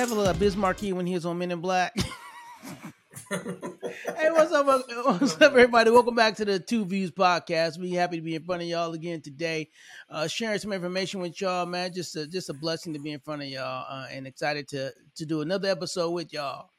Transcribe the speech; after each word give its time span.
Kevin 0.00 0.16
Love 0.16 0.38
Bismarcky 0.38 0.94
when 0.94 1.06
he 1.06 1.12
was 1.12 1.26
on 1.26 1.36
Men 1.36 1.50
in 1.50 1.60
Black. 1.60 1.94
hey, 3.30 4.30
what's 4.30 4.50
up? 4.50 4.64
What's 4.64 5.34
up, 5.34 5.42
everybody? 5.42 5.90
Welcome 5.90 6.14
back 6.14 6.36
to 6.36 6.46
the 6.46 6.58
TuVues 6.58 7.12
podcast. 7.12 7.78
We 7.78 7.90
happy 7.90 8.16
to 8.16 8.22
be 8.22 8.34
in 8.34 8.42
front 8.42 8.62
of 8.62 8.68
y'all 8.68 8.94
again 8.94 9.20
today, 9.20 9.68
uh, 10.08 10.26
sharing 10.26 10.58
some 10.58 10.72
information 10.72 11.20
with 11.20 11.38
y'all, 11.38 11.66
man. 11.66 11.92
Just 11.92 12.16
a, 12.16 12.26
just 12.26 12.48
a 12.48 12.54
blessing 12.54 12.94
to 12.94 12.98
be 12.98 13.12
in 13.12 13.20
front 13.20 13.42
of 13.42 13.48
y'all, 13.48 13.84
uh, 13.90 14.06
and 14.10 14.26
excited 14.26 14.68
to 14.68 14.90
to 15.16 15.26
do 15.26 15.42
another 15.42 15.68
episode 15.68 16.12
with 16.12 16.32
y'all. 16.32 16.70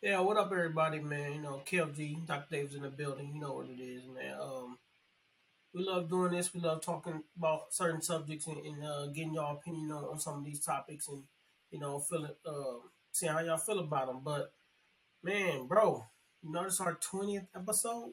Yeah, 0.00 0.20
what 0.20 0.36
up, 0.36 0.52
everybody, 0.52 1.00
man? 1.00 1.32
You 1.32 1.42
know, 1.42 1.62
KFG, 1.66 2.28
Dr. 2.28 2.46
Dave's 2.48 2.76
in 2.76 2.82
the 2.82 2.90
building. 2.90 3.32
You 3.34 3.40
know 3.40 3.54
what 3.54 3.66
it 3.70 3.82
is, 3.82 4.04
man. 4.06 4.36
Um, 4.40 4.78
we 5.74 5.82
love 5.82 6.08
doing 6.08 6.30
this. 6.30 6.54
We 6.54 6.60
love 6.60 6.80
talking 6.80 7.24
about 7.36 7.74
certain 7.74 8.02
subjects 8.02 8.46
and, 8.46 8.58
and 8.58 8.84
uh, 8.84 9.06
getting 9.08 9.34
y'all 9.34 9.56
opinion 9.56 9.90
on, 9.90 10.04
on 10.04 10.20
some 10.20 10.38
of 10.38 10.44
these 10.44 10.60
topics, 10.60 11.08
and 11.08 11.24
you 11.70 11.78
know, 11.80 11.98
feeling, 11.98 12.30
uh, 12.46 12.78
seeing 13.12 13.32
how 13.32 13.40
y'all 13.40 13.56
feel 13.58 13.80
about 13.80 14.06
them. 14.08 14.20
But 14.24 14.52
man, 15.22 15.66
bro, 15.66 16.04
you 16.42 16.52
notice 16.52 16.80
our 16.80 16.94
twentieth 16.94 17.46
episode. 17.54 18.12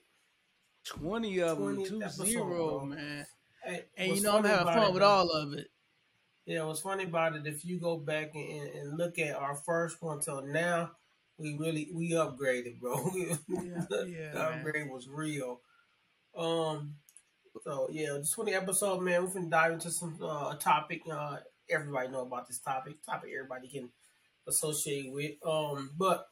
Twenty 0.86 1.40
of 1.40 1.58
them, 1.60 1.78
20th 1.78 1.88
two 1.88 2.04
episode, 2.04 2.26
zero, 2.26 2.46
bro. 2.80 2.86
man. 2.86 3.26
Hey, 3.64 3.86
And 3.98 4.16
you 4.18 4.22
know 4.22 4.38
I'm 4.38 4.44
having 4.44 4.66
fun 4.66 4.84
it, 4.84 4.92
with 4.92 5.00
bro- 5.00 5.08
all 5.08 5.30
of 5.30 5.54
it. 5.54 5.68
Yeah, 6.46 6.64
what's 6.66 6.82
funny 6.82 7.06
about 7.06 7.38
it, 7.38 7.48
if 7.48 7.64
you 7.64 7.80
go 7.80 7.96
back 7.98 8.36
and, 8.36 8.70
and, 8.70 8.98
look 8.98 9.18
at 9.18 9.34
our 9.38 9.56
first 9.56 10.02
one 10.02 10.20
till 10.20 10.42
now, 10.46 10.92
we 11.38 11.56
really 11.58 11.90
we 11.94 12.12
upgraded, 12.12 12.82
bro. 12.82 12.96
Yeah, 13.16 13.38
the 13.48 14.10
yeah, 14.10 14.32
the 14.34 14.40
man. 14.40 14.58
upgrade 14.60 14.90
was 14.92 15.08
real. 15.08 15.62
Um, 16.38 16.96
so 17.64 17.88
yeah, 17.90 18.14
this 18.18 18.32
twenty 18.32 18.54
episode, 18.54 19.02
man, 19.02 19.24
we 19.26 19.32
can 19.32 19.50
dive 19.50 19.72
into 19.72 19.90
some 19.90 20.18
uh, 20.22 20.50
a 20.54 20.58
topic. 20.60 21.04
Uh, 21.10 21.38
everybody 21.70 22.08
know 22.10 22.22
about 22.22 22.48
this 22.48 22.60
topic. 22.60 23.04
Topic 23.06 23.30
everybody 23.34 23.68
can 23.68 23.90
associate 24.48 25.12
with. 25.12 25.32
Um, 25.46 25.92
but 25.98 26.28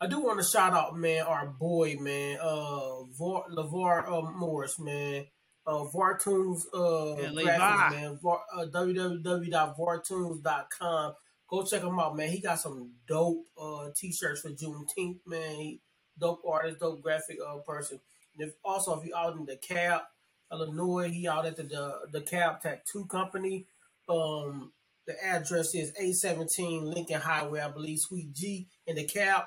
I 0.00 0.06
do 0.06 0.20
want 0.20 0.38
to 0.38 0.44
shout 0.44 0.74
out, 0.74 0.96
man, 0.96 1.22
our 1.22 1.46
boy, 1.46 1.96
man, 1.98 2.38
uh, 2.40 3.02
Var, 3.04 3.46
LeVar 3.50 4.08
uh, 4.08 4.22
Morris, 4.30 4.78
man, 4.78 5.26
uh, 5.66 5.84
Vartoonz, 5.94 6.66
uh, 6.74 7.16
Yeah, 7.20 7.30
graphics, 7.30 7.90
man, 7.92 8.18
Var, 8.22 8.40
uh, 8.54 8.66
www.vartoonz.com. 8.66 11.14
Go 11.48 11.64
check 11.64 11.82
him 11.82 11.98
out, 11.98 12.16
man. 12.16 12.28
He 12.28 12.40
got 12.40 12.58
some 12.58 12.90
dope 13.06 13.44
uh 13.56 13.90
t-shirts 13.94 14.40
for 14.40 14.50
Juneteenth, 14.50 15.20
man. 15.26 15.54
He, 15.54 15.80
dope 16.18 16.42
artist, 16.46 16.80
dope 16.80 17.02
graphic 17.02 17.38
uh 17.46 17.58
person. 17.58 18.00
And 18.36 18.48
if 18.48 18.54
also 18.64 18.98
if 18.98 19.06
you 19.06 19.14
out 19.14 19.36
in 19.36 19.46
DeKalb, 19.46 20.02
Illinois, 20.52 21.08
he 21.08 21.28
out 21.28 21.46
at 21.46 21.56
the 21.56 21.62
the, 21.62 22.20
DeKalb 22.20 22.60
tattoo 22.60 23.06
company. 23.06 23.66
Um, 24.08 24.72
the 25.06 25.14
address 25.24 25.74
is 25.74 25.92
A 25.98 26.12
seventeen 26.12 26.84
Lincoln 26.84 27.20
Highway, 27.20 27.60
I 27.60 27.68
believe, 27.68 28.00
Suite 28.00 28.32
G 28.32 28.68
in 28.86 28.96
DeKalb. 28.96 29.46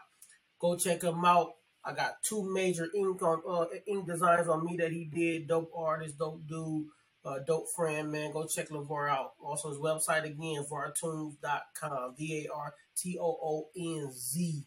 Go 0.60 0.76
check 0.76 1.04
him 1.04 1.24
out. 1.26 1.54
I 1.84 1.94
got 1.94 2.22
two 2.24 2.44
major 2.54 2.88
ink 2.96 3.22
on 3.22 3.42
uh, 3.50 3.66
ink 3.88 4.08
designs 4.08 4.48
on 4.48 4.66
me 4.66 4.78
that 4.78 4.92
he 4.92 5.06
did. 5.06 5.48
Dope 5.48 5.72
artist, 5.76 6.18
dope 6.18 6.46
dude, 6.48 6.88
uh, 7.26 7.40
dope 7.46 7.68
friend, 7.76 8.12
man. 8.12 8.32
Go 8.32 8.46
check 8.46 8.70
LeVar 8.70 9.10
out. 9.10 9.32
Also 9.44 9.70
his 9.70 9.78
website 9.78 10.26
again, 10.26 10.66
vartoonz.com. 10.70 12.16
V 12.18 12.46
A 12.48 12.54
R 12.54 12.74
T 12.98 13.18
O 13.20 13.38
O 13.42 13.70
N 13.76 14.12
Z 14.12 14.66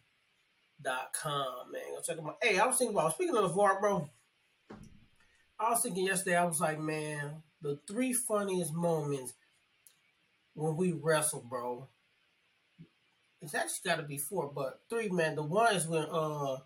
dot 0.80 1.12
com, 1.14 1.72
man. 1.72 1.82
Go 1.94 2.00
check 2.02 2.18
him 2.18 2.26
out. 2.26 2.38
Hey, 2.42 2.58
I 2.58 2.66
was 2.66 2.76
thinking 2.76 2.96
about 2.96 3.14
speaking 3.14 3.36
of 3.36 3.52
LeVar, 3.52 3.80
bro. 3.80 4.08
I 5.60 5.70
was 5.70 5.82
thinking 5.82 6.06
yesterday, 6.06 6.36
I 6.36 6.44
was 6.44 6.60
like, 6.60 6.80
man, 6.80 7.42
the 7.60 7.78
three 7.86 8.12
funniest 8.12 8.72
moments 8.72 9.34
when 10.54 10.76
we 10.76 10.92
wrestle, 10.92 11.44
bro. 11.48 11.88
It's 13.40 13.54
actually 13.54 13.90
got 13.90 13.96
to 13.96 14.02
be 14.04 14.18
four, 14.18 14.50
but 14.54 14.80
three, 14.88 15.08
man. 15.08 15.34
The 15.34 15.42
one 15.42 15.74
is 15.74 15.86
when 15.86 16.04
uh 16.10 16.56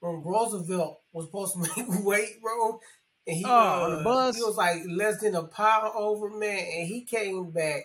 when 0.00 0.22
Roosevelt 0.22 1.00
was 1.12 1.26
supposed 1.26 1.54
to 1.54 1.60
make 1.76 2.04
weight, 2.04 2.40
bro, 2.42 2.80
and 3.26 3.36
he 3.36 3.44
Oh, 3.44 3.50
on 3.50 3.90
the 3.90 3.96
uh, 3.98 4.04
bus? 4.04 4.36
he 4.36 4.42
was 4.42 4.56
like 4.56 4.82
less 4.88 5.20
than 5.20 5.34
a 5.36 5.44
pound 5.44 5.92
over, 5.94 6.30
man, 6.30 6.58
and 6.58 6.88
he 6.88 7.02
came 7.04 7.50
back 7.50 7.84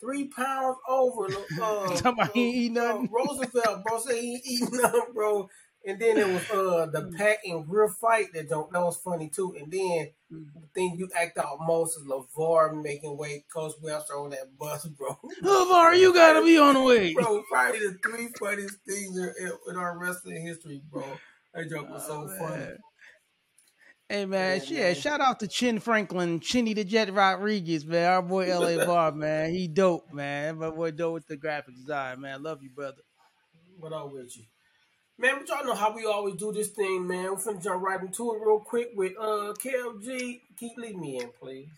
three 0.00 0.28
pounds 0.28 0.76
over. 0.88 1.26
Uh, 1.60 1.88
Talking 1.96 2.06
about 2.12 2.32
he 2.32 2.46
ain't 2.46 2.56
eat 2.56 2.78
uh, 2.78 2.82
nothing. 2.84 3.10
Roosevelt, 3.10 3.84
bro, 3.84 3.98
said 4.00 4.16
he 4.16 4.34
ain't 4.34 4.46
eating 4.46 4.68
nothing, 4.72 5.00
bro. 5.14 5.48
And 5.86 5.98
then 6.00 6.18
it 6.18 6.26
was 6.26 6.50
uh 6.50 6.86
the 6.86 7.10
pack 7.16 7.38
and 7.44 7.66
grill 7.66 7.88
fight 7.88 8.32
that 8.34 8.48
don't 8.48 8.70
that 8.72 8.80
was 8.82 8.96
funny 8.96 9.30
too. 9.30 9.54
And 9.58 9.72
then 9.72 10.10
the 10.30 10.68
thing 10.74 10.96
you 10.98 11.08
act 11.18 11.38
out 11.38 11.58
most 11.60 11.96
is 11.96 12.04
LeVar 12.06 12.82
making 12.82 13.16
weight, 13.16 13.44
Coach 13.52 13.72
Webster 13.80 14.14
on 14.18 14.30
that 14.30 14.58
bus, 14.58 14.84
bro. 14.98 15.16
LeVar, 15.42 15.98
you 15.98 16.12
gotta 16.12 16.44
be 16.44 16.58
on 16.58 16.74
the 16.74 16.82
way. 16.82 17.14
bro, 17.14 17.42
probably 17.50 17.78
the 17.80 17.96
three 18.04 18.28
funniest 18.38 18.76
things 18.86 19.16
in, 19.16 19.52
in 19.68 19.76
our 19.76 19.98
wrestling 19.98 20.44
history, 20.44 20.82
bro. 20.90 21.04
That 21.54 21.70
joke 21.70 21.88
was 21.90 22.04
so 22.06 22.28
Oh, 22.30 22.38
funny. 22.38 22.66
Hey 24.10 24.24
man, 24.24 24.60
Yeah, 24.64 24.78
yeah, 24.78 24.80
man. 24.86 24.94
shout 24.94 25.20
out 25.20 25.40
to 25.40 25.46
Chin 25.48 25.80
Franklin, 25.80 26.40
Chinny 26.40 26.72
the 26.74 26.84
Jet 26.84 27.12
Rodriguez, 27.12 27.84
man. 27.86 28.10
Our 28.10 28.22
boy 28.22 28.46
LA 28.48 28.84
Bar, 28.86 29.12
man. 29.12 29.50
He 29.50 29.68
dope, 29.68 30.12
man. 30.12 30.58
My 30.58 30.70
boy 30.70 30.90
dope 30.92 31.14
with 31.14 31.26
the 31.26 31.36
graphic 31.36 31.76
design, 31.76 32.20
man. 32.22 32.42
Love 32.42 32.62
you, 32.62 32.70
brother. 32.70 33.02
What 33.78 33.92
up 33.92 34.10
with 34.12 34.34
you? 34.36 34.44
Man, 35.20 35.38
but 35.40 35.48
y'all 35.48 35.64
know 35.66 35.74
how 35.74 35.92
we 35.92 36.04
always 36.04 36.36
do 36.36 36.52
this 36.52 36.68
thing, 36.68 37.04
man. 37.08 37.24
We're 37.24 37.36
finna 37.36 37.60
jump 37.60 37.82
right 37.82 38.00
into 38.00 38.34
it 38.34 38.40
real 38.40 38.60
quick 38.60 38.90
with 38.94 39.14
uh 39.18 39.52
KFG. 39.58 40.42
Keep 40.56 40.76
leading 40.76 41.00
me 41.00 41.18
in, 41.20 41.30
please. 41.40 41.68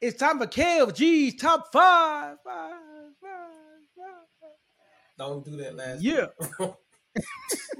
It's 0.00 0.18
time 0.18 0.38
for 0.38 0.46
KFG's 0.46 1.34
top 1.40 1.72
five. 1.72 2.36
five, 2.44 2.74
five, 3.20 3.30
five. 3.96 4.50
Don't 5.18 5.44
do 5.44 5.56
that 5.56 5.74
last 5.74 6.00
Yeah. 6.00 6.26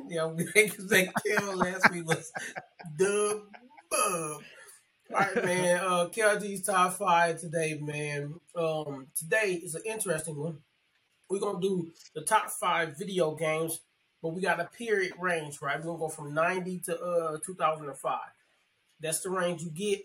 yeah, 0.09 0.33
because 0.37 0.89
they 0.89 1.09
killed 1.25 1.57
last 1.57 1.93
week 1.93 2.07
was 2.07 2.33
the 2.99 3.45
bug. 3.91 4.43
All 5.15 5.21
right, 5.21 5.45
man. 5.45 5.77
Uh, 5.85 6.09
KFG's 6.09 6.63
top 6.63 6.95
five 6.95 7.41
today, 7.41 7.79
man. 7.81 8.35
Um, 8.57 9.07
today 9.17 9.61
is 9.63 9.77
an 9.77 9.83
interesting 9.87 10.37
one. 10.37 10.59
We're 11.31 11.39
gonna 11.39 11.61
do 11.61 11.93
the 12.15 12.23
top 12.23 12.51
five 12.51 12.99
video 12.99 13.37
games, 13.37 13.81
but 14.23 14.29
we 14.35 14.41
got 14.41 14.61
a 14.61 14.65
period 14.67 15.13
range, 15.19 15.61
right? 15.61 15.79
We're 15.79 15.87
gonna 15.87 15.99
go 15.99 16.09
from 16.09 16.33
ninety 16.35 16.79
to 16.81 16.99
uh 17.01 17.39
two 17.45 17.55
thousand 17.55 17.89
and 17.89 17.99
five. 17.99 18.31
That's 19.01 19.21
the 19.21 19.31
range 19.31 19.63
you 19.63 19.71
get. 19.71 20.03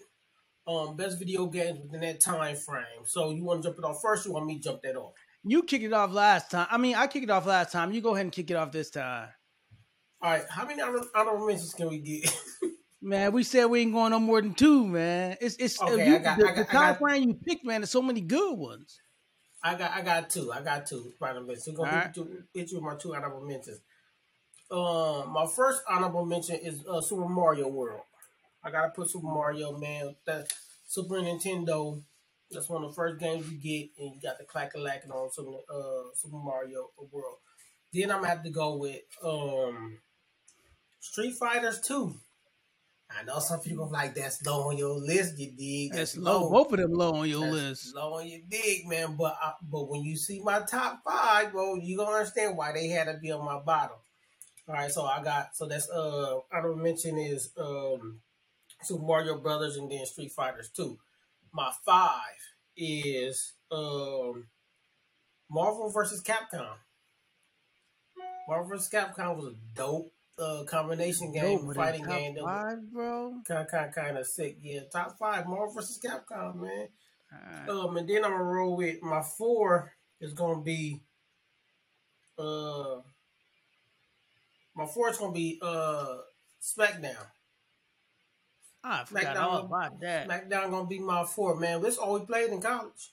Um, 0.68 0.98
best 0.98 1.18
video 1.18 1.46
games 1.46 1.80
within 1.80 2.02
that 2.02 2.20
time 2.20 2.58
frame. 2.58 3.06
So 3.06 3.32
you 3.32 3.46
want 3.46 3.62
to 3.64 3.70
jump 3.70 3.78
it 3.80 3.86
off 3.86 4.02
first? 4.02 4.26
Or 4.26 4.30
you 4.30 4.34
want 4.34 4.48
me 4.48 4.58
to 4.58 4.64
jump 4.64 4.82
that 4.82 4.98
off? 4.98 5.14
You 5.46 5.64
kicked 5.64 5.86
it 5.86 5.94
off 5.94 6.12
last 6.12 6.52
time. 6.52 6.68
I 6.70 6.78
mean, 6.78 6.94
I 6.96 7.08
kicked 7.08 7.24
it 7.24 7.30
off 7.30 7.46
last 7.46 7.72
time. 7.72 7.94
You 7.94 8.02
go 8.02 8.16
ahead 8.16 8.26
and 8.26 8.34
kick 8.34 8.52
it 8.52 8.56
off 8.56 8.74
this 8.74 8.90
time. 8.90 9.30
All 10.22 10.32
right. 10.32 10.44
How 10.50 10.66
many 10.66 10.82
honor- 10.82 11.06
honorable 11.16 11.48
mentions 11.48 11.74
can 11.74 11.88
we 11.88 12.00
get? 12.00 12.36
Man, 13.02 13.32
we 13.32 13.44
said 13.44 13.66
we 13.66 13.80
ain't 13.82 13.94
going 13.94 14.12
no 14.12 14.20
more 14.20 14.42
than 14.42 14.56
two, 14.56 14.86
man. 14.88 15.38
It's 15.40 15.56
it's 15.58 15.80
Okay, 15.82 16.10
you, 16.10 16.16
I 16.16 16.18
got- 16.18 16.38
the, 16.40 16.44
I 16.44 16.48
got- 16.48 16.56
the 16.56 16.64
time 16.66 16.72
got- 16.94 17.00
frame 17.00 17.30
you 17.30 17.34
picked, 17.36 17.64
man. 17.64 17.80
There's 17.82 17.92
so 17.92 18.02
many 18.02 18.20
good 18.22 18.56
ones. 18.58 19.00
I 19.64 19.76
got 19.76 19.92
I 19.92 20.02
got 20.02 20.30
two. 20.30 20.52
I 20.52 20.62
got 20.62 20.86
two 20.88 21.14
honorable 21.22 21.48
mentions. 21.48 21.78
Gonna 21.78 22.02
hit, 22.08 22.18
you, 22.18 22.44
hit 22.54 22.72
you 22.72 22.78
with 22.80 22.84
my 22.92 22.96
two 22.98 23.16
honorable 23.16 23.46
mentions. 23.46 23.80
Um, 24.70 25.32
my 25.32 25.48
first 25.56 25.82
honorable 25.90 26.26
mention 26.26 26.56
is 26.56 26.86
uh, 26.88 27.02
Super 27.02 27.28
Mario 27.28 27.68
World. 27.68 28.02
I 28.64 28.72
gotta 28.72 28.90
put 28.90 29.10
Super 29.10 29.28
Mario, 29.28 29.78
man. 29.78 30.16
That 30.26 30.52
Super 30.86 31.16
Nintendo. 31.16 32.02
That's 32.52 32.70
one 32.70 32.84
of 32.84 32.92
the 32.92 32.96
first 32.96 33.20
games 33.20 33.50
you 33.52 33.58
get, 33.58 33.90
and 34.00 34.16
you 34.16 34.22
got 34.22 34.38
the 34.38 34.46
clack 34.46 34.74
a 34.74 34.80
lacking 34.80 35.12
on 35.12 35.32
Super, 35.32 35.52
uh, 35.52 36.14
Super 36.16 36.38
Mario 36.38 36.90
World. 37.12 37.38
Then 37.94 38.12
I'm 38.12 38.18
gonna 38.18 38.28
have 38.28 38.44
to 38.44 38.50
go 38.50 38.78
with 38.78 39.02
um, 39.24 40.00
Street 41.00 41.36
Fighters 41.36 41.82
Two. 41.82 42.16
I 43.10 43.24
know 43.24 43.40
some 43.40 43.62
people 43.62 43.90
like 43.90 44.16
that's 44.16 44.46
low 44.46 44.70
on 44.70 44.78
your 44.78 44.98
list. 45.00 45.40
You 45.40 45.52
dig? 45.58 45.94
That's 45.94 46.18
low. 46.18 46.50
Both 46.50 46.74
of 46.74 46.80
them 46.80 46.94
low 46.94 47.14
on 47.16 47.30
your 47.30 47.42
That's 47.42 47.54
list. 47.54 47.96
Low 47.96 48.16
on 48.16 48.28
your 48.28 48.42
dig, 48.50 48.86
man. 48.88 49.16
But 49.18 49.38
I, 49.42 49.54
but 49.62 49.90
when 49.90 50.04
you 50.04 50.18
see 50.18 50.42
my 50.42 50.60
top 50.60 51.02
five, 51.06 51.54
bro, 51.54 51.76
you 51.76 51.98
gonna 51.98 52.12
understand 52.18 52.58
why 52.58 52.74
they 52.74 52.88
had 52.88 53.06
to 53.06 53.18
be 53.18 53.32
on 53.32 53.46
my 53.46 53.60
bottom. 53.60 53.96
All 54.68 54.74
right, 54.74 54.92
so 54.92 55.06
I 55.06 55.24
got 55.24 55.56
so 55.56 55.66
that's 55.66 55.90
uh 55.90 56.40
honorable 56.52 56.82
mention 56.82 57.18
is 57.18 57.52
um 57.58 58.20
Super 58.84 59.04
Mario 59.04 59.38
Brothers 59.40 59.78
and 59.78 59.90
then 59.90 60.06
Street 60.06 60.32
Fighters 60.32 60.70
Two. 60.70 60.98
My 61.54 61.72
five 61.86 62.38
is 62.76 63.54
um 63.72 64.48
Marvel 65.50 65.90
versus 65.90 66.22
Capcom. 66.22 66.76
Marvel 68.48 68.70
vs. 68.70 68.90
Capcom 68.90 69.36
was 69.36 69.54
a 69.54 69.56
dope 69.76 70.12
uh, 70.40 70.64
combination 70.66 71.34
game, 71.34 71.66
Dope 71.66 71.76
fighting 71.76 72.06
top 72.06 72.14
game. 72.14 72.36
Was 72.36 72.44
five, 72.44 72.92
bro. 72.92 73.42
kind 73.48 73.62
of, 73.62 73.68
kind 73.72 73.94
kind 73.94 74.18
of 74.18 74.26
sick. 74.26 74.58
Yeah, 74.62 74.82
top 74.92 75.18
five, 75.18 75.48
Marvel 75.48 75.74
vs. 75.74 76.00
Capcom, 76.04 76.62
man. 76.62 76.88
Alright. 77.34 77.70
Um, 77.70 77.98
and 77.98 78.08
then 78.08 78.24
I'm 78.24 78.32
gonna 78.32 78.44
roll 78.44 78.78
with 78.78 79.02
my 79.02 79.22
four 79.22 79.94
is 80.22 80.34
gonna 80.34 80.62
be 80.62 81.02
uh 82.38 83.02
my 84.78 84.86
four 84.86 85.10
is 85.10 85.18
gonna 85.18 85.34
be 85.34 85.60
uh 85.62 86.18
SmackDown. 86.62 87.16
I 88.84 89.04
forgot 89.04 89.36
SmackDown. 89.36 89.42
all 89.42 89.58
about 89.58 90.00
that. 90.02 90.30
SmackDown 90.30 90.70
gonna 90.70 90.88
be 90.88 91.00
my 91.00 91.26
four, 91.26 91.56
man. 91.56 91.82
This 91.82 91.98
all 91.98 92.14
we 92.20 92.26
played 92.26 92.52
in 92.52 92.62
college. 92.62 93.12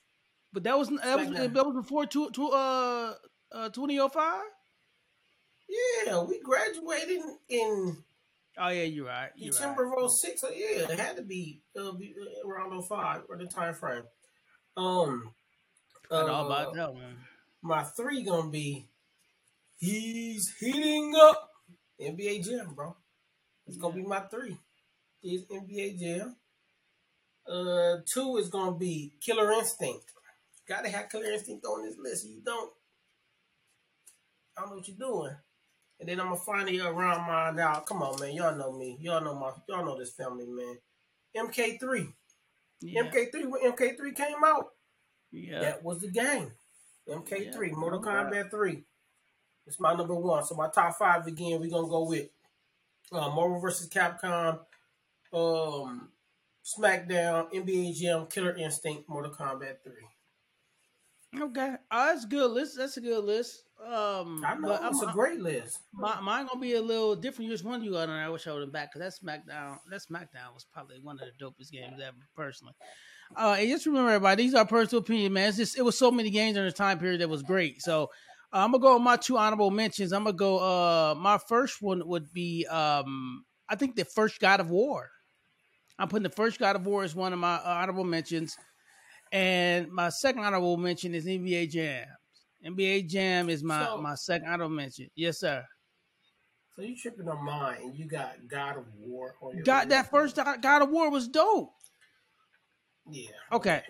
But 0.52 0.62
that 0.64 0.78
was 0.78 0.88
that 0.88 1.19
was 1.19 1.31
that 1.31 1.66
was 1.66 1.75
before 1.75 2.06
two, 2.06 2.31
two 2.31 2.49
uh 2.50 3.14
uh 3.50 3.69
twenty 3.70 3.99
oh 3.99 4.08
five. 4.08 4.43
Yeah, 6.06 6.22
we 6.22 6.40
graduated 6.40 7.22
in 7.49 7.96
Oh 8.56 8.69
yeah, 8.69 8.82
you're 8.82 9.06
right. 9.06 9.31
You're 9.34 9.50
December 9.50 9.87
right. 9.87 10.05
of 10.05 10.12
06. 10.12 10.40
So 10.40 10.50
yeah, 10.50 10.88
it 10.88 10.99
had 10.99 11.17
to 11.17 11.22
be, 11.22 11.62
uh, 11.76 11.90
be 11.93 12.14
around 12.46 12.81
05 12.84 13.22
or 13.28 13.37
the 13.37 13.46
time 13.46 13.75
frame. 13.75 14.05
Um, 14.76 15.34
all 16.10 16.19
uh, 16.19 16.46
about 16.46 16.75
that 16.75 16.94
one. 16.94 17.17
my 17.62 17.82
three 17.82 18.22
gonna 18.22 18.50
be 18.50 18.87
he's 19.78 20.55
heating 20.58 21.14
up 21.17 21.50
NBA 22.00 22.44
Jam, 22.44 22.75
bro. 22.75 22.96
It's 23.67 23.76
gonna 23.76 23.94
be 23.94 24.02
my 24.02 24.20
three. 24.20 24.56
Is 25.23 25.44
NBA 25.46 25.99
Jam. 25.99 26.37
Uh, 27.49 27.96
two 28.12 28.37
is 28.37 28.49
gonna 28.49 28.76
be 28.76 29.14
Killer 29.25 29.52
Instinct. 29.52 30.05
Gotta 30.69 30.88
have 30.88 31.11
Killer 31.11 31.32
Instinct 31.32 31.64
on 31.67 31.85
this 31.85 31.96
list. 31.99 32.26
You 32.26 32.41
don't. 32.44 32.70
I 34.56 34.62
don't 34.62 34.70
know 34.70 34.76
what 34.76 34.88
you're 34.88 34.96
doing. 34.96 35.37
And 36.00 36.08
then 36.08 36.20
I'm 36.20 36.29
gonna 36.29 36.41
finally 36.44 36.81
around 36.81 37.26
my 37.26 37.50
now. 37.50 37.81
Come 37.81 38.02
on, 38.02 38.20
man. 38.20 38.35
Y'all 38.35 38.56
know 38.56 38.73
me. 38.73 38.99
Y'all 39.00 39.23
know 39.23 39.35
my. 39.35 39.52
Y'all 39.69 39.85
know 39.85 39.99
this 39.99 40.12
family, 40.12 40.46
man. 40.46 40.76
MK3. 41.37 42.12
Yeah. 42.81 43.02
MK3. 43.02 43.46
When 43.46 43.73
MK3 43.73 44.17
came 44.17 44.44
out, 44.44 44.67
yeah. 45.32 45.61
that 45.61 45.85
was 45.85 46.00
the 46.00 46.11
game. 46.11 46.52
MK3, 47.08 47.69
Yeah, 47.69 47.75
Mortal. 47.75 48.02
Kombat 48.02 48.50
3. 48.50 48.82
It's 49.66 49.81
my 49.81 49.94
number 49.94 50.14
one. 50.14 50.44
So 50.44 50.55
my 50.55 50.69
top 50.69 50.94
five 50.96 51.26
again, 51.26 51.61
we're 51.61 51.70
gonna 51.70 51.88
go 51.88 52.05
with 52.05 52.28
uh, 53.12 53.31
Marvel 53.31 53.61
vs. 53.61 53.88
Capcom, 53.88 54.58
um, 55.32 56.08
SmackDown, 56.64 57.52
NBA 57.52 57.94
Jam, 57.96 58.26
Killer 58.26 58.56
Instinct, 58.56 59.08
Mortal 59.08 59.32
Kombat 59.32 59.76
3. 59.84 59.93
Okay, 61.37 61.75
oh, 61.90 62.06
that's 62.06 62.25
a 62.25 62.28
good 62.28 62.50
list. 62.52 62.76
That's 62.76 62.96
a 62.96 63.00
good 63.00 63.25
list. 63.25 63.64
Um, 63.84 64.43
I 64.46 64.55
know 64.55 64.69
but 64.69 64.82
it's 64.84 65.00
I'm- 65.02 65.08
a 65.08 65.12
great 65.12 65.40
list. 65.40 65.81
My, 65.93 66.20
mine 66.20 66.46
gonna 66.46 66.60
be 66.60 66.75
a 66.75 66.81
little 66.82 67.17
different. 67.17 67.50
Which 67.50 67.64
one 67.64 67.82
you 67.82 67.90
got 67.90 68.08
on? 68.08 68.17
I 68.19 68.28
wish 68.28 68.46
I 68.46 68.52
would 68.52 68.60
have 68.62 68.72
back 68.72 68.93
because 68.93 69.19
that 69.20 69.26
SmackDown, 69.26 69.78
that 69.90 70.00
SmackDown 70.00 70.55
was 70.55 70.64
probably 70.72 71.00
one 71.02 71.19
of 71.19 71.26
the 71.26 71.44
dopest 71.44 71.72
games 71.72 72.00
ever, 72.00 72.17
personally. 72.37 72.75
Uh, 73.37 73.56
and 73.58 73.69
just 73.69 73.84
remember, 73.87 74.10
everybody, 74.10 74.44
these 74.44 74.55
are 74.55 74.64
personal 74.64 75.02
opinion, 75.02 75.32
man. 75.32 75.49
It's 75.49 75.56
just 75.56 75.76
it 75.76 75.82
was 75.82 75.99
so 75.99 76.10
many 76.12 76.31
games 76.31 76.55
during 76.55 76.69
the 76.69 76.75
time 76.76 77.00
period 77.00 77.20
that 77.20 77.28
was 77.28 77.43
great. 77.43 77.82
So 77.82 78.05
uh, 78.05 78.06
I'm 78.55 78.71
gonna 78.71 78.81
go 78.81 78.95
with 78.95 79.03
my 79.03 79.17
two 79.17 79.37
honorable 79.37 79.71
mentions. 79.71 80.12
I'm 80.12 80.25
gonna 80.25 80.37
go. 80.37 80.59
Uh, 80.59 81.15
my 81.17 81.39
first 81.49 81.83
one 81.83 82.06
would 82.06 82.33
be, 82.33 82.65
um, 82.67 83.45
I 83.69 83.75
think 83.75 83.97
the 83.97 84.05
first 84.05 84.39
God 84.41 84.61
of 84.61 84.71
War. 84.71 85.11
I'm 85.99 86.09
putting 86.09 86.23
the 86.23 86.31
first 86.31 86.59
God 86.59 86.77
of 86.77 86.87
War 86.87 87.03
as 87.03 87.15
one 87.15 87.33
of 87.33 87.39
my 87.39 87.56
uh, 87.56 87.62
honorable 87.65 88.05
mentions, 88.05 88.56
and 89.33 89.91
my 89.91 90.09
second 90.09 90.45
honorable 90.45 90.77
mention 90.77 91.15
is 91.15 91.27
NBA 91.27 91.71
Jam. 91.71 92.06
NBA 92.65 93.09
Jam 93.09 93.51
is 93.51 93.65
my 93.65 93.85
So- 93.85 93.99
my 93.99 94.15
second 94.15 94.49
honorable 94.49 94.75
mention. 94.75 95.11
Yes, 95.17 95.41
sir. 95.41 95.65
So 96.77 96.83
you 96.83 96.97
tripping 96.97 97.29
on 97.29 97.45
mine 97.45 97.93
you 97.95 98.06
got 98.06 98.35
God 98.49 98.79
of 98.79 98.85
War 98.99 99.37
on 99.41 99.55
your 99.55 99.65
Got 99.65 99.89
that 99.91 100.11
first 100.11 100.37
God 100.37 100.61
God 100.62 100.83
of 100.83 100.91
War 100.91 101.11
was 101.11 101.29
dope. 101.29 101.71
Yeah. 103.11 103.31
Okay. 103.53 103.83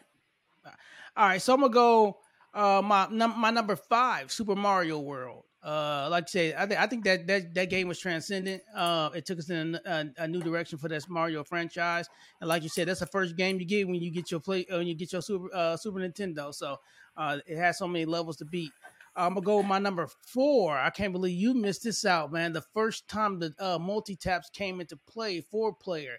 All 1.16 1.28
right, 1.28 1.40
so 1.40 1.54
I'm 1.54 1.60
gonna 1.60 1.72
go 1.72 2.18
uh 2.54 2.82
my 2.82 3.08
num- 3.10 3.38
my 3.38 3.50
number 3.50 3.76
five, 3.76 4.32
Super 4.32 4.54
Mario 4.54 4.98
World. 5.00 5.44
Uh, 5.64 6.08
like 6.10 6.24
I 6.24 6.26
said, 6.26 6.54
I 6.58 6.66
think 6.66 6.80
I 6.80 6.86
think 6.86 7.04
that 7.04 7.26
that 7.26 7.54
that 7.54 7.70
game 7.70 7.88
was 7.88 7.98
transcendent. 7.98 8.62
Uh, 8.74 9.08
it 9.14 9.24
took 9.24 9.38
us 9.38 9.48
in 9.48 9.78
a, 9.86 9.90
a, 9.90 10.24
a 10.24 10.28
new 10.28 10.42
direction 10.42 10.78
for 10.78 10.88
this 10.88 11.08
Mario 11.08 11.42
franchise, 11.42 12.06
and 12.40 12.48
like 12.48 12.62
you 12.62 12.68
said, 12.68 12.86
that's 12.86 13.00
the 13.00 13.06
first 13.06 13.36
game 13.36 13.58
you 13.58 13.64
get 13.64 13.86
when 13.88 13.96
you 13.96 14.10
get 14.10 14.30
your 14.30 14.40
play 14.40 14.66
uh, 14.70 14.76
when 14.76 14.86
you 14.86 14.94
get 14.94 15.12
your 15.12 15.22
Super 15.22 15.48
uh, 15.54 15.76
Super 15.78 16.00
Nintendo. 16.00 16.54
So 16.54 16.76
uh, 17.16 17.38
it 17.46 17.56
has 17.56 17.78
so 17.78 17.88
many 17.88 18.04
levels 18.04 18.36
to 18.38 18.44
beat. 18.44 18.72
I'm 19.16 19.34
gonna 19.34 19.46
go 19.46 19.56
with 19.58 19.66
my 19.66 19.78
number 19.78 20.06
four. 20.26 20.76
I 20.76 20.90
can't 20.90 21.12
believe 21.12 21.38
you 21.38 21.54
missed 21.54 21.84
this 21.84 22.04
out, 22.04 22.30
man. 22.30 22.52
The 22.52 22.64
first 22.74 23.08
time 23.08 23.38
the 23.38 23.78
multi 23.80 24.16
taps 24.16 24.50
came 24.50 24.82
into 24.82 24.98
play, 25.08 25.40
four 25.40 25.72
player, 25.72 26.18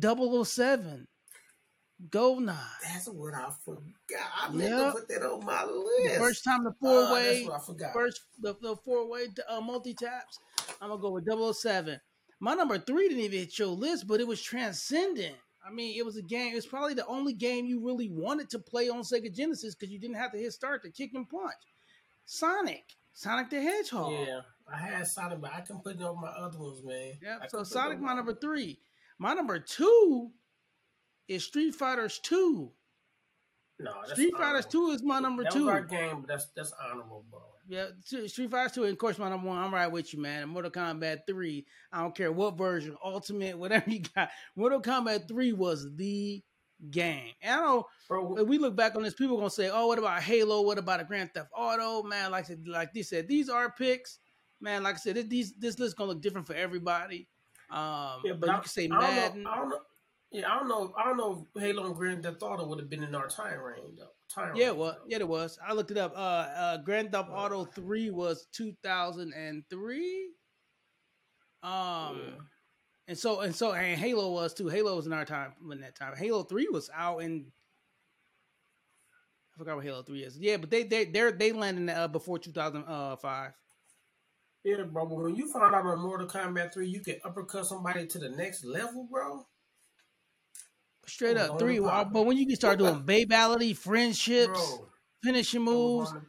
007, 0.00 1.06
Goldeneye. 2.10 2.56
That's 2.82 3.08
what 3.08 3.34
I 3.34 3.50
forgot. 3.64 3.80
I 4.42 4.50
meant 4.50 4.70
Yeah. 4.70 4.84
to 4.86 4.92
put 4.92 5.08
that 5.08 5.22
on 5.22 5.44
my 5.44 5.64
list. 5.64 6.14
The 6.14 6.20
first 6.20 6.44
time 6.44 6.64
the 6.64 6.70
Uh, 6.70 6.74
four 6.80 7.12
way, 7.12 7.34
that's 7.38 7.48
what 7.48 7.60
I 7.60 7.64
forgot. 7.64 7.92
first 7.92 8.20
the, 8.38 8.54
the 8.60 8.76
four 8.76 9.06
way 9.08 9.28
uh, 9.48 9.60
multi 9.60 9.94
taps. 9.94 10.38
I'm 10.80 10.90
gonna 10.90 11.00
go 11.00 11.10
with 11.12 11.24
007. 11.24 12.00
My 12.38 12.54
number 12.54 12.78
three 12.78 13.08
didn't 13.08 13.24
even 13.24 13.38
hit 13.38 13.58
your 13.58 13.68
list, 13.68 14.06
but 14.06 14.20
it 14.20 14.26
was 14.26 14.42
transcendent. 14.42 15.36
I 15.64 15.70
mean, 15.70 15.96
it 15.98 16.04
was 16.04 16.16
a 16.16 16.22
game. 16.22 16.54
It's 16.54 16.66
probably 16.66 16.94
the 16.94 17.06
only 17.06 17.32
game 17.32 17.64
you 17.64 17.84
really 17.84 18.08
wanted 18.10 18.50
to 18.50 18.58
play 18.58 18.88
on 18.88 19.00
Sega 19.00 19.34
Genesis 19.34 19.74
because 19.74 19.90
you 19.90 19.98
didn't 19.98 20.16
have 20.16 20.32
to 20.32 20.38
hit 20.38 20.52
start 20.52 20.82
to 20.84 20.90
kick 20.90 21.12
and 21.14 21.28
punch. 21.28 21.54
Sonic, 22.26 22.94
Sonic 23.14 23.50
the 23.50 23.60
Hedgehog. 23.60 24.12
Yeah, 24.12 24.40
I 24.70 24.76
had 24.76 25.06
Sonic, 25.06 25.40
but 25.40 25.52
I 25.54 25.62
can 25.62 25.78
put 25.80 25.96
it 25.96 26.02
on 26.02 26.20
my 26.20 26.28
other 26.28 26.58
ones, 26.58 26.82
man. 26.84 27.14
Yep. 27.22 27.38
I 27.42 27.46
So 27.46 27.50
can 27.50 27.58
put 27.58 27.60
it 27.60 27.66
Sonic, 27.72 28.00
my 28.00 28.14
number 28.14 28.34
three. 28.34 28.78
My 29.18 29.32
number 29.32 29.58
two 29.58 30.30
is 31.28 31.44
Street 31.44 31.74
Fighters 31.74 32.18
Two. 32.22 32.70
No, 33.78 33.92
that's 34.00 34.12
Street 34.12 34.34
Fighters. 34.36 34.66
Two 34.66 34.90
is 34.90 35.02
my 35.02 35.20
number 35.20 35.42
that 35.42 35.52
two. 35.52 35.66
was 35.66 35.74
our 35.74 35.82
game, 35.82 36.20
but 36.20 36.28
that's 36.28 36.46
that's 36.56 36.72
honorable, 36.82 37.24
bro. 37.30 37.40
Yeah, 37.68 37.86
Street 38.04 38.30
Street 38.30 38.50
Fighter 38.50 38.72
2, 38.74 38.84
and 38.84 38.92
of 38.92 38.98
course, 38.98 39.18
my 39.18 39.28
number 39.28 39.48
one, 39.48 39.58
I'm 39.58 39.74
right 39.74 39.90
with 39.90 40.14
you, 40.14 40.20
man. 40.20 40.42
And 40.44 40.52
Mortal 40.52 40.70
Kombat 40.70 41.26
3, 41.26 41.66
I 41.92 42.00
don't 42.00 42.14
care 42.14 42.30
what 42.30 42.56
version, 42.56 42.96
Ultimate, 43.04 43.58
whatever 43.58 43.90
you 43.90 44.02
got. 44.14 44.30
Mortal 44.54 44.80
Kombat 44.80 45.26
3 45.26 45.52
was 45.52 45.88
the 45.96 46.44
game. 46.92 47.32
And 47.42 47.60
I 47.60 47.64
know 47.64 47.86
Bro, 48.08 48.34
when 48.34 48.46
we 48.46 48.58
look 48.58 48.76
back 48.76 48.94
on 48.94 49.02
this, 49.02 49.14
people 49.14 49.34
are 49.36 49.38
gonna 49.40 49.50
say, 49.50 49.68
"Oh, 49.72 49.88
what 49.88 49.98
about 49.98 50.22
Halo? 50.22 50.62
What 50.62 50.78
about 50.78 51.00
a 51.00 51.04
Grand 51.04 51.34
Theft 51.34 51.50
Auto?" 51.56 52.04
Man, 52.04 52.30
like 52.30 52.44
I 52.44 52.48
said, 52.48 52.68
like 52.68 52.92
they 52.94 53.02
said, 53.02 53.26
these 53.26 53.48
are 53.48 53.72
picks. 53.72 54.20
Man, 54.60 54.84
like 54.84 54.94
I 54.94 54.98
said, 54.98 55.16
this 55.16 55.24
these, 55.26 55.52
this 55.58 55.78
list 55.78 55.96
gonna 55.96 56.12
look 56.12 56.22
different 56.22 56.46
for 56.46 56.54
everybody. 56.54 57.28
Um, 57.68 58.20
yeah, 58.24 58.34
but 58.38 58.48
I, 58.48 58.54
you 58.54 58.60
can 58.60 58.68
say 58.70 58.84
I 58.84 58.88
don't 58.88 59.00
know- 59.00 59.06
Madden. 59.08 59.46
I 59.46 59.56
don't 59.56 59.68
know. 59.70 59.80
Yeah, 60.32 60.50
I 60.52 60.58
don't 60.58 60.68
know. 60.68 60.92
I 60.98 61.04
don't 61.04 61.16
know 61.16 61.46
if 61.54 61.62
Halo 61.62 61.86
and 61.86 61.94
Grand 61.94 62.22
Theft 62.24 62.42
Auto 62.42 62.66
would 62.66 62.78
have 62.80 62.90
been 62.90 63.04
in 63.04 63.14
our 63.14 63.28
time 63.28 63.60
range 63.60 63.98
though. 63.98 64.08
Time 64.28 64.56
Yeah, 64.56 64.68
range, 64.68 64.78
well, 64.78 64.92
though. 64.92 65.04
yeah, 65.08 65.18
it 65.18 65.28
was. 65.28 65.58
I 65.66 65.72
looked 65.72 65.90
it 65.92 65.98
up. 65.98 66.12
Uh, 66.16 66.18
uh, 66.18 66.76
Grand 66.78 67.12
Theft 67.12 67.28
Auto 67.32 67.64
Three 67.64 68.10
was 68.10 68.46
two 68.52 68.74
thousand 68.82 69.32
and 69.34 69.62
three. 69.70 70.30
Um, 71.62 72.18
Yeah. 72.18 72.40
and 73.08 73.18
so 73.18 73.40
and 73.40 73.54
so, 73.54 73.72
and 73.72 73.98
Halo 73.98 74.32
was 74.32 74.52
too. 74.52 74.68
Halo 74.68 74.96
was 74.96 75.06
in 75.06 75.12
our 75.12 75.24
time 75.24 75.54
when 75.62 75.80
that 75.80 75.94
time. 75.96 76.14
Halo 76.16 76.42
Three 76.42 76.68
was 76.68 76.90
out 76.94 77.18
in. 77.22 77.46
I 79.54 79.58
forgot 79.58 79.76
what 79.76 79.84
Halo 79.84 80.02
Three 80.02 80.22
is. 80.24 80.36
Yeah, 80.38 80.56
but 80.58 80.70
they 80.70 80.82
they 80.82 81.04
they 81.06 81.30
they 81.30 81.52
landed 81.52 81.88
uh, 81.96 82.08
before 82.08 82.38
two 82.38 82.52
thousand 82.52 82.84
five. 83.20 83.52
Yeah, 84.64 84.82
bro. 84.82 85.06
But 85.06 85.18
when 85.18 85.36
you 85.36 85.50
found 85.52 85.74
out 85.74 85.86
on 85.86 86.00
Mortal 86.00 86.26
Kombat 86.26 86.74
Three, 86.74 86.88
you 86.88 87.00
could 87.00 87.20
uppercut 87.24 87.66
somebody 87.66 88.06
to 88.08 88.18
the 88.18 88.28
next 88.30 88.64
level, 88.64 89.06
bro. 89.10 89.46
Straight 91.06 91.36
up 91.36 91.58
three. 91.58 91.78
the. 91.78 92.08
But 92.12 92.22
when 92.26 92.36
you 92.36 92.46
can 92.46 92.56
start 92.56 92.78
doing 92.78 93.02
babality, 93.02 93.76
friendships, 93.76 94.76
Bro, 94.76 94.88
finishing 95.22 95.62
moves, 95.62 96.12
the. 96.12 96.20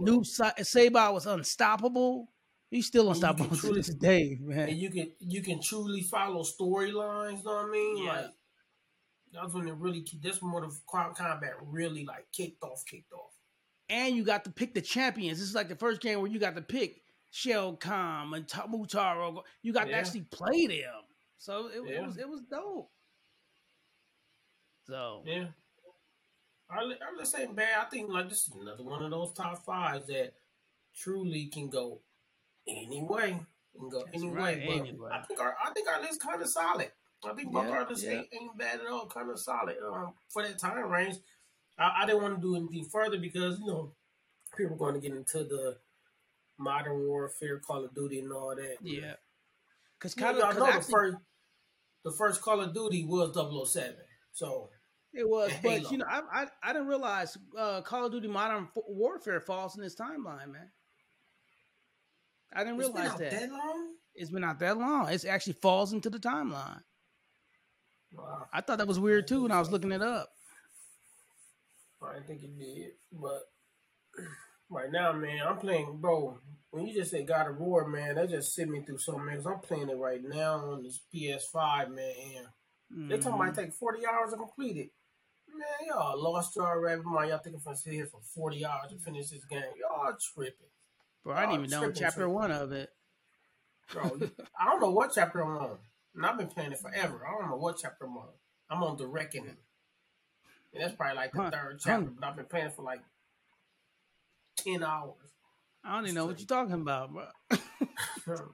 Noob 0.00 0.26
Sa- 0.26 0.52
Saibot 0.60 1.12
was 1.14 1.26
unstoppable. 1.26 2.28
He's 2.70 2.86
still 2.86 3.08
And 3.10 3.16
you 3.16 3.22
can 3.22 3.30
unstoppable 3.30 3.56
to 3.68 3.72
this 3.74 3.88
day, 3.94 4.38
man. 4.40 4.68
and 4.68 4.78
you 4.78 4.90
can 4.90 5.12
you 5.18 5.42
can 5.42 5.60
truly 5.60 6.02
follow 6.02 6.42
storylines. 6.44 7.44
Know 7.44 7.52
what 7.54 7.66
I 7.66 7.70
mean? 7.70 8.04
Yeah. 8.04 8.12
Like 8.12 8.24
that's 9.32 9.54
when 9.54 9.66
it 9.68 9.74
really 9.74 10.04
this 10.22 10.40
Mortal 10.42 10.72
Kombat 10.92 11.52
really 11.62 12.04
like 12.04 12.26
kicked 12.32 12.62
off, 12.62 12.84
kicked 12.86 13.12
off. 13.12 13.32
and 13.88 14.14
you 14.16 14.22
got 14.24 14.44
to 14.44 14.50
pick 14.50 14.74
the 14.74 14.80
champions. 14.80 15.38
This 15.38 15.48
is 15.48 15.54
like 15.54 15.68
the 15.68 15.76
first 15.76 16.00
game 16.00 16.20
where 16.20 16.30
you 16.30 16.38
got 16.38 16.54
to 16.56 16.62
pick 16.62 17.02
Shao 17.32 17.72
Kahn 17.72 18.32
and 18.34 18.46
Ta- 18.46 18.66
Motaro. 18.68 19.42
You 19.62 19.72
got 19.72 19.86
to 19.88 19.92
actually 19.94 20.22
play 20.22 20.66
them, 20.68 21.02
so 21.38 21.66
it, 21.68 21.78
it 21.96 22.02
was 22.06 22.16
it 22.18 22.28
was 22.28 22.42
dope. 22.50 22.90
So 24.90 25.22
Yeah. 25.24 25.46
I, 26.68 26.82
li- 26.84 26.96
I'm 27.08 27.18
just 27.18 27.32
saying, 27.32 27.54
man. 27.54 27.68
I 27.80 27.84
think 27.84 28.10
like 28.10 28.28
this 28.28 28.46
is 28.48 28.54
another 28.60 28.82
one 28.84 29.02
of 29.02 29.10
those 29.10 29.32
top 29.32 29.64
fives 29.64 30.06
that 30.08 30.32
truly 30.96 31.46
can 31.46 31.68
go 31.68 32.00
any 32.68 33.02
way. 33.02 33.40
Can 33.78 33.88
go 33.88 34.02
That's 34.04 34.16
any 34.22 34.30
right, 34.30 34.58
way. 34.58 34.66
But 34.66 34.88
any 34.88 34.98
way. 34.98 35.10
I 35.12 35.22
think 35.22 35.40
our 35.40 35.54
I 35.64 35.70
think 35.72 35.88
our 35.88 36.00
list 36.00 36.20
kind 36.20 36.42
of 36.42 36.48
solid. 36.48 36.90
I 37.24 37.32
think 37.34 37.52
both 37.52 37.66
Yeah, 37.66 37.72
our 37.72 37.88
lists 37.88 38.04
yeah. 38.04 38.10
ain't, 38.12 38.26
ain't 38.32 38.58
bad 38.58 38.80
at 38.80 38.86
all. 38.86 39.06
Kind 39.06 39.30
of 39.30 39.38
solid 39.38 39.76
um, 39.86 40.12
for 40.28 40.42
that 40.42 40.58
time 40.58 40.78
range. 40.90 41.16
I, 41.78 42.02
I 42.02 42.06
didn't 42.06 42.22
want 42.22 42.36
to 42.36 42.40
do 42.40 42.56
anything 42.56 42.84
further 42.90 43.18
because 43.18 43.58
you 43.60 43.66
know 43.66 43.92
people 44.56 44.74
are 44.74 44.78
going 44.78 44.94
to 44.94 45.00
get 45.00 45.16
into 45.16 45.38
the 45.44 45.76
modern 46.58 47.06
warfare, 47.06 47.58
Call 47.58 47.84
of 47.84 47.94
Duty, 47.94 48.20
and 48.20 48.32
all 48.32 48.54
that. 48.56 48.76
yeah, 48.82 49.14
because 49.98 50.16
You 50.16 50.22
kind 50.22 50.38
know, 50.38 50.48
of 50.50 50.56
y'all 50.56 50.66
know 50.66 50.78
the 50.78 50.84
first 50.84 51.16
the 52.04 52.12
first 52.12 52.42
Call 52.42 52.60
of 52.60 52.72
Duty 52.74 53.04
was 53.04 53.34
007. 53.72 53.94
So 54.32 54.70
it 55.12 55.28
was, 55.28 55.52
but 55.62 55.72
Halo. 55.72 55.90
you 55.90 55.98
know 55.98 56.06
I 56.08 56.42
I, 56.42 56.46
I 56.62 56.72
didn't 56.72 56.88
realize 56.88 57.36
uh, 57.58 57.80
Call 57.82 58.06
of 58.06 58.12
Duty 58.12 58.28
Modern 58.28 58.68
Warfare 58.74 59.40
falls 59.40 59.76
in 59.76 59.82
this 59.82 59.96
timeline, 59.96 60.52
man. 60.52 60.70
I 62.52 62.64
didn't 62.64 62.80
it's 62.80 62.88
been 62.88 62.96
realize 62.96 63.12
out 63.12 63.18
that. 63.18 63.30
that 63.32 63.50
long. 63.50 63.94
It's 64.14 64.30
been 64.30 64.42
not 64.42 64.58
that 64.58 64.78
long. 64.78 65.08
It 65.08 65.24
actually 65.24 65.54
falls 65.54 65.92
into 65.92 66.10
the 66.10 66.18
timeline. 66.18 66.82
Wow. 68.12 68.46
I 68.52 68.60
thought 68.60 68.78
that 68.78 68.88
was 68.88 68.98
weird 68.98 69.26
too 69.28 69.42
when 69.42 69.52
I 69.52 69.60
was 69.60 69.70
looking 69.70 69.92
it 69.92 70.02
up. 70.02 70.30
I 72.02 72.14
didn't 72.14 72.26
think 72.26 72.42
it 72.42 72.58
did, 72.58 72.92
but 73.12 73.42
right 74.70 74.90
now, 74.90 75.12
man, 75.12 75.40
I'm 75.46 75.58
playing, 75.58 75.98
bro. 76.00 76.38
When 76.70 76.86
you 76.86 76.94
just 76.94 77.10
say 77.10 77.24
God 77.24 77.48
of 77.48 77.58
War, 77.58 77.88
man, 77.88 78.14
that 78.14 78.30
just 78.30 78.54
sent 78.54 78.70
me 78.70 78.82
through 78.82 78.98
so 78.98 79.18
many. 79.18 79.36
Cause 79.36 79.46
I'm 79.46 79.58
playing 79.58 79.90
it 79.90 79.96
right 79.96 80.20
now 80.22 80.54
on 80.54 80.82
this 80.82 81.00
PS5, 81.12 81.90
man. 81.90 82.46
And 82.90 83.10
they 83.10 83.18
talking 83.18 83.34
about 83.34 83.58
it 83.58 83.60
take 83.60 83.72
40 83.72 84.06
hours 84.06 84.30
to 84.30 84.36
complete 84.36 84.76
it. 84.76 84.90
Man, 85.56 85.88
y'all 85.88 86.20
lost 86.22 86.56
y'all 86.56 86.76
rabbit 86.78 87.04
mind. 87.04 87.30
Y'all 87.30 87.38
thinking 87.38 87.60
for 87.60 87.74
sit 87.74 87.92
here 87.92 88.06
for 88.06 88.20
40 88.34 88.64
hours 88.64 88.90
to 88.92 88.98
finish 88.98 89.30
this 89.30 89.44
game. 89.44 89.62
Y'all 89.78 90.14
tripping. 90.34 90.66
Bro, 91.24 91.34
I 91.34 91.40
didn't 91.46 91.64
even 91.66 91.70
know 91.70 91.92
chapter 91.92 92.20
tripping. 92.20 92.34
one 92.34 92.50
of 92.50 92.72
it. 92.72 92.90
Bro, 93.92 94.20
I 94.58 94.64
don't 94.66 94.80
know 94.80 94.90
what 94.90 95.12
chapter 95.14 95.40
I'm 95.42 95.56
on. 95.56 95.78
And 96.14 96.26
I've 96.26 96.38
been 96.38 96.48
playing 96.48 96.72
it 96.72 96.78
forever. 96.78 97.26
I 97.26 97.38
don't 97.40 97.50
know 97.50 97.56
what 97.56 97.78
chapter 97.80 98.04
I'm 98.06 98.16
on. 98.16 98.28
I'm 98.70 98.82
on 98.82 98.96
the 98.96 99.06
reckoning. 99.06 99.56
And 100.72 100.82
that's 100.82 100.94
probably 100.94 101.16
like 101.16 101.32
the 101.32 101.42
Huh. 101.42 101.50
third 101.50 101.80
chapter, 101.80 102.10
but 102.18 102.26
I've 102.26 102.36
been 102.36 102.46
playing 102.46 102.66
it 102.66 102.74
for 102.76 102.82
like 102.82 103.00
10 104.58 104.82
hours. 104.84 105.16
I 105.84 105.96
don't 105.96 106.04
even 106.04 106.14
know 106.14 106.26
what 106.26 106.38
you're 106.38 106.46
talking 106.46 106.74
about, 106.74 107.10
bro. 107.12 107.26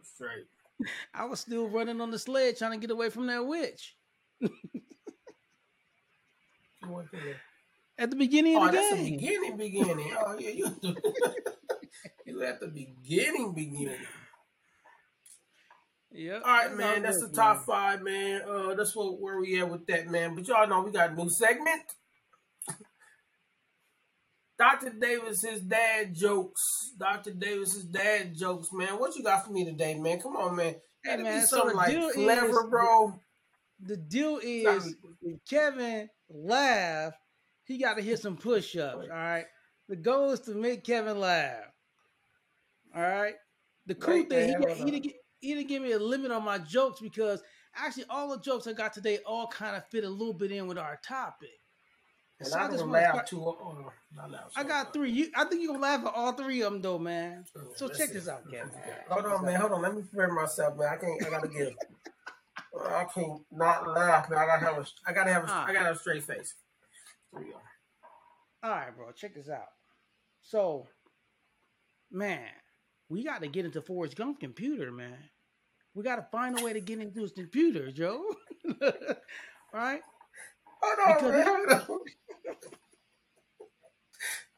Straight. 0.03 0.47
I 1.15 1.25
was 1.27 1.41
still 1.41 1.69
running 1.69 2.01
on 2.01 2.11
the 2.11 2.19
sled 2.19 2.57
trying 2.57 2.73
to 2.73 2.79
get 2.79 2.91
away 2.91 3.11
from 3.11 3.27
that 3.27 3.47
witch 3.47 3.97
What 6.89 7.11
the- 7.11 7.35
at 7.99 8.11
the 8.11 8.17
beginning 8.17 8.57
Oh, 8.57 8.67
of 8.67 8.73
the 8.73 8.77
that's 8.79 8.95
the 8.95 9.11
beginning, 9.11 9.57
beginning. 9.57 10.15
Oh, 10.19 10.37
yeah, 10.39 10.51
you, 10.51 10.77
you 12.27 12.43
at 12.43 12.61
the 12.61 12.69
beginning, 12.69 13.55
beginning. 13.55 13.97
Yep. 16.13 16.43
All 16.45 16.51
right, 16.53 16.75
man. 16.75 17.03
That's 17.03 17.19
good, 17.23 17.31
the 17.33 17.37
top 17.37 17.57
man. 17.57 17.65
five, 17.67 18.03
man. 18.03 18.43
Uh, 18.49 18.75
that's 18.75 18.95
what 18.95 19.19
where 19.21 19.39
we 19.41 19.61
at 19.61 19.71
with 19.71 19.87
that, 19.87 20.09
man. 20.09 20.35
But 20.35 20.47
y'all 20.49 20.67
know 20.69 20.83
we 20.83 20.91
got 20.93 21.11
a 21.11 21.15
new 21.15 21.29
segment. 21.31 21.83
Dr. 24.59 24.91
Davis's 24.99 25.61
dad 25.63 26.15
jokes. 26.15 26.63
Dr. 26.99 27.33
Davis's 27.33 27.85
dad 27.85 28.35
jokes, 28.35 28.69
man. 28.73 28.99
What 28.99 29.15
you 29.15 29.23
got 29.23 29.45
for 29.45 29.53
me 29.53 29.65
today, 29.67 29.95
man? 29.99 30.19
Come 30.21 30.37
on, 30.37 30.57
man. 30.57 30.77
Hey, 31.05 31.17
man, 31.19 31.41
be 31.41 31.47
so 31.47 31.59
something 31.59 31.71
the 31.71 31.77
like 31.77 32.13
clever, 32.15 32.49
is- 32.65 32.71
bro. 32.71 33.21
The 33.79 33.97
deal 33.99 34.41
is 34.43 34.97
Kevin 35.51 36.09
laugh, 36.31 37.15
he 37.65 37.79
got 37.79 37.95
to 37.97 38.03
hit 38.03 38.21
some 38.21 38.37
push-ups. 38.37 38.95
All 38.97 39.09
right. 39.17 39.45
The 39.89 39.97
goal 39.97 40.31
is 40.31 40.41
to 40.41 40.55
make 40.55 40.85
Kevin 40.85 41.21
laugh. 41.21 41.65
All 42.95 43.03
right. 43.03 43.35
The 43.87 43.95
cool 43.95 44.15
Right, 44.15 44.29
thing, 44.29 44.49
he, 44.49 44.55
got, 44.67 44.77
he, 44.77 44.91
didn't, 44.91 45.13
he 45.41 45.55
didn't 45.55 45.69
give 45.69 45.83
me 45.83 45.93
a 45.93 45.99
limit 45.99 46.31
on 46.33 46.45
my 46.45 46.59
jokes 46.59 47.01
because 47.01 47.43
actually 47.77 48.05
all 48.11 48.29
the 48.31 48.41
jokes 48.41 48.67
I 48.67 48.73
got 48.73 48.93
today 48.93 49.19
all 49.27 49.47
kind 49.47 49.77
of 49.77 49.87
fit 49.87 50.03
a 50.05 50.09
little 50.09 50.35
bit 50.35 50.51
in 50.51 50.67
with 50.67 50.79
our 50.79 50.99
topic. 51.07 51.51
And 52.41 52.49
So 52.49 52.59
I 52.59 52.67
I 52.67 52.71
just 52.71 52.85
laugh 52.85 53.13
start- 53.15 53.27
too. 53.29 53.43
Oh, 53.47 53.93
not 54.15 54.31
laugh 54.31 54.53
I 54.57 54.65
got 54.65 54.93
three. 54.93 55.11
You, 55.11 55.29
I 55.37 55.45
think 55.45 55.63
you're 55.63 55.73
gonna 55.73 55.83
laugh 55.83 56.05
at 56.05 56.13
all 56.15 56.33
three 56.33 56.63
of 56.63 56.73
them, 56.73 56.83
though, 56.83 56.99
man. 56.99 57.45
So 57.77 57.89
check 57.89 58.11
this 58.13 58.29
out, 58.29 58.43
Kevin. 58.51 58.71
Hold 59.09 59.25
on, 59.27 59.45
man. 59.45 59.61
Hold 59.61 59.73
on. 59.73 59.83
Let 59.83 59.95
me 59.95 60.03
prepare 60.03 60.33
myself, 60.35 60.77
man. 60.77 60.89
I 60.89 60.97
can't. 60.97 61.27
I 61.27 61.31
gotta 61.31 61.49
get. 61.49 61.75
I 62.85 63.05
can't 63.05 63.43
not 63.51 63.89
laugh, 63.89 64.29
man. 64.29 64.39
I 64.39 64.47
gotta 64.47 64.65
have 64.65 64.79
a. 64.79 64.87
I 65.07 65.13
gotta 65.13 65.33
have. 65.33 65.49
A. 65.49 65.53
I 65.53 65.73
gotta 65.73 65.87
have 65.87 65.97
a 65.97 65.99
straight 65.99 66.23
face. 66.25 66.55
Here 67.33 67.41
we 67.41 67.51
go. 67.51 67.61
All 68.63 68.71
right, 68.71 68.97
bro. 68.97 69.13
Check 69.13 69.35
this 69.35 69.49
out. 69.49 69.69
So, 70.43 70.87
man, 72.11 72.49
we 73.09 73.25
got 73.25 73.43
to 73.43 73.49
get 73.49 73.65
into 73.65 73.81
Forrest 73.81 74.17
Gump's 74.17 74.39
computer, 74.39 74.91
man. 74.91 75.19
We 75.95 76.03
got 76.03 76.17
to 76.17 76.27
find 76.31 76.59
a 76.59 76.65
way 76.65 76.73
to 76.73 76.81
get 76.81 77.01
into 77.01 77.23
his 77.23 77.33
computer, 77.33 77.91
Joe. 77.91 78.23
All 78.83 78.91
right? 79.75 80.01
Hold 80.83 81.19
on, 81.25 81.31
man. 81.31 81.47
Hold 81.47 81.69
on. 81.91 81.99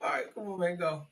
All 0.00 0.10
right, 0.10 0.34
come 0.34 0.48
on, 0.48 0.60
man. 0.60 0.76
Go. 0.76 1.06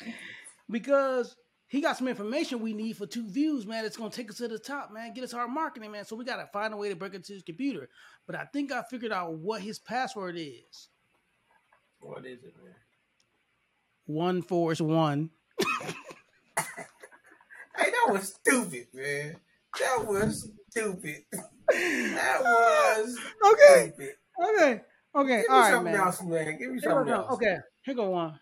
Because 0.70 1.36
he 1.68 1.80
got 1.80 1.96
some 1.96 2.08
information 2.08 2.61
we 2.61 2.73
need 2.73 2.96
for 2.96 3.06
TuVues, 3.06 3.66
man. 3.66 3.85
It's 3.85 3.96
gonna 3.96 4.11
take 4.11 4.30
us 4.30 4.37
to 4.38 4.49
the 4.49 4.58
top, 4.58 4.92
man. 4.92 5.12
Get 5.14 5.25
us 5.25 5.35
our 5.35 5.49
marketing, 5.49 5.90
man. 5.92 6.04
So 6.04 6.16
we 6.16 6.25
gotta 6.25 6.49
find 6.52 6.73
a 6.73 6.76
way 6.76 6.88
to 6.88 6.96
break 6.96 7.14
into 7.14 7.32
his 7.32 7.42
computer. 7.42 7.88
But 8.26 8.37
I 8.37 8.44
think 8.44 8.70
I 8.73 8.82
figured 8.82 9.12
out 9.12 9.35
what 9.35 9.61
his 9.62 9.78
password 9.78 10.37
is. 10.38 10.88
What 12.00 12.25
is 12.25 12.44
it, 12.44 12.54
man? 12.62 12.75
One 14.06 14.42
Forrest 14.42 14.80
one. 14.80 15.30
Hey, 17.78 17.90
that 17.90 18.06
was 18.11 18.32
stupid, 18.32 18.87
man. 18.94 19.37
That 19.78 20.06
was 20.06 20.49
stupid. 20.70 21.25
That 21.68 22.38
was 22.42 23.18
Okay. 23.52 23.92
stupid. 23.94 24.14
Okay. 24.42 24.80
Okay. 25.14 25.37
Give 25.42 25.49
me 25.50 25.54
All 25.54 25.61
right, 25.61 25.73
something 25.73 25.92
man. 25.92 26.00
else, 26.00 26.23
man. 26.23 26.58
Give 26.58 26.70
me 26.70 26.80
something 26.80 27.12
else. 27.12 27.32
Okay, 27.35 27.56
here 27.85 27.94
go 27.94 28.08
one. 28.11 28.40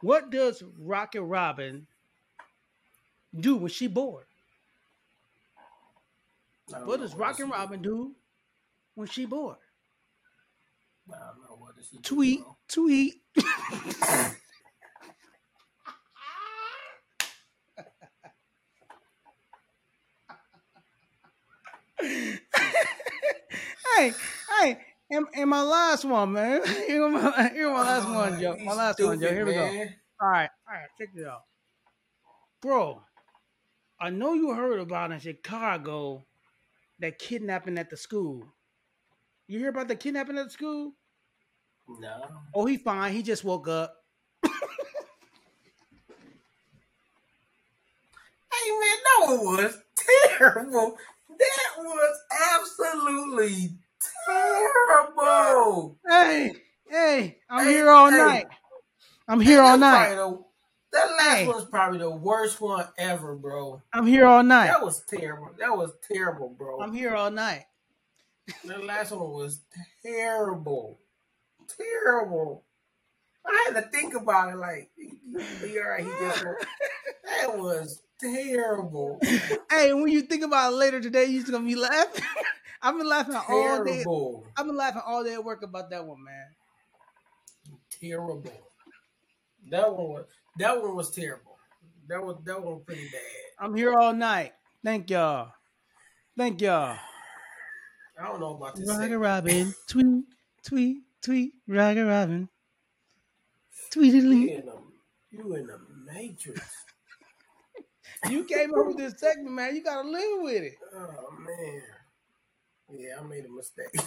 What 0.00 0.30
does 0.30 0.64
Rocket 0.76 1.22
Robin 1.22 1.86
do 3.38 3.56
when 3.56 3.70
she 3.70 3.86
bored? 3.86 4.24
What 6.84 7.00
does 7.00 7.14
this 7.14 7.40
is. 7.40 7.48
Robin 7.50 7.82
do 7.82 8.14
when 8.94 9.08
she 9.08 9.26
bored? 9.26 9.56
I 11.12 11.18
don't 11.18 11.42
know 11.42 11.56
what. 11.58 11.74
Tweet, 12.02 12.40
tweet. 12.68 13.14
hey, 22.00 22.38
hey, 24.60 24.78
and, 25.10 25.26
and 25.34 25.50
my 25.50 25.62
last 25.62 26.04
one, 26.04 26.32
man. 26.32 26.60
Here 26.86 27.08
my, 27.08 27.50
here 27.54 27.70
my 27.72 27.80
last 27.82 28.08
one, 28.08 28.34
Oh, 28.34 28.40
Joe. 28.40 28.56
My 28.64 28.74
last 28.74 29.00
one, 29.02 29.20
Joe. 29.20 29.26
stupid, 29.28 29.34
Here 29.34 29.46
we 29.46 29.52
go. 29.54 29.84
All 30.20 30.28
right, 30.28 30.50
all 30.68 30.74
right, 30.74 30.88
check 30.98 31.08
it 31.14 31.26
out, 31.26 31.42
bro. 32.60 33.00
I 34.00 34.10
know 34.10 34.34
you 34.34 34.54
heard 34.54 34.80
about 34.80 35.12
in 35.12 35.20
Chicago 35.20 36.26
that 37.00 37.18
kidnapping 37.18 37.78
at 37.78 37.90
the 37.90 37.96
school. 37.96 38.54
You 39.48 39.58
hear 39.58 39.70
about 39.70 39.88
the 39.88 39.96
kidnapping 39.96 40.38
at 40.38 40.44
the 40.46 40.50
school? 40.50 40.94
No. 41.88 42.44
Oh, 42.54 42.66
he 42.66 42.76
fine. 42.76 43.12
He 43.12 43.22
just 43.22 43.44
woke 43.44 43.68
up. 43.68 43.94
Hey 48.52 48.70
man, 48.70 48.98
that 49.04 49.26
one 49.26 49.56
was 49.56 49.82
terrible. 50.36 50.98
That 51.28 51.74
was 51.78 52.20
absolutely 52.54 53.78
terrible. 54.26 55.98
Hey, 56.06 56.62
hey, 56.88 57.38
I'm 57.48 57.64
Hey, 57.64 57.72
here 57.72 57.88
all 57.88 58.10
hey. 58.10 58.16
night. 58.16 58.46
I'm 59.28 59.40
here 59.40 59.62
all 59.62 59.78
That's 59.78 59.80
night. 59.80 60.12
That 60.92 61.04
last 61.18 61.36
Hey. 61.36 61.46
one's 61.48 61.64
probably 61.66 61.98
the 61.98 62.10
worst 62.10 62.60
one 62.60 62.86
ever, 62.96 63.34
bro. 63.34 63.82
I'm 63.92 64.06
here 64.06 64.26
all 64.26 64.42
night. 64.42 64.68
That 64.68 64.82
was 64.84 65.00
terrible. 65.04 65.50
That 65.58 65.76
was 65.76 65.92
terrible, 66.10 66.48
bro. 66.50 66.80
I'm 66.80 66.92
here 66.94 67.14
all 67.14 67.30
night. 67.30 67.64
That 68.64 68.82
last 68.84 69.12
one 69.12 69.30
was 69.30 69.60
terrible. 70.02 70.98
Terrible. 71.76 72.64
I 73.46 73.64
had 73.72 73.82
to 73.82 73.88
think 73.90 74.14
about 74.14 74.52
it 74.52 74.56
like, 74.56 74.90
you 74.96 75.82
all 75.82 75.90
right, 75.90 76.04
he 76.04 76.10
just 76.20 76.44
that 77.24 77.58
was 77.58 78.02
terrible. 78.20 79.18
Hey, 79.70 79.92
when 79.92 80.08
you 80.08 80.22
think 80.22 80.44
about 80.44 80.72
it 80.72 80.76
later 80.76 81.00
today, 81.00 81.26
you're 81.26 81.42
just 81.42 81.52
gonna 81.52 81.66
be 81.66 81.74
laughing. 81.76 82.24
I've 82.82 82.96
been 82.96 83.08
laughing 83.08 83.34
all 83.48 83.84
day. 83.84 84.04
I've 84.56 84.66
been 84.66 84.76
laughing 84.76 85.02
all 85.04 85.24
day 85.24 85.34
at 85.34 85.44
work 85.44 85.62
about 85.62 85.90
that 85.90 86.04
one, 86.04 86.22
man. 86.24 86.46
Terrible. 88.00 88.52
That 89.70 89.92
one 89.94 90.08
was 90.08 90.24
that 90.58 90.82
one 90.82 90.94
was 90.96 91.10
terrible. 91.10 91.58
That 92.08 92.22
was 92.24 92.36
that 92.44 92.62
one 92.62 92.74
was 92.74 92.82
pretty 92.86 93.08
bad. 93.10 93.20
I'm 93.58 93.74
here 93.74 93.94
all 93.94 94.12
night. 94.14 94.52
Thank 94.84 95.10
y'all. 95.10 95.52
Thank 96.36 96.60
y'all. 96.60 96.96
I 98.20 98.26
don't 98.26 98.40
know 98.40 98.54
about 98.56 98.76
this. 98.76 98.88
Rocket 98.88 99.00
segment. 99.02 99.20
Robin, 99.20 99.74
tweet, 99.88 100.24
tweet, 100.64 100.96
tweet, 101.22 101.52
Rocket 101.66 102.04
Robin, 102.06 102.48
You 103.94 104.02
tweetily. 104.02 104.58
in 104.58 104.66
the 104.66 104.76
you 105.30 105.54
in 105.54 105.66
the 105.66 105.78
matrix. 106.04 106.60
You 108.28 108.42
came 108.44 108.74
up 108.74 108.86
with 108.88 108.96
this 108.96 109.14
segment, 109.20 109.52
man. 109.52 109.76
You 109.76 109.84
gotta 109.84 110.08
live 110.08 110.42
with 110.42 110.62
it. 110.64 110.74
Oh 110.92 111.28
man. 111.38 111.82
Yeah, 112.92 113.20
I 113.20 113.22
made 113.22 113.44
a 113.44 113.48
mistake. 113.48 113.94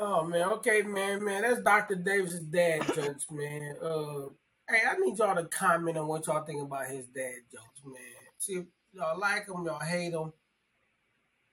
Oh 0.00 0.24
man, 0.24 0.44
okay, 0.54 0.82
man, 0.82 1.24
man. 1.24 1.42
That's 1.42 1.62
Dr. 1.62 1.96
Davis's 1.96 2.40
dad 2.40 2.82
jokes, 2.96 3.26
man. 3.30 3.76
Uh 3.82 4.30
hey, 4.70 4.80
I 4.90 4.96
need 4.98 5.18
y'all 5.18 5.36
to 5.36 5.44
comment 5.46 5.98
on 5.98 6.08
what 6.08 6.26
y'all 6.26 6.44
think 6.44 6.62
about 6.62 6.88
his 6.88 7.06
dad 7.08 7.34
jokes, 7.52 7.82
man. 7.84 7.96
See 8.38 8.54
if 8.54 8.66
y'all 8.94 9.20
like 9.20 9.46
them, 9.46 9.66
y'all 9.66 9.80
hate 9.80 10.12
them. 10.12 10.32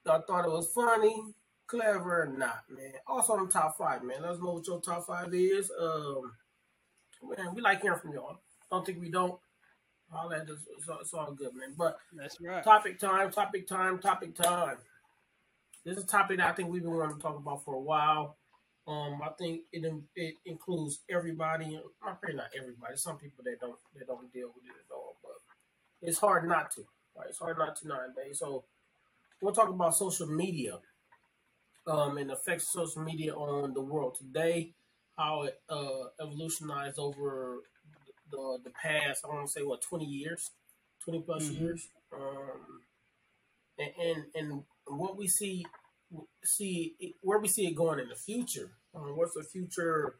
Y'all 0.05 0.23
thought 0.27 0.45
it 0.45 0.51
was 0.51 0.69
funny, 0.73 1.35
clever, 1.67 2.23
or 2.23 2.27
not, 2.27 2.63
man. 2.69 2.93
Also 3.07 3.33
on 3.33 3.47
the 3.47 3.51
top 3.53 3.77
five, 3.77 4.03
man. 4.03 4.23
Let 4.23 4.33
us 4.33 4.39
know 4.39 4.53
what 4.53 4.67
your 4.67 4.81
top 4.81 5.07
five 5.07 5.33
is. 5.33 5.71
Um 5.79 6.33
man, 7.37 7.53
we 7.55 7.61
like 7.61 7.81
hearing 7.81 7.99
from 7.99 8.13
y'all. 8.13 8.39
Don't 8.71 8.85
think 8.85 9.01
we 9.01 9.11
don't. 9.11 9.39
All 10.15 10.29
that 10.29 10.49
is 10.49 10.67
it's 11.01 11.13
all 11.13 11.33
good, 11.33 11.53
man. 11.55 11.75
But 11.77 11.97
That's 12.13 12.39
right. 12.41 12.63
topic 12.63 12.99
time, 12.99 13.31
topic 13.31 13.67
time, 13.67 13.99
topic 13.99 14.35
time. 14.35 14.77
This 15.87 15.97
is 15.97 16.03
a 16.03 16.07
topic 16.07 16.37
that 16.37 16.47
I 16.47 16.51
think 16.51 16.69
we've 16.69 16.83
been 16.83 16.91
wanting 16.91 17.15
to 17.15 17.21
talk 17.21 17.37
about 17.37 17.63
for 17.63 17.73
a 17.73 17.79
while. 17.79 18.35
Um, 18.87 19.21
I 19.23 19.29
think 19.39 19.61
it 19.71 19.85
it 20.15 20.35
includes 20.45 20.99
everybody. 21.09 21.79
I'm 22.03 22.13
afraid 22.13 22.35
not 22.35 22.47
everybody. 22.57 22.95
Some 22.95 23.17
people 23.17 23.43
that 23.45 23.59
don't 23.61 23.77
that 23.95 24.07
don't 24.07 24.31
deal 24.33 24.47
with 24.53 24.65
it 24.65 24.69
at 24.69 24.93
all, 24.93 25.17
but 25.23 26.07
it's 26.07 26.19
hard 26.19 26.47
not 26.47 26.71
to. 26.71 26.81
Right, 27.15 27.27
it's 27.29 27.39
hard 27.39 27.57
not 27.57 27.77
to 27.77 27.87
nowadays. 27.87 28.39
So 28.39 28.65
we'll 29.41 29.53
talk 29.53 29.69
about 29.69 29.95
social 29.95 30.27
media, 30.27 30.79
um, 31.87 32.17
and 32.17 32.31
effects 32.31 32.71
social 32.71 33.01
media 33.01 33.33
on 33.33 33.73
the 33.73 33.81
world 33.81 34.17
today. 34.17 34.73
How 35.17 35.43
it 35.43 35.59
uh, 35.69 36.09
evolutionized 36.21 36.99
over 36.99 37.59
the 38.29 38.59
the 38.63 38.71
past. 38.71 39.23
I 39.23 39.33
want 39.33 39.47
to 39.47 39.51
say 39.51 39.63
what 39.63 39.81
twenty 39.81 40.05
years, 40.05 40.51
twenty 41.01 41.21
plus 41.21 41.45
mm-hmm. 41.45 41.63
years. 41.63 41.87
Um, 42.13 42.81
and, 43.79 43.91
and 43.99 44.23
and 44.35 44.63
what 44.89 45.17
we 45.17 45.27
see 45.27 45.65
see 46.43 46.95
where 47.21 47.39
we 47.39 47.47
see 47.47 47.67
it 47.67 47.75
going 47.75 47.99
in 47.99 48.09
the 48.09 48.15
future. 48.15 48.71
Um, 48.95 49.17
what's 49.17 49.33
the 49.33 49.43
future 49.43 50.15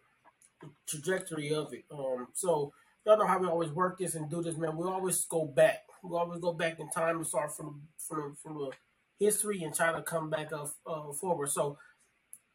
trajectory 0.88 1.54
of 1.54 1.74
it? 1.74 1.86
Um, 1.92 2.28
so 2.34 2.74
y'all 3.06 3.18
know 3.18 3.26
how 3.26 3.40
we 3.40 3.48
always 3.48 3.72
work 3.72 3.98
this 3.98 4.16
and 4.16 4.30
do 4.30 4.42
this, 4.42 4.58
man. 4.58 4.76
We 4.76 4.86
always 4.86 5.26
go 5.26 5.46
back. 5.46 5.84
We 6.04 6.16
always 6.18 6.42
go 6.42 6.54
back 6.54 6.80
in 6.80 6.90
time 6.90 7.18
and 7.18 7.28
start 7.28 7.56
from 7.56 7.84
from 7.98 8.36
from 8.42 8.58
the 8.58 8.72
history 9.20 9.64
and 9.64 9.74
try 9.74 9.92
to 9.92 10.02
come 10.02 10.30
back 10.30 10.52
up 10.54 10.70
uh, 10.86 11.12
forward. 11.14 11.50
So 11.50 11.78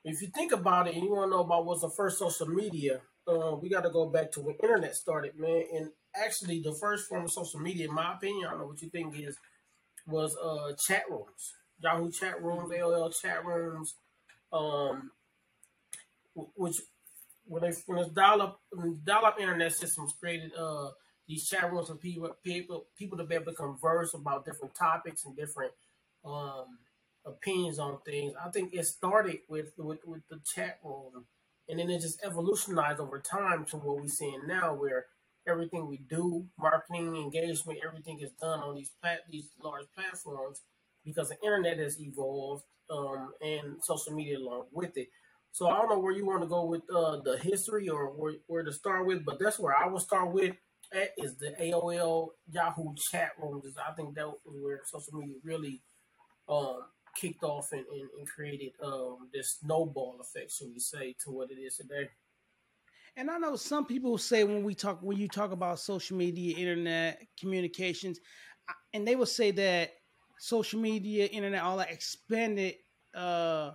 if 0.05 0.21
you 0.21 0.29
think 0.29 0.53
about 0.53 0.89
it 0.89 0.95
and 0.95 1.05
you 1.05 1.11
want 1.11 1.31
to 1.31 1.37
know 1.37 1.43
about 1.43 1.65
what's 1.65 1.83
the 1.83 1.91
first 1.91 2.19
social 2.19 2.47
media, 2.49 3.01
uh, 3.27 3.57
we 3.57 3.69
got 3.69 3.83
to 3.83 3.91
go 3.91 4.07
back 4.07 4.33
to 4.33 4.41
when 4.41 4.57
internet 4.63 4.95
started, 4.95 5.39
man. 5.39 5.63
And 5.75 5.91
actually, 6.17 6.61
the 6.61 6.75
first 6.81 7.09
form 7.09 7.25
of 7.25 7.33
social 7.33 7.61
media, 7.61 7.89
in 7.89 7.95
my 7.95 8.15
opinion, 8.15 8.47
I 8.47 8.51
don't 8.51 8.61
know 8.61 8.67
what 8.67 8.83
you 8.83 8.91
think 8.91 9.19
is, 9.19 9.37
was 10.07 10.37
uh, 10.37 10.73
chat 10.87 11.05
rooms. 11.09 11.55
Yahoo 11.83 12.11
chat 12.13 12.43
rooms, 12.43 12.71
AOL 12.73 13.21
chat 13.21 13.45
rooms, 13.45 13.95
um, 14.53 15.11
which 16.57 16.79
when 17.47 17.63
they 17.63 17.73
when 17.87 18.03
the 18.03 18.11
dial 18.11 18.43
up 18.43 18.61
dial 19.05 19.27
up 19.27 19.41
internet 19.41 19.73
systems 19.75 20.15
created 20.21 20.53
uh 20.59 20.91
these 21.29 21.49
chat 21.49 21.73
rooms 21.73 21.89
for 21.89 21.97
people 21.97 22.31
people 22.45 22.87
people 22.99 23.19
to 23.19 23.25
be 23.25 23.35
able 23.35 23.47
to 23.47 23.55
converse 23.55 24.15
about 24.15 24.45
different 24.45 24.75
topics 24.75 25.25
and 25.25 25.37
different 25.37 25.73
um 26.25 26.79
opinions 27.27 27.79
on 27.79 27.99
things. 28.07 28.35
I 28.45 28.51
think 28.51 28.75
it 28.75 28.87
started 28.87 29.39
with 29.49 29.73
with, 29.79 30.01
with 30.07 30.23
the 30.31 30.41
chat 30.45 30.79
room 30.85 31.27
and 31.69 31.79
then 31.79 31.91
it 31.91 32.01
just 32.01 32.25
evolutionized 32.25 33.01
over 33.01 33.21
time 33.21 33.65
to 33.67 33.77
what 33.77 33.97
we're 34.01 34.09
seeing 34.09 34.43
now 34.47 34.75
where 34.75 35.07
everything 35.49 35.89
we 35.89 35.99
do, 35.99 36.47
marketing, 36.59 37.17
engagement, 37.17 37.81
everything 37.87 38.21
is 38.21 38.31
done 38.41 38.61
on 38.61 38.75
these 38.77 38.91
plat- 39.01 39.23
these 39.31 39.49
large 39.63 39.87
platforms 39.95 40.63
because 41.05 41.29
the 41.29 41.37
internet 41.45 41.79
has 41.79 42.01
evolved 42.01 42.65
um, 42.91 43.33
and 43.41 43.77
social 43.83 44.15
media 44.15 44.39
along 44.39 44.67
with 44.73 44.97
it. 44.97 45.09
So 45.53 45.69
I 45.69 45.79
don't 45.79 45.91
know 45.91 45.99
where 45.99 46.13
you 46.13 46.27
want 46.27 46.43
to 46.43 46.49
go 46.49 46.65
with 46.65 46.83
uh, 46.95 47.19
the 47.25 47.39
history 47.39 47.89
or 47.89 48.07
where, 48.07 48.35
where 48.47 48.63
to 48.63 48.73
start 48.73 49.07
with, 49.07 49.25
but 49.25 49.39
that's 49.39 49.59
where 49.59 49.77
I 49.77 49.87
will 49.87 50.01
start 50.01 50.33
with. 50.33 50.57
At 50.95 51.11
is 51.17 51.37
the 51.37 51.55
AOL 51.61 52.29
Yahoo 52.51 52.95
chat 53.11 53.31
rooms. 53.41 53.65
I 53.79 53.93
think 53.95 54.15
that 54.15 54.27
was 54.27 54.39
where 54.45 54.81
social 54.85 55.19
media 55.19 55.37
really 55.43 55.83
um, 56.49 56.81
kicked 57.19 57.43
off 57.45 57.69
and, 57.73 57.81
and, 57.81 58.09
and 58.19 58.29
created 58.29 58.73
um, 58.83 59.29
this 59.33 59.59
snowball 59.61 60.19
effect, 60.21 60.53
should 60.53 60.69
we 60.73 60.81
say, 60.81 61.15
to 61.25 61.31
what 61.31 61.51
it 61.51 61.61
is 61.61 61.77
today. 61.77 62.09
And 63.17 63.31
I 63.31 63.39
know 63.39 63.57
some 63.57 63.87
people 63.87 64.17
say 64.17 64.45
when 64.45 64.65
we 64.65 64.75
talk 64.75 65.01
when 65.03 65.19
you 65.19 65.29
talk 65.29 65.53
about 65.53 65.79
social 65.81 66.17
media, 66.17 66.57
internet 66.57 67.27
communications, 67.39 68.19
and 68.95 69.07
they 69.07 69.17
will 69.17 69.27
say 69.27 69.51
that 69.51 69.91
social 70.43 70.81
media, 70.81 71.27
internet, 71.27 71.63
all 71.63 71.77
that 71.77 71.91
expanded 71.91 72.75
uh, 73.15 73.71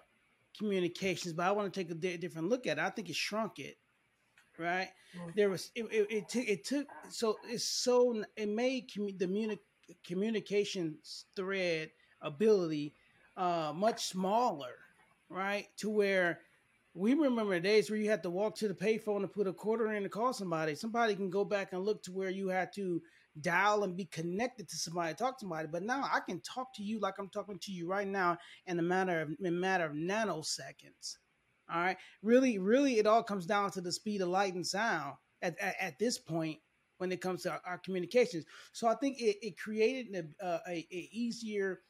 communications. 0.58 1.34
But 1.34 1.48
I 1.48 1.52
want 1.52 1.74
to 1.74 1.80
take 1.80 1.90
a 1.92 1.96
di- 1.96 2.18
different 2.18 2.50
look 2.50 2.68
at 2.68 2.78
it. 2.78 2.84
I 2.84 2.90
think 2.90 3.10
it 3.10 3.16
shrunk 3.16 3.60
it. 3.60 3.78
Right 4.60 4.90
mm-hmm. 5.16 5.30
there 5.36 5.50
was 5.50 5.72
it, 5.76 5.86
it, 5.92 6.08
it, 6.10 6.30
took 6.30 6.48
it 6.48 6.66
took 6.66 6.88
so 7.10 7.38
it's 7.48 7.64
so 7.64 8.24
it 8.36 8.50
made 8.50 8.90
commu- 8.90 9.18
the 9.18 9.28
muni- 9.28 9.60
communication 10.06 10.98
thread 11.36 11.92
ability 12.22 12.94
uh, 13.36 13.72
much 13.76 14.08
smaller, 14.08 14.74
right? 15.30 15.68
To 15.78 15.90
where 15.90 16.40
we 16.96 17.14
remember 17.14 17.60
days 17.60 17.90
where 17.90 18.00
you 18.00 18.10
had 18.10 18.24
to 18.24 18.32
walk 18.32 18.56
to 18.56 18.68
the 18.68 18.74
payphone 18.74 19.18
and 19.18 19.32
put 19.32 19.48
a 19.48 19.54
quarter 19.54 19.92
in 19.94 20.04
to 20.04 20.10
call 20.10 20.34
somebody. 20.34 20.74
Somebody 20.74 21.16
can 21.16 21.30
go 21.30 21.46
back 21.46 21.74
and 21.74 21.84
look 21.84 22.02
to 22.04 22.12
where 22.12 22.32
you 22.32 22.48
had 22.48 22.74
to 22.74 23.02
dial 23.42 23.84
and 23.84 23.96
be 23.96 24.06
connected 24.06 24.68
to 24.70 24.76
somebody, 24.76 25.14
talk 25.14 25.38
to 25.38 25.44
somebody. 25.44 25.68
But 25.72 25.84
now 25.84 26.10
I 26.12 26.20
can 26.20 26.42
talk 26.42 26.74
to 26.76 26.84
you 26.84 27.00
like 27.00 27.16
I'm 27.20 27.30
talking 27.30 27.60
to 27.60 27.72
you 27.72 27.88
right 27.88 28.08
now 28.08 28.38
in 28.66 28.80
a 28.80 28.84
matter 28.84 29.22
of 29.22 29.30
in 29.40 29.46
a 29.46 29.52
matter 29.52 29.86
of 29.86 29.94
nanoseconds. 29.94 31.18
All 31.74 31.82
right. 31.82 31.98
Really, 32.22 32.60
really, 32.60 32.98
it 32.98 33.08
all 33.08 33.24
comes 33.24 33.46
down 33.46 33.72
to 33.72 33.82
the 33.82 33.92
speed 33.92 34.22
of 34.22 34.30
light 34.30 34.54
and 34.54 34.66
sound 34.66 35.16
at, 35.42 35.58
at, 35.60 35.76
at 35.80 36.00
this 36.00 36.18
point 36.18 36.60
when 36.98 37.12
it 37.12 37.22
comes 37.22 37.44
to 37.44 37.52
our, 37.52 37.62
our 37.66 37.78
communications. 37.78 38.46
So 38.72 38.88
I 38.88 38.96
think 38.96 39.20
it, 39.20 39.38
it 39.42 39.58
created 39.58 40.34
a, 40.42 40.48
a, 40.48 40.88
a, 40.92 41.10
easier, 41.12 41.82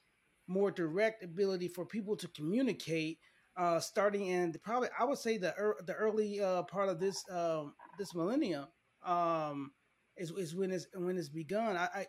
more 0.47 0.71
direct 0.71 1.23
ability 1.23 1.67
for 1.67 1.85
people 1.85 2.15
to 2.17 2.27
communicate. 2.29 3.19
Uh, 3.55 3.79
starting 3.79 4.27
in 4.27 4.51
the, 4.51 4.59
probably, 4.59 4.89
I 4.99 5.03
would 5.03 5.17
say 5.17 5.37
the 5.37 5.53
er, 5.57 5.77
the 5.85 5.93
early 5.93 6.39
uh, 6.39 6.61
part 6.63 6.89
of 6.89 6.99
this 6.99 7.23
um, 7.31 7.73
this 7.97 8.13
millennium. 8.13 8.67
Um, 9.03 9.71
is, 10.17 10.31
is 10.31 10.55
when 10.55 10.71
it's 10.71 10.87
when 10.93 11.17
it's 11.17 11.29
begun. 11.29 11.77
I, 11.77 11.85
I, 11.95 12.05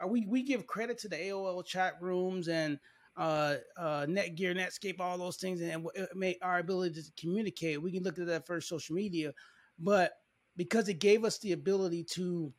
I, 0.00 0.06
we 0.06 0.26
we 0.26 0.42
give 0.42 0.66
credit 0.66 0.98
to 0.98 1.08
the 1.08 1.16
AOL 1.16 1.64
chat 1.64 1.94
rooms 2.00 2.48
and 2.48 2.78
uh, 3.16 3.56
uh, 3.78 4.06
Netgear, 4.06 4.54
Netscape, 4.54 5.00
all 5.00 5.18
those 5.18 5.36
things, 5.36 5.60
and 5.60 5.86
made 6.14 6.36
our 6.42 6.58
ability 6.58 7.02
to 7.02 7.10
communicate. 7.18 7.82
We 7.82 7.92
can 7.92 8.02
look 8.02 8.18
at 8.18 8.26
that 8.26 8.46
first 8.46 8.68
social 8.68 8.94
media, 8.94 9.32
but 9.78 10.12
because 10.56 10.88
it 10.88 11.00
gave 11.00 11.24
us 11.24 11.38
the 11.38 11.52
ability 11.52 12.04
to 12.04 12.52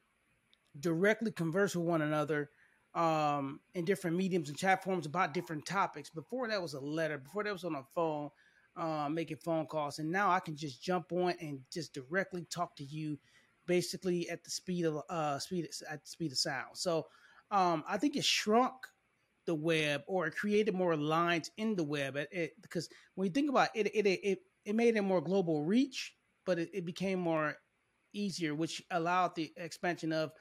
directly 0.79 1.31
converse 1.31 1.75
with 1.75 1.85
one 1.85 2.01
another 2.01 2.49
um, 2.93 3.59
in 3.73 3.85
different 3.85 4.17
mediums 4.17 4.49
and 4.49 4.57
chat 4.57 4.83
forms 4.83 5.05
about 5.05 5.33
different 5.33 5.65
topics. 5.65 6.09
Before 6.09 6.47
that 6.47 6.61
was 6.61 6.73
a 6.73 6.79
letter. 6.79 7.17
Before 7.17 7.43
that 7.43 7.53
was 7.53 7.63
on 7.63 7.75
a 7.75 7.83
phone, 7.93 8.29
uh, 8.75 9.09
making 9.09 9.37
phone 9.37 9.65
calls, 9.67 9.99
and 9.99 10.11
now 10.11 10.31
I 10.31 10.39
can 10.39 10.55
just 10.55 10.81
jump 10.81 11.11
on 11.11 11.33
and 11.39 11.59
just 11.71 11.93
directly 11.93 12.45
talk 12.49 12.75
to 12.77 12.83
you 12.83 13.17
basically 13.67 14.29
at 14.29 14.43
the 14.43 14.49
speed 14.49 14.85
of 14.85 15.01
uh 15.09 15.37
speed 15.39 15.67
at 15.89 16.07
speed 16.07 16.31
of 16.31 16.37
sound. 16.37 16.75
So 16.75 17.05
um 17.51 17.83
I 17.87 17.97
think 17.97 18.15
it 18.15 18.25
shrunk 18.25 18.73
the 19.45 19.55
web 19.55 20.01
or 20.07 20.27
it 20.27 20.35
created 20.35 20.73
more 20.73 20.95
lines 20.97 21.51
in 21.57 21.75
the 21.75 21.83
web 21.83 22.17
it, 22.17 22.27
it, 22.31 22.51
because 22.61 22.89
when 23.15 23.27
you 23.27 23.31
think 23.31 23.49
about 23.49 23.69
it 23.75 23.87
it 23.87 24.05
it 24.05 24.19
it 24.23 24.39
it 24.65 24.75
made 24.75 24.97
it 24.97 25.01
more 25.01 25.21
global 25.21 25.63
reach, 25.63 26.13
but 26.45 26.59
it, 26.59 26.69
it 26.73 26.85
became 26.85 27.19
more 27.19 27.55
easier, 28.13 28.53
which 28.53 28.83
allowed 28.91 29.35
the 29.35 29.51
expansion 29.55 30.11
of 30.11 30.31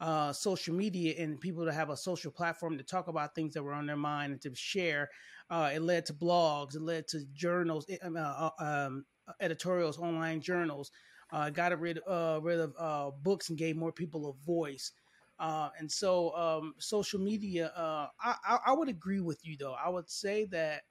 uh, 0.00 0.32
social 0.32 0.74
media 0.74 1.14
and 1.18 1.40
people 1.40 1.64
to 1.64 1.72
have 1.72 1.90
a 1.90 1.96
social 1.96 2.30
platform 2.30 2.76
to 2.76 2.84
talk 2.84 3.08
about 3.08 3.34
things 3.34 3.54
that 3.54 3.62
were 3.62 3.72
on 3.72 3.86
their 3.86 3.96
mind 3.96 4.32
and 4.32 4.42
to 4.42 4.54
share. 4.54 5.08
Uh, 5.48 5.70
it 5.72 5.80
led 5.80 6.04
to 6.04 6.12
blogs, 6.12 6.74
it 6.74 6.82
led 6.82 7.06
to 7.08 7.24
journals, 7.32 7.86
uh, 8.02 8.08
uh 8.08 8.50
um, 8.58 9.04
editorials, 9.40 9.98
online 9.98 10.40
journals 10.40 10.90
uh, 11.32 11.50
got 11.50 11.78
rid 11.78 12.00
uh, 12.06 12.40
rid 12.42 12.60
of 12.60 12.74
uh, 12.78 13.10
books 13.22 13.48
and 13.48 13.58
gave 13.58 13.76
more 13.76 13.92
people 13.92 14.28
a 14.28 14.44
voice. 14.44 14.92
Uh, 15.38 15.68
and 15.78 15.90
so, 15.90 16.34
um, 16.34 16.74
social 16.78 17.20
media, 17.20 17.66
uh, 17.76 18.06
I, 18.22 18.58
I, 18.68 18.72
would 18.72 18.88
agree 18.88 19.20
with 19.20 19.44
you 19.46 19.56
though. 19.58 19.74
I 19.74 19.90
would 19.90 20.08
say 20.08 20.46
that 20.46 20.84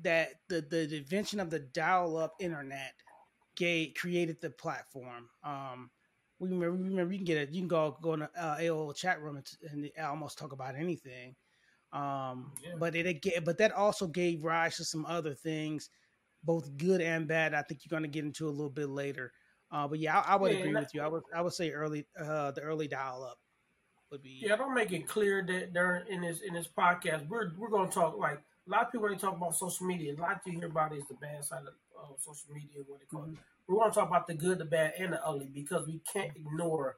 that 0.00 0.34
the 0.48 0.62
the 0.62 0.96
invention 0.96 1.38
of 1.38 1.50
the 1.50 1.58
dial 1.58 2.16
up 2.16 2.34
internet 2.40 2.94
gave, 3.54 3.92
created 3.94 4.40
the 4.40 4.48
platform. 4.48 5.28
Um, 5.44 5.90
we 6.38 6.48
remember, 6.48 6.70
remember 6.70 7.12
you 7.12 7.18
can 7.18 7.26
get 7.26 7.36
it. 7.36 7.50
You 7.50 7.60
can 7.60 7.68
go 7.68 7.98
go 8.00 8.14
in 8.14 8.22
a 8.22 8.30
uh, 8.36 8.58
AOL 8.58 8.96
chat 8.96 9.20
room 9.20 9.36
and, 9.36 9.46
and 9.70 9.90
almost 10.02 10.38
talk 10.38 10.52
about 10.52 10.74
anything. 10.74 11.36
Um, 11.92 12.52
yeah. 12.64 12.74
But 12.78 12.96
it, 12.96 13.06
it 13.06 13.44
but 13.44 13.58
that 13.58 13.72
also 13.72 14.06
gave 14.06 14.42
rise 14.42 14.78
to 14.78 14.84
some 14.84 15.04
other 15.04 15.34
things 15.34 15.90
both 16.44 16.76
good 16.76 17.00
and 17.00 17.28
bad. 17.28 17.54
I 17.54 17.62
think 17.62 17.80
you're 17.84 17.96
going 17.96 18.10
to 18.10 18.14
get 18.14 18.24
into 18.24 18.48
a 18.48 18.50
little 18.50 18.70
bit 18.70 18.88
later. 18.88 19.32
Uh, 19.70 19.88
but 19.88 19.98
yeah, 19.98 20.20
I, 20.20 20.34
I 20.34 20.36
would 20.36 20.52
yeah, 20.52 20.58
agree 20.58 20.74
with 20.74 20.94
you. 20.94 21.00
I 21.00 21.08
would 21.08 21.22
I 21.34 21.40
would 21.40 21.54
say 21.54 21.70
early 21.70 22.06
uh, 22.20 22.50
the 22.50 22.60
early 22.60 22.88
dial 22.88 23.24
up 23.24 23.38
would 24.10 24.22
be. 24.22 24.40
Yeah, 24.42 24.56
don't 24.56 24.74
make 24.74 24.92
it 24.92 25.08
clear 25.08 25.44
that 25.46 25.72
during 25.72 26.06
in 26.08 26.20
this 26.20 26.40
in 26.46 26.54
this 26.54 26.68
podcast 26.68 27.26
we're 27.28 27.52
we're 27.56 27.70
going 27.70 27.88
to 27.88 27.94
talk 27.94 28.16
like 28.18 28.38
a 28.66 28.70
lot 28.70 28.82
of 28.82 28.92
people 28.92 29.02
when 29.02 29.12
they 29.12 29.18
talk 29.18 29.36
about 29.36 29.56
social 29.56 29.86
media, 29.86 30.14
a 30.14 30.20
lot 30.20 30.40
you 30.46 30.52
hear 30.52 30.66
about 30.66 30.94
is 30.94 31.04
the 31.08 31.14
bad 31.14 31.44
side 31.44 31.62
of 31.62 31.74
uh, 31.98 32.14
social 32.18 32.52
media. 32.52 32.82
What 32.86 33.00
they 33.00 33.06
call 33.06 33.22
mm-hmm. 33.22 33.34
it. 33.34 33.38
We 33.68 33.76
want 33.76 33.92
to 33.92 34.00
talk 34.00 34.08
about 34.08 34.26
the 34.26 34.34
good, 34.34 34.58
the 34.58 34.64
bad, 34.64 34.94
and 34.98 35.12
the 35.12 35.26
ugly 35.26 35.48
because 35.52 35.86
we 35.86 36.00
can't 36.12 36.36
ignore 36.36 36.96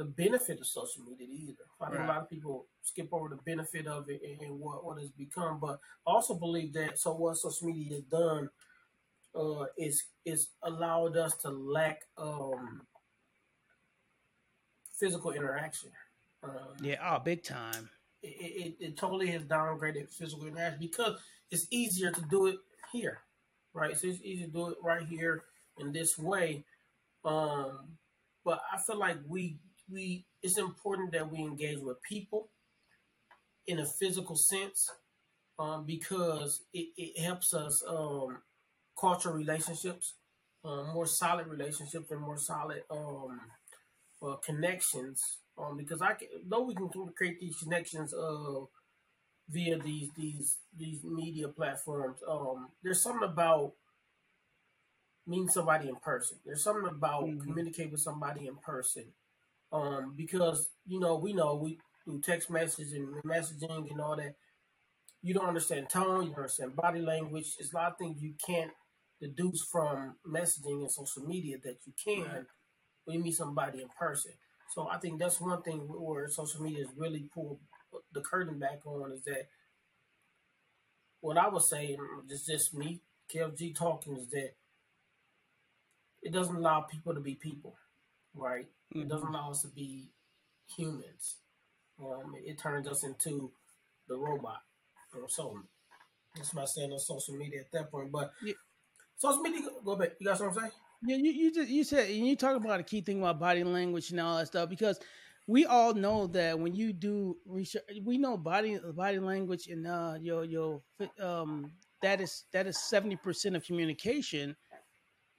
the 0.00 0.06
benefit 0.06 0.58
of 0.58 0.66
social 0.66 1.02
media 1.02 1.26
either. 1.28 1.66
I 1.78 1.88
think 1.88 1.98
right. 1.98 2.08
a 2.08 2.12
lot 2.12 2.22
of 2.22 2.30
people 2.30 2.64
skip 2.80 3.10
over 3.12 3.28
the 3.28 3.36
benefit 3.36 3.86
of 3.86 4.08
it 4.08 4.22
and, 4.26 4.40
and 4.40 4.58
what 4.58 4.82
what 4.82 4.96
it's 4.96 5.10
become, 5.10 5.60
but 5.60 5.78
I 6.06 6.10
also 6.10 6.34
believe 6.34 6.72
that 6.72 6.98
so 6.98 7.12
what 7.12 7.36
social 7.36 7.66
media 7.66 7.96
has 7.96 8.04
done 8.04 8.48
uh, 9.38 9.66
is 9.76 10.04
is 10.24 10.48
allowed 10.62 11.18
us 11.18 11.36
to 11.42 11.50
lack 11.50 12.00
um, 12.16 12.80
physical 14.98 15.32
interaction. 15.32 15.90
Um, 16.42 16.76
yeah, 16.82 16.96
oh, 17.04 17.18
big 17.18 17.42
time. 17.42 17.90
It, 18.22 18.76
it, 18.80 18.84
it, 18.86 18.96
totally 18.96 19.26
has 19.28 19.42
downgraded 19.42 20.10
physical 20.10 20.46
interaction 20.46 20.80
because 20.80 21.20
it's 21.50 21.66
easier 21.70 22.10
to 22.10 22.22
do 22.30 22.46
it 22.46 22.56
here, 22.90 23.18
right? 23.74 23.94
So 23.98 24.08
it's 24.08 24.22
easy 24.22 24.44
to 24.46 24.50
do 24.50 24.68
it 24.70 24.78
right 24.82 25.06
here 25.06 25.44
in 25.78 25.92
this 25.92 26.18
way. 26.18 26.64
Um, 27.22 27.98
but 28.46 28.62
I 28.72 28.78
feel 28.78 28.98
like 28.98 29.18
we 29.28 29.58
we 29.90 30.24
it's 30.42 30.58
important 30.58 31.12
that 31.12 31.30
we 31.30 31.38
engage 31.38 31.78
with 31.78 32.02
people 32.02 32.48
in 33.66 33.78
a 33.78 33.86
physical 33.86 34.36
sense 34.36 34.90
um, 35.58 35.84
because 35.84 36.62
it, 36.72 36.88
it 36.96 37.20
helps 37.20 37.52
us 37.52 37.82
um, 37.86 38.38
culture 38.98 39.30
relationships, 39.32 40.14
um, 40.64 40.88
more 40.94 41.06
solid 41.06 41.46
relationships, 41.46 42.10
and 42.10 42.20
more 42.20 42.38
solid 42.38 42.82
um, 42.90 43.40
uh, 44.22 44.36
connections. 44.36 45.38
Um, 45.58 45.76
because 45.76 46.00
I 46.00 46.14
can, 46.14 46.28
though 46.46 46.62
we 46.62 46.74
can 46.74 46.88
create 47.16 47.40
these 47.40 47.56
connections 47.56 48.14
uh, 48.14 48.60
via 49.50 49.78
these 49.78 50.08
these 50.16 50.56
these 50.76 51.04
media 51.04 51.48
platforms, 51.48 52.20
um, 52.28 52.68
there's 52.82 53.02
something 53.02 53.28
about 53.28 53.72
meeting 55.26 55.48
somebody 55.48 55.88
in 55.88 55.96
person. 55.96 56.38
There's 56.44 56.64
something 56.64 56.88
about 56.88 57.24
mm-hmm. 57.24 57.40
communicate 57.40 57.90
with 57.90 58.00
somebody 58.00 58.46
in 58.46 58.56
person. 58.56 59.04
Um, 59.72 60.14
because 60.16 60.68
you 60.86 60.98
know 60.98 61.16
we 61.16 61.32
know 61.32 61.54
we 61.54 61.78
through 62.04 62.20
text 62.22 62.50
messages 62.50 62.92
and 62.92 63.08
messaging 63.24 63.90
and 63.90 64.00
all 64.00 64.16
that, 64.16 64.34
you 65.22 65.34
don't 65.34 65.46
understand 65.46 65.88
tone, 65.90 66.24
you 66.24 66.30
don't 66.30 66.38
understand 66.38 66.76
body 66.76 67.00
language. 67.00 67.54
There's 67.56 67.72
a 67.72 67.76
lot 67.76 67.92
of 67.92 67.98
things 67.98 68.22
you 68.22 68.34
can't 68.44 68.72
deduce 69.20 69.62
from 69.70 70.16
messaging 70.26 70.80
and 70.80 70.90
social 70.90 71.24
media 71.26 71.56
that 71.62 71.76
you 71.84 71.92
can 72.02 72.46
when 73.04 73.18
you 73.18 73.22
meet 73.22 73.36
somebody 73.36 73.82
in 73.82 73.88
person. 73.98 74.32
So 74.74 74.88
I 74.88 74.98
think 74.98 75.18
that's 75.18 75.40
one 75.40 75.62
thing 75.62 75.80
where 75.88 76.28
social 76.28 76.62
media 76.62 76.86
has 76.86 76.96
really 76.96 77.28
pulled 77.34 77.58
the 78.12 78.20
curtain 78.20 78.58
back 78.58 78.86
on 78.86 79.12
is 79.12 79.22
that 79.24 79.48
what 81.20 81.36
I 81.36 81.48
would 81.48 81.62
say, 81.62 81.96
just 82.28 82.46
just 82.46 82.74
me, 82.74 83.00
KFG 83.34 83.74
talking, 83.74 84.16
is 84.16 84.28
that 84.30 84.50
it 86.22 86.32
doesn't 86.32 86.56
allow 86.56 86.82
people 86.82 87.14
to 87.14 87.20
be 87.20 87.34
people, 87.34 87.74
right? 88.34 88.66
Mm-hmm. 88.94 89.02
It 89.02 89.08
doesn't 89.08 89.28
allow 89.28 89.50
us 89.50 89.62
to 89.62 89.68
be 89.68 90.10
humans. 90.76 91.36
Um, 92.00 92.34
it, 92.34 92.58
turns 92.58 92.88
us 92.88 93.04
into 93.04 93.52
the 94.08 94.16
robot. 94.16 94.60
So 95.28 95.58
that's 96.34 96.54
my 96.54 96.64
saying 96.64 96.92
on 96.92 96.98
social 96.98 97.34
media 97.34 97.60
at 97.60 97.72
that 97.72 97.90
point. 97.90 98.10
But 98.10 98.32
yeah. 98.42 98.54
social 99.18 99.42
media, 99.42 99.60
go 99.84 99.96
back. 99.96 100.12
You 100.18 100.26
got 100.26 100.38
something 100.38 100.54
to 100.54 100.68
say? 100.68 100.74
Yeah, 101.02 101.16
you, 101.16 101.32
you 101.32 101.52
just 101.52 101.68
you 101.68 101.84
said 101.84 102.10
you 102.10 102.36
talk 102.36 102.56
about 102.56 102.80
a 102.80 102.82
key 102.82 103.00
thing 103.00 103.18
about 103.20 103.40
body 103.40 103.64
language 103.64 104.10
and 104.10 104.20
all 104.20 104.36
that 104.36 104.48
stuff 104.48 104.68
because 104.68 105.00
we 105.46 105.64
all 105.64 105.94
know 105.94 106.26
that 106.28 106.58
when 106.58 106.74
you 106.74 106.92
do 106.92 107.36
research, 107.46 107.82
we 108.04 108.18
know 108.18 108.36
body 108.36 108.78
body 108.94 109.18
language 109.18 109.66
and 109.68 109.86
uh 109.86 110.14
your 110.20 110.44
your 110.44 110.82
um 111.20 111.72
that 112.02 112.20
is 112.20 112.44
that 112.52 112.66
is 112.66 112.78
seventy 112.78 113.16
percent 113.16 113.56
of 113.56 113.64
communication, 113.64 114.54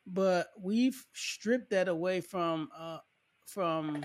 but 0.06 0.48
we've 0.60 1.06
stripped 1.14 1.70
that 1.72 1.88
away 1.88 2.22
from 2.22 2.70
uh 2.78 3.00
from 3.46 4.04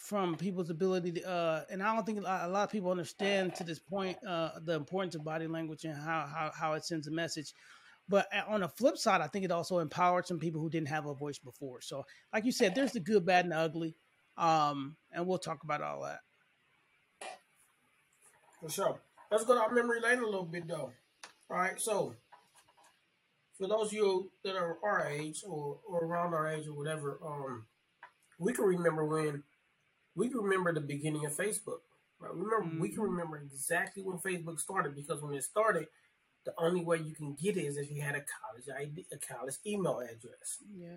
from 0.00 0.34
people's 0.34 0.70
ability 0.70 1.12
to, 1.12 1.28
uh, 1.28 1.64
and 1.70 1.82
I 1.82 1.94
don't 1.94 2.04
think 2.04 2.18
a 2.18 2.48
lot 2.48 2.64
of 2.64 2.70
people 2.70 2.90
understand 2.90 3.54
to 3.56 3.64
this 3.64 3.78
point 3.78 4.16
uh, 4.26 4.52
the 4.64 4.72
importance 4.72 5.14
of 5.14 5.22
body 5.22 5.46
language 5.46 5.84
and 5.84 5.94
how, 5.94 6.26
how, 6.26 6.50
how 6.58 6.72
it 6.72 6.84
sends 6.84 7.06
a 7.06 7.10
message. 7.10 7.52
But 8.08 8.26
on 8.48 8.62
the 8.62 8.68
flip 8.68 8.96
side, 8.96 9.20
I 9.20 9.28
think 9.28 9.44
it 9.44 9.52
also 9.52 9.78
empowered 9.78 10.26
some 10.26 10.40
people 10.40 10.60
who 10.60 10.70
didn't 10.70 10.88
have 10.88 11.06
a 11.06 11.14
voice 11.14 11.38
before. 11.38 11.80
So, 11.80 12.06
like 12.32 12.44
you 12.44 12.50
said, 12.50 12.74
there's 12.74 12.92
the 12.92 12.98
good, 12.98 13.24
bad, 13.24 13.44
and 13.44 13.52
the 13.52 13.58
ugly. 13.58 13.94
Um, 14.36 14.96
and 15.12 15.26
we'll 15.26 15.38
talk 15.38 15.62
about 15.62 15.82
all 15.82 16.02
that. 16.02 16.20
For 18.60 18.68
sure. 18.68 19.00
Let's 19.30 19.44
go 19.44 19.54
down 19.54 19.72
memory 19.74 20.00
lane 20.00 20.18
a 20.18 20.24
little 20.24 20.44
bit, 20.44 20.66
though. 20.66 20.92
All 21.50 21.56
right. 21.56 21.78
So, 21.78 22.16
for 23.60 23.68
those 23.68 23.88
of 23.88 23.92
you 23.92 24.30
that 24.42 24.56
are 24.56 24.78
our 24.82 25.06
age 25.06 25.44
or, 25.46 25.78
or 25.86 26.00
around 26.04 26.32
our 26.32 26.48
age 26.48 26.66
or 26.66 26.72
whatever, 26.72 27.20
um, 27.24 27.66
we 28.38 28.54
can 28.54 28.64
remember 28.64 29.04
when 29.04 29.42
we 30.16 30.28
can 30.28 30.38
remember 30.38 30.72
the 30.72 30.80
beginning 30.80 31.26
of 31.26 31.36
Facebook. 31.36 31.80
Right? 32.18 32.32
Remember, 32.32 32.62
mm-hmm. 32.62 32.80
we 32.80 32.88
can 32.88 32.98
mm-hmm. 32.98 33.10
remember 33.12 33.36
exactly 33.36 34.02
when 34.02 34.16
Facebook 34.18 34.58
started 34.58 34.96
because 34.96 35.22
when 35.22 35.34
it 35.34 35.44
started, 35.44 35.88
the 36.46 36.54
only 36.58 36.82
way 36.82 36.98
you 36.98 37.14
can 37.14 37.34
get 37.34 37.58
it 37.58 37.64
is 37.64 37.76
if 37.76 37.90
you 37.90 38.00
had 38.00 38.14
a 38.14 38.24
college 38.40 38.64
ID, 38.74 39.06
a 39.12 39.18
college 39.18 39.56
email 39.66 40.00
address. 40.00 40.58
Yeah. 40.74 40.96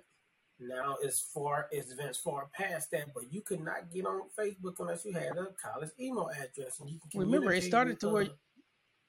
Now 0.60 0.95
it's 1.02 1.19
far 1.19 1.67
it's 1.71 1.91
advanced 1.91 2.23
far 2.23 2.47
past 2.58 2.91
that, 2.91 3.13
but 3.13 3.34
you 3.34 3.41
could 3.41 3.60
not 3.60 3.91
get 3.93 4.06
on 4.06 4.21
Facebook 4.39 4.76
unless 4.80 5.04
you 5.04 5.12
had 5.12 5.36
a 5.38 5.47
college 5.62 5.89
email 5.99 6.30
address, 6.30 6.80
and 6.80 6.89
you 6.89 6.99
can 7.12 7.19
remember 7.19 7.52
it 7.52 7.63
started 7.63 7.99
to 7.99 8.10
where 8.10 8.28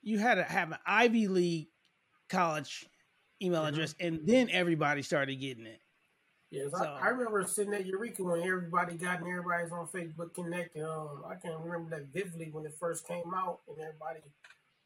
you 0.02 0.18
had 0.18 0.36
to 0.36 0.42
have 0.42 0.72
an 0.72 0.78
Ivy 0.86 1.28
League 1.28 1.68
college 2.28 2.86
email 3.44 3.60
mm-hmm. 3.60 3.74
address, 3.74 3.94
and 4.00 4.20
then 4.24 4.48
everybody 4.50 5.02
started 5.02 5.36
getting 5.36 5.66
it. 5.66 5.80
Yes, 6.50 6.70
so, 6.70 6.84
I, 6.84 7.06
I, 7.06 7.08
remember 7.08 7.44
sitting 7.48 7.74
at 7.74 7.84
Eureka 7.84 8.22
when 8.22 8.42
everybody 8.42 8.94
got 8.94 9.18
and 9.20 9.28
everybody's 9.28 9.72
on 9.72 9.88
Facebook 9.88 10.34
connecting. 10.34 10.84
Um, 10.84 11.24
I 11.28 11.34
can 11.34 11.52
remember 11.60 11.90
that 11.90 12.12
vividly 12.12 12.50
when 12.52 12.64
it 12.64 12.76
first 12.78 13.08
came 13.08 13.34
out 13.34 13.60
and 13.66 13.76
everybody 13.78 14.20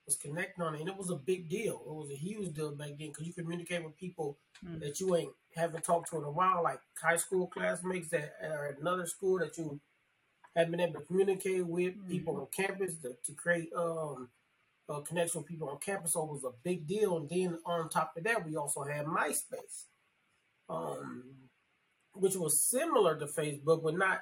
was 0.07 0.17
connecting 0.17 0.65
on 0.65 0.75
it, 0.75 0.81
and 0.81 0.89
it 0.89 0.97
was 0.97 1.11
a 1.11 1.17
big 1.17 1.51
deal. 1.51 1.83
It 1.87 1.93
was 1.93 2.11
a 2.11 2.17
huge 2.17 2.55
deal 2.55 2.71
back 2.71 2.93
then 2.99 3.09
because 3.09 3.27
you 3.27 3.35
communicate 3.35 3.85
with 3.85 3.99
people 3.99 4.39
mm. 4.65 4.81
that 4.81 4.99
you 4.99 5.15
ain't 5.15 5.33
haven't 5.55 5.85
talked 5.85 6.11
to 6.11 6.17
in 6.17 6.25
a 6.25 6.31
while, 6.31 6.63
like 6.63 6.81
high 7.01 7.17
school 7.17 7.47
classmates 7.49 8.09
that 8.11 8.37
are 8.43 8.69
at 8.69 8.79
another 8.79 9.05
school 9.05 9.39
that 9.41 9.59
you 9.59 9.79
haven't 10.57 10.71
been 10.71 10.81
able 10.81 11.01
to 11.01 11.07
communicate 11.07 11.67
with 11.67 11.95
mm. 11.95 12.09
people 12.09 12.37
on 12.37 12.47
campus 12.57 12.95
to, 13.03 13.15
to 13.25 13.33
create 13.33 13.71
um, 13.77 14.31
a 14.89 15.03
connection 15.03 15.41
with 15.41 15.49
people 15.49 15.69
on 15.69 15.79
campus. 15.79 16.15
So 16.15 16.23
it 16.23 16.31
was 16.31 16.45
a 16.45 16.57
big 16.65 16.87
deal. 16.87 17.17
And 17.19 17.29
then 17.29 17.59
on 17.67 17.89
top 17.89 18.15
of 18.17 18.25
that, 18.25 18.47
we 18.47 18.57
also 18.57 18.83
had 18.83 19.07
MySpace. 19.07 19.85
Um, 20.69 21.49
which 22.19 22.37
was 22.37 22.63
similar 22.63 23.19
to 23.19 23.27
Facebook, 23.27 23.83
but 23.83 23.97
not 23.97 24.21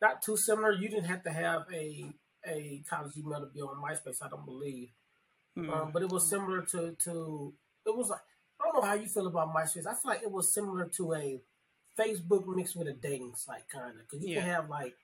not 0.00 0.22
too 0.22 0.36
similar. 0.36 0.72
You 0.72 0.88
didn't 0.88 1.06
have 1.06 1.22
to 1.24 1.30
have 1.30 1.62
a 1.72 2.04
a 2.46 2.82
college 2.88 3.16
email 3.16 3.40
to 3.40 3.46
be 3.46 3.60
on 3.60 3.82
MySpace. 3.82 4.22
I 4.22 4.28
don't 4.28 4.44
believe, 4.44 4.88
mm-hmm. 5.58 5.70
um, 5.70 5.90
but 5.92 6.02
it 6.02 6.10
was 6.10 6.28
similar 6.28 6.62
to 6.62 6.96
to 7.04 7.54
it 7.86 7.96
was 7.96 8.10
like 8.10 8.20
I 8.60 8.64
don't 8.64 8.82
know 8.82 8.88
how 8.88 8.94
you 8.94 9.06
feel 9.06 9.26
about 9.26 9.54
MySpace. 9.54 9.86
I 9.86 9.94
feel 9.94 10.10
like 10.10 10.22
it 10.22 10.30
was 10.30 10.52
similar 10.52 10.86
to 10.96 11.14
a 11.14 11.40
Facebook 11.98 12.46
mixed 12.54 12.76
with 12.76 12.88
a 12.88 12.92
dating 12.92 13.34
site, 13.36 13.68
kind 13.72 13.98
of, 14.00 14.08
because 14.08 14.24
you 14.24 14.34
yeah. 14.34 14.40
can 14.40 14.50
have 14.50 14.68
like 14.68 14.94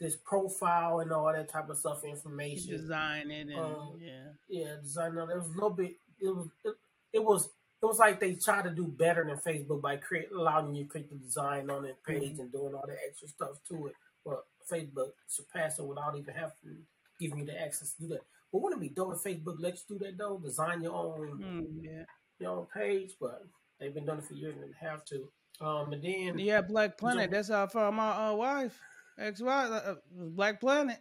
this 0.00 0.16
profile 0.16 1.00
and 1.00 1.12
all 1.12 1.32
that 1.32 1.48
type 1.48 1.68
of 1.68 1.76
stuff, 1.76 2.04
information, 2.04 2.70
design 2.70 3.30
it, 3.30 3.48
and 3.48 3.60
um, 3.60 3.98
yeah, 4.00 4.32
yeah, 4.48 4.76
design. 4.82 5.16
It 5.16 5.36
was 5.36 5.46
a 5.46 5.52
little 5.52 5.70
bit. 5.70 5.96
It 6.20 6.28
was 6.28 6.48
it, 6.64 6.74
it 7.12 7.24
was 7.24 7.50
it 7.82 7.86
was 7.86 7.98
like 7.98 8.20
they 8.20 8.34
tried 8.34 8.64
to 8.64 8.70
do 8.70 8.86
better 8.86 9.24
than 9.24 9.36
Facebook 9.36 9.80
by 9.80 9.96
create 9.96 10.28
allowing 10.36 10.74
you 10.74 10.84
to 10.84 10.90
create 10.90 11.10
the 11.10 11.16
design 11.16 11.70
on 11.70 11.82
that 11.84 12.02
page 12.04 12.32
mm-hmm. 12.32 12.40
and 12.40 12.52
doing 12.52 12.74
all 12.74 12.84
the 12.86 12.96
extra 13.06 13.28
stuff 13.28 13.62
to 13.68 13.86
it. 13.86 13.94
But 14.24 14.44
Facebook 14.70 15.12
surpassed 15.26 15.78
it 15.78 15.86
without 15.86 16.16
even 16.16 16.34
having 16.34 16.52
to 16.64 16.76
give 17.18 17.38
you 17.38 17.44
the 17.44 17.60
access 17.60 17.94
to 17.94 18.02
do 18.02 18.08
that. 18.08 18.22
But 18.52 18.62
wouldn't 18.62 18.82
it 18.82 18.88
be 18.88 18.94
dope 18.94 19.14
if 19.14 19.22
Facebook 19.22 19.60
lets 19.60 19.84
you 19.88 19.98
do 19.98 20.04
that 20.04 20.18
though? 20.18 20.38
Design 20.38 20.82
your 20.82 20.94
own 20.94 21.38
mm, 21.42 21.66
yeah. 21.82 22.04
your 22.38 22.58
own 22.58 22.66
page, 22.74 23.12
but 23.20 23.44
they've 23.78 23.94
been 23.94 24.04
doing 24.06 24.18
it 24.18 24.24
for 24.24 24.34
years 24.34 24.56
and 24.62 24.74
have 24.80 25.04
to. 25.06 25.28
Um, 25.60 25.92
and 25.92 26.02
then 26.02 26.38
yeah, 26.38 26.62
Black 26.62 26.96
Planet. 26.96 27.30
That's 27.30 27.48
how 27.48 27.64
I 27.64 27.66
found 27.66 27.96
my 27.96 28.28
uh, 28.28 28.34
wife, 28.34 28.80
ex 29.20 29.40
wife, 29.40 29.70
uh, 29.70 29.74
uh, 29.74 29.94
Black 30.10 30.60
Planet. 30.60 30.98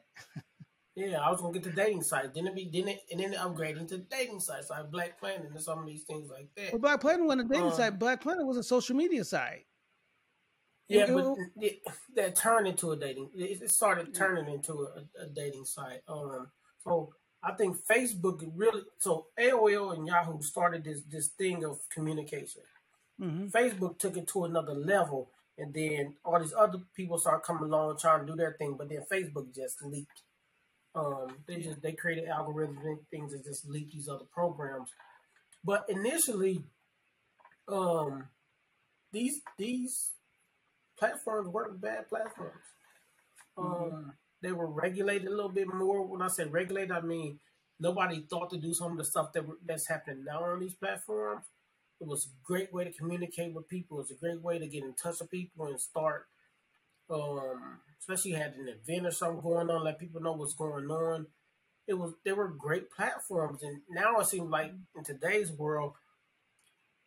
Yeah, 0.95 1.19
I 1.19 1.32
was 1.32 1.39
gonna 1.39 1.53
get 1.53 1.63
the 1.63 1.71
dating 1.71 2.03
site. 2.03 2.34
Then 2.34 2.47
it 2.47 2.55
be 2.55 2.69
then 2.71 2.89
it 2.89 3.01
and 3.10 3.19
then 3.19 3.34
it 3.34 3.39
upgrading 3.39 3.88
to 3.89 3.99
dating 3.99 4.41
sites 4.41 4.69
like 4.69 4.91
Black 4.91 5.17
Planet 5.17 5.49
and 5.49 5.62
some 5.62 5.79
of 5.79 5.86
these 5.86 6.03
things 6.03 6.29
like 6.29 6.49
that. 6.58 6.73
Well, 6.73 6.82
Black 6.82 6.99
Planet 6.99 7.25
wasn't 7.25 7.49
a 7.49 7.53
dating 7.53 7.71
um, 7.71 7.73
site. 7.73 7.99
Black 7.99 8.21
Planet 8.21 8.45
was 8.45 8.58
a 8.58 8.63
social 8.63 8.95
media 8.95 9.23
site. 9.23 9.65
Yeah, 10.89 11.03
it, 11.03 11.13
but 11.13 11.36
it, 11.62 11.79
that 12.15 12.36
turned 12.36 12.67
into 12.67 12.91
a 12.91 12.97
dating. 12.97 13.29
It, 13.36 13.71
started 13.71 14.13
turning 14.13 14.53
into 14.53 14.73
a, 14.73 15.23
a, 15.23 15.27
dating 15.27 15.65
site. 15.65 16.01
Um, 16.08 16.47
so 16.84 17.13
I 17.43 17.53
think 17.53 17.77
Facebook 17.86 18.43
really. 18.55 18.82
So 18.97 19.27
AOL 19.39 19.95
and 19.95 20.08
Yahoo 20.08 20.41
started 20.41 20.84
this 20.84 21.03
this 21.10 21.27
thing 21.27 21.63
of 21.63 21.79
communication. 21.89 22.63
Mm-hmm. 23.21 23.47
Facebook 23.47 23.99
took 23.99 24.17
it 24.17 24.27
to 24.29 24.45
another 24.45 24.73
level, 24.73 25.29
and 25.60 25.74
then 25.74 26.15
all 26.24 26.39
these 26.39 26.54
other 26.58 26.80
people 26.95 27.17
start 27.17 27.43
coming 27.43 27.63
along 27.63 27.98
trying 27.98 28.26
to 28.26 28.32
do 28.32 28.36
their 28.36 28.56
thing. 28.58 28.76
But 28.78 28.89
then 28.89 29.04
Facebook 29.12 29.54
just 29.54 29.84
leaked. 29.84 30.22
Um, 30.95 31.38
they 31.48 31.58
just 31.58 31.82
they 31.82 31.91
created 31.91 32.28
algorithms 32.28 32.84
and 32.84 33.00
things 33.12 33.32
that 33.32 33.43
just 33.43 33.67
leak 33.67 33.91
these 33.91 34.10
other 34.10 34.26
programs. 34.32 34.89
But 35.63 35.86
initially, 35.89 36.63
um, 37.67 38.26
these 39.12 39.41
these 39.58 40.12
platforms 40.98 41.48
weren't 41.48 41.82
bad 41.82 42.10
platforms. 42.10 42.54
Mm-hmm. 43.58 43.95
Um, 43.95 44.13
they 44.41 44.52
were 44.52 44.67
regulated 44.67 45.28
a 45.28 45.32
little 45.32 45.52
bit 45.52 45.72
more. 45.74 46.06
When 46.06 46.22
I 46.22 46.28
say 46.28 46.45
regulated, 46.45 46.91
I 46.91 47.02
mean 47.02 47.39
nobody 47.80 48.26
thought 48.30 48.50
to 48.52 48.58
do 48.58 48.74
some 48.74 48.91
of 48.91 48.98
the 48.98 49.06
stuff 49.06 49.34
that 49.34 49.45
that's 49.65 49.88
happening 49.88 50.26
now 50.26 50.43
on 50.43 50.60
these 50.60 50.76
platforms. 50.76 51.45
It 52.02 52.08
was 52.08 52.26
a 52.26 52.48
great 52.48 52.74
way 52.74 52.86
to 52.86 52.92
communicate 52.92 53.54
with 53.54 53.68
people. 53.68 53.98
It 53.98 54.02
was 54.02 54.12
a 54.12 54.16
great 54.16 54.42
way 54.42 54.58
to 54.60 54.68
get 54.68 54.84
in 54.84 54.94
touch 54.94 55.20
with 55.20 55.32
people 55.32 55.68
and 55.68 55.80
start 55.80 56.28
um, 57.12 57.80
especially 58.00 58.32
had 58.32 58.54
an 58.56 58.68
event 58.68 59.08
or 59.08 59.12
something 59.12 59.42
going 59.42 59.70
on, 59.70 59.84
let 59.84 60.00
people 60.00 60.22
know 60.22 60.34
what's 60.34 60.54
going 60.54 60.90
on. 60.90 61.28
it 61.88 61.98
was 61.98 62.14
there 62.24 62.36
were 62.36 62.48
great 62.48 62.92
platforms, 62.92 63.64
and 63.64 63.82
now 63.90 64.20
it 64.20 64.28
seems 64.28 64.50
like 64.50 64.72
in 64.96 65.04
today's 65.04 65.52
world, 65.52 65.94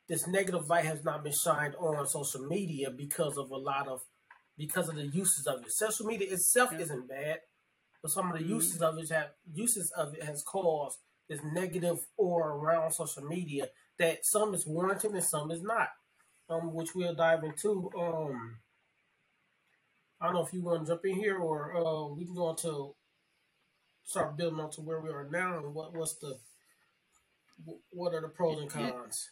this 0.09 0.27
negative 0.27 0.69
light 0.69 0.85
has 0.85 1.05
not 1.05 1.23
been 1.23 1.33
shined 1.33 1.75
on 1.77 2.07
social 2.07 2.47
media 2.47 2.91
because 2.91 3.37
of 3.37 3.51
a 3.51 3.57
lot 3.57 3.87
of 3.89 4.01
because 4.59 4.89
of 4.89 4.97
the 4.97 5.07
uses 5.07 5.47
of 5.47 5.63
it. 5.63 5.73
Social 5.73 6.07
media 6.07 6.33
itself 6.33 6.73
isn't 6.73 7.09
bad, 7.09 7.39
but 8.03 8.11
some 8.11 8.31
of 8.31 8.37
the 8.37 8.45
mm-hmm. 8.45 8.55
uses 8.55 8.83
of 8.83 8.99
it 8.99 9.09
have 9.11 9.31
uses 9.53 9.91
of 9.93 10.15
it 10.15 10.25
has 10.25 10.43
caused 10.43 10.99
this 11.29 11.41
negative 11.45 11.99
aura 12.17 12.57
around 12.57 12.91
social 12.91 13.23
media 13.23 13.69
that 13.99 14.25
some 14.25 14.55
is 14.55 14.67
warranted 14.67 15.13
and 15.13 15.25
some 15.25 15.51
is 15.51 15.63
not. 15.63 15.89
Um, 16.51 16.75
which 16.75 16.95
we'll 16.95 17.15
dive 17.15 17.45
into. 17.45 17.91
Um, 17.99 18.59
I 20.21 20.27
don't 20.27 20.35
know 20.35 20.45
if 20.45 20.53
you 20.53 20.63
want 20.63 20.85
to 20.85 20.93
jump 20.93 21.05
in 21.05 21.15
here 21.15 21.39
or 21.39 21.77
uh, 21.77 22.07
we 22.15 22.25
can 22.25 22.35
go 22.35 22.51
into 22.51 22.95
start 24.05 24.37
building 24.37 24.61
on 24.61 24.71
to 24.71 24.81
where 24.81 25.01
we 25.01 25.11
are 25.11 25.29
now 25.31 25.59
and 25.59 25.75
what 25.75 25.95
what's 25.95 26.15
the 26.17 26.39
what 27.91 28.15
are 28.15 28.21
the 28.21 28.29
pros 28.29 28.61
and 28.61 28.71
cons. 28.71 29.31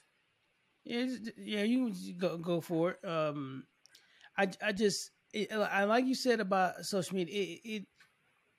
Yeah, 0.85 1.07
yeah, 1.37 1.62
you 1.62 1.92
go 2.16 2.38
go 2.38 2.61
for 2.61 2.92
it. 2.92 3.09
Um, 3.09 3.64
I 4.37 4.49
I 4.64 4.73
just 4.73 5.11
it, 5.33 5.53
I 5.53 5.85
like 5.85 6.07
you 6.07 6.14
said 6.14 6.40
about 6.40 6.85
social 6.85 7.16
media. 7.16 7.35
It, 7.35 7.61
it 7.64 7.87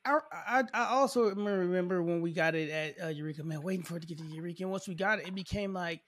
I, 0.04 0.64
I, 0.74 0.86
also 0.86 1.30
remember 1.30 2.02
when 2.02 2.22
we 2.22 2.34
got 2.34 2.56
it 2.56 2.70
at 2.70 3.06
uh, 3.06 3.10
Eureka, 3.10 3.44
man, 3.44 3.62
waiting 3.62 3.86
for 3.86 3.98
it 3.98 4.02
to 4.02 4.08
get 4.08 4.18
to 4.18 4.26
Eureka. 4.26 4.64
And 4.64 4.72
once 4.72 4.88
we 4.88 4.96
got 4.96 5.20
it, 5.20 5.28
it 5.28 5.36
became 5.36 5.74
like 5.74 6.02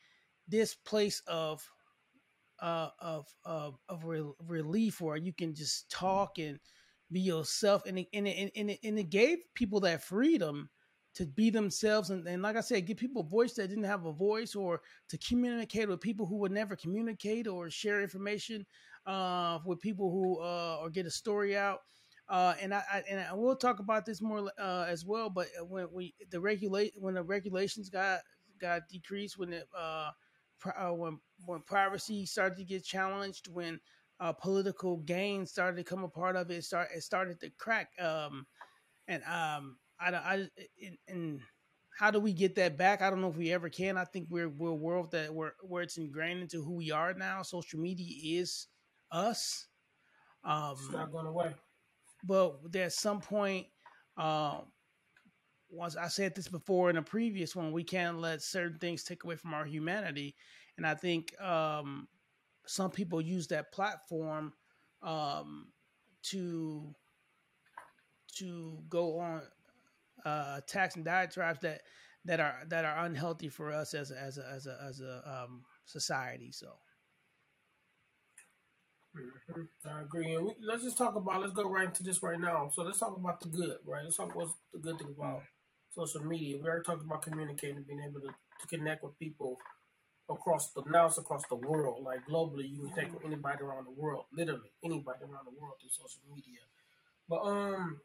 this 0.47 0.73
place 0.73 1.21
of 1.27 1.67
uh, 2.59 2.89
of 2.99 3.27
of 3.45 3.77
of 3.89 4.05
re- 4.05 4.33
relief 4.47 5.01
where 5.01 5.17
you 5.17 5.33
can 5.33 5.53
just 5.53 5.89
talk 5.91 6.39
and 6.39 6.59
be 7.11 7.19
yourself, 7.19 7.83
and 7.85 7.99
it, 7.99 8.07
and 8.13 8.27
it, 8.27 8.51
and 8.55 8.71
it, 8.71 8.79
and 8.83 8.97
it 8.97 9.09
gave 9.09 9.39
people 9.53 9.79
that 9.81 10.03
freedom 10.03 10.69
to 11.15 11.27
be 11.27 11.51
themselves, 11.51 12.09
and, 12.09 12.27
and 12.27 12.41
like 12.41 12.55
I 12.55 12.61
said, 12.61 12.87
give 12.87 12.97
people 12.97 13.21
a 13.21 13.29
voice 13.29 13.53
that 13.53 13.67
didn't 13.67 13.83
have 13.83 14.05
a 14.05 14.11
voice, 14.11 14.55
or 14.55 14.81
to 15.09 15.17
communicate 15.19 15.87
with 15.87 16.01
people 16.01 16.25
who 16.25 16.37
would 16.37 16.51
never 16.51 16.75
communicate 16.75 17.47
or 17.47 17.69
share 17.69 18.01
information 18.01 18.65
uh, 19.05 19.59
with 19.65 19.79
people 19.79 20.09
who 20.09 20.41
uh, 20.41 20.77
or 20.81 20.89
get 20.89 21.05
a 21.05 21.11
story 21.11 21.55
out. 21.55 21.79
Uh, 22.33 22.55
and 22.59 22.73
I, 22.73 22.81
I, 22.91 23.03
and 23.07 23.19
I 23.19 23.33
will 23.33 23.55
talk 23.55 23.77
about 23.77 24.07
this 24.07 24.19
more 24.19 24.51
uh, 24.59 24.87
as 24.89 25.05
well. 25.05 25.29
But 25.29 25.49
when 25.69 25.87
we 25.93 26.15
the 26.31 26.39
regulate 26.39 26.95
when 26.97 27.13
the 27.13 27.21
regulations 27.21 27.91
got 27.91 28.21
got 28.59 28.89
decreased, 28.89 29.37
when 29.37 29.53
it 29.53 29.67
uh, 29.77 30.09
uh, 30.65 30.89
when 30.89 31.19
when 31.45 31.61
privacy 31.61 32.25
started 32.25 32.57
to 32.57 32.63
get 32.63 32.83
challenged, 32.83 33.49
when 33.49 33.79
uh, 34.19 34.33
political 34.33 34.97
gain 34.97 35.45
started 35.45 35.77
to 35.77 35.83
come 35.83 36.03
a 36.03 36.07
part 36.07 36.35
of 36.35 36.49
it, 36.49 36.55
it 36.55 36.63
start 36.63 36.87
it 36.95 37.03
started 37.03 37.39
to 37.41 37.51
crack. 37.51 37.89
Um, 37.99 38.47
and 39.07 39.21
um, 39.25 39.77
I, 39.99 40.15
I 40.15 40.47
and 41.07 41.39
how 41.99 42.09
do 42.09 42.19
we 42.19 42.33
get 42.33 42.55
that 42.55 42.79
back? 42.79 43.03
I 43.03 43.11
don't 43.11 43.21
know 43.21 43.29
if 43.29 43.37
we 43.37 43.53
ever 43.53 43.69
can. 43.69 43.95
I 43.95 44.05
think 44.05 44.25
we're 44.31 44.49
we're 44.49 44.69
a 44.69 44.73
world 44.73 45.11
that 45.11 45.31
where 45.31 45.53
where 45.61 45.83
it's 45.83 45.97
ingrained 45.97 46.41
into 46.41 46.63
who 46.63 46.73
we 46.73 46.89
are 46.89 47.13
now. 47.13 47.43
Social 47.43 47.79
media 47.79 48.41
is 48.41 48.69
us. 49.11 49.67
Um, 50.43 50.77
it's 50.79 50.91
not 50.91 51.11
going 51.11 51.27
away. 51.27 51.53
But 52.23 52.71
there's 52.71 52.95
some 52.95 53.19
point. 53.19 53.67
Um, 54.17 54.67
once 55.69 55.97
I 55.97 56.07
said 56.07 56.35
this 56.35 56.47
before 56.47 56.89
in 56.89 56.97
a 56.97 57.01
previous 57.01 57.55
one, 57.55 57.71
we 57.71 57.83
can't 57.83 58.19
let 58.19 58.41
certain 58.41 58.77
things 58.77 59.03
take 59.03 59.23
away 59.23 59.35
from 59.35 59.53
our 59.53 59.65
humanity. 59.65 60.35
And 60.77 60.85
I 60.85 60.93
think 60.93 61.39
um, 61.41 62.07
some 62.65 62.91
people 62.91 63.21
use 63.21 63.47
that 63.47 63.71
platform 63.71 64.53
um, 65.01 65.67
to 66.23 66.93
to 68.37 68.79
go 68.89 69.19
on 69.19 69.41
uh, 70.25 70.55
attacks 70.57 70.95
and 70.95 71.05
diatribes 71.05 71.59
that 71.61 71.81
that 72.25 72.39
are 72.39 72.59
that 72.67 72.85
are 72.85 73.05
unhealthy 73.05 73.49
for 73.49 73.71
us 73.71 73.93
as 73.93 74.11
a, 74.11 74.17
as 74.17 74.37
a, 74.37 74.47
as 74.53 74.67
a, 74.67 74.77
as 74.87 75.01
a 75.01 75.43
um, 75.43 75.63
society. 75.85 76.51
So. 76.51 76.67
Mm-hmm. 79.15 79.87
I 79.87 80.01
agree. 80.01 80.33
And 80.35 80.45
we, 80.45 80.53
let's 80.61 80.83
just 80.83 80.97
talk 80.97 81.15
about. 81.15 81.41
Let's 81.41 81.53
go 81.53 81.69
right 81.69 81.87
into 81.87 82.03
this 82.03 82.23
right 82.23 82.39
now. 82.39 82.69
So 82.73 82.83
let's 82.83 82.99
talk 82.99 83.15
about 83.15 83.41
the 83.41 83.49
good, 83.49 83.77
right? 83.85 84.03
Let's 84.03 84.17
talk 84.17 84.35
what's 84.35 84.53
the 84.73 84.79
good 84.79 84.97
thing 84.97 85.13
about 85.17 85.41
social 85.91 86.23
media. 86.25 86.57
We 86.57 86.67
already 86.67 86.83
talked 86.83 87.03
about 87.05 87.21
communicating, 87.21 87.83
being 87.87 88.01
able 88.01 88.21
to, 88.21 88.27
to 88.29 88.67
connect 88.67 89.03
with 89.03 89.17
people 89.19 89.57
across 90.29 90.71
the 90.73 90.83
now 90.89 91.07
it's 91.07 91.17
across 91.19 91.43
the 91.49 91.55
world. 91.55 92.03
Like 92.03 92.27
globally, 92.27 92.69
you 92.69 92.79
can 92.81 92.89
connect 92.91 93.13
with 93.15 93.25
anybody 93.25 93.63
around 93.63 93.85
the 93.87 93.91
world, 94.01 94.25
literally 94.33 94.71
anybody 94.83 95.19
around 95.23 95.45
the 95.45 95.59
world 95.61 95.75
through 95.81 95.91
social 95.91 96.21
media. 96.33 96.61
But 97.29 97.41
um, 97.45 98.01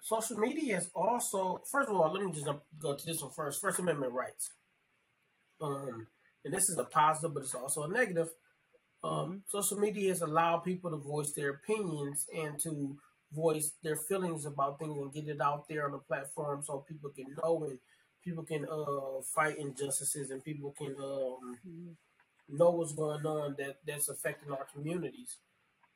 social 0.00 0.38
media 0.38 0.78
is 0.78 0.88
also 0.94 1.60
first 1.70 1.90
of 1.90 1.96
all, 1.96 2.10
let 2.12 2.22
me 2.24 2.32
just 2.32 2.46
go 2.78 2.96
to 2.96 3.06
this 3.06 3.20
one 3.22 3.30
first. 3.32 3.60
First 3.60 3.78
Amendment 3.78 4.12
rights. 4.12 4.50
Um, 5.60 6.06
and 6.44 6.52
this 6.54 6.68
is 6.68 6.78
a 6.78 6.84
positive, 6.84 7.34
but 7.34 7.42
it's 7.42 7.54
also 7.54 7.82
a 7.84 7.88
negative. 7.88 8.28
Um, 9.04 9.42
social 9.48 9.78
media 9.78 10.08
has 10.10 10.22
allowed 10.22 10.58
people 10.58 10.90
to 10.90 10.96
voice 10.96 11.32
their 11.32 11.50
opinions 11.50 12.26
and 12.34 12.58
to 12.60 12.96
voice 13.32 13.72
their 13.82 13.96
feelings 13.96 14.46
about 14.46 14.78
things 14.78 14.98
and 14.98 15.12
get 15.12 15.28
it 15.28 15.40
out 15.40 15.68
there 15.68 15.84
on 15.86 15.92
the 15.92 15.98
platform 15.98 16.62
so 16.62 16.84
people 16.88 17.10
can 17.10 17.26
know 17.42 17.64
and 17.64 17.78
people 18.24 18.44
can 18.44 18.66
uh, 18.70 19.22
fight 19.22 19.58
injustices 19.58 20.30
and 20.30 20.44
people 20.44 20.74
can 20.76 20.94
um, 21.02 21.96
know 22.48 22.70
what's 22.70 22.92
going 22.92 23.24
on 23.26 23.54
that 23.58 23.76
that's 23.86 24.08
affecting 24.08 24.52
our 24.52 24.66
communities. 24.74 25.36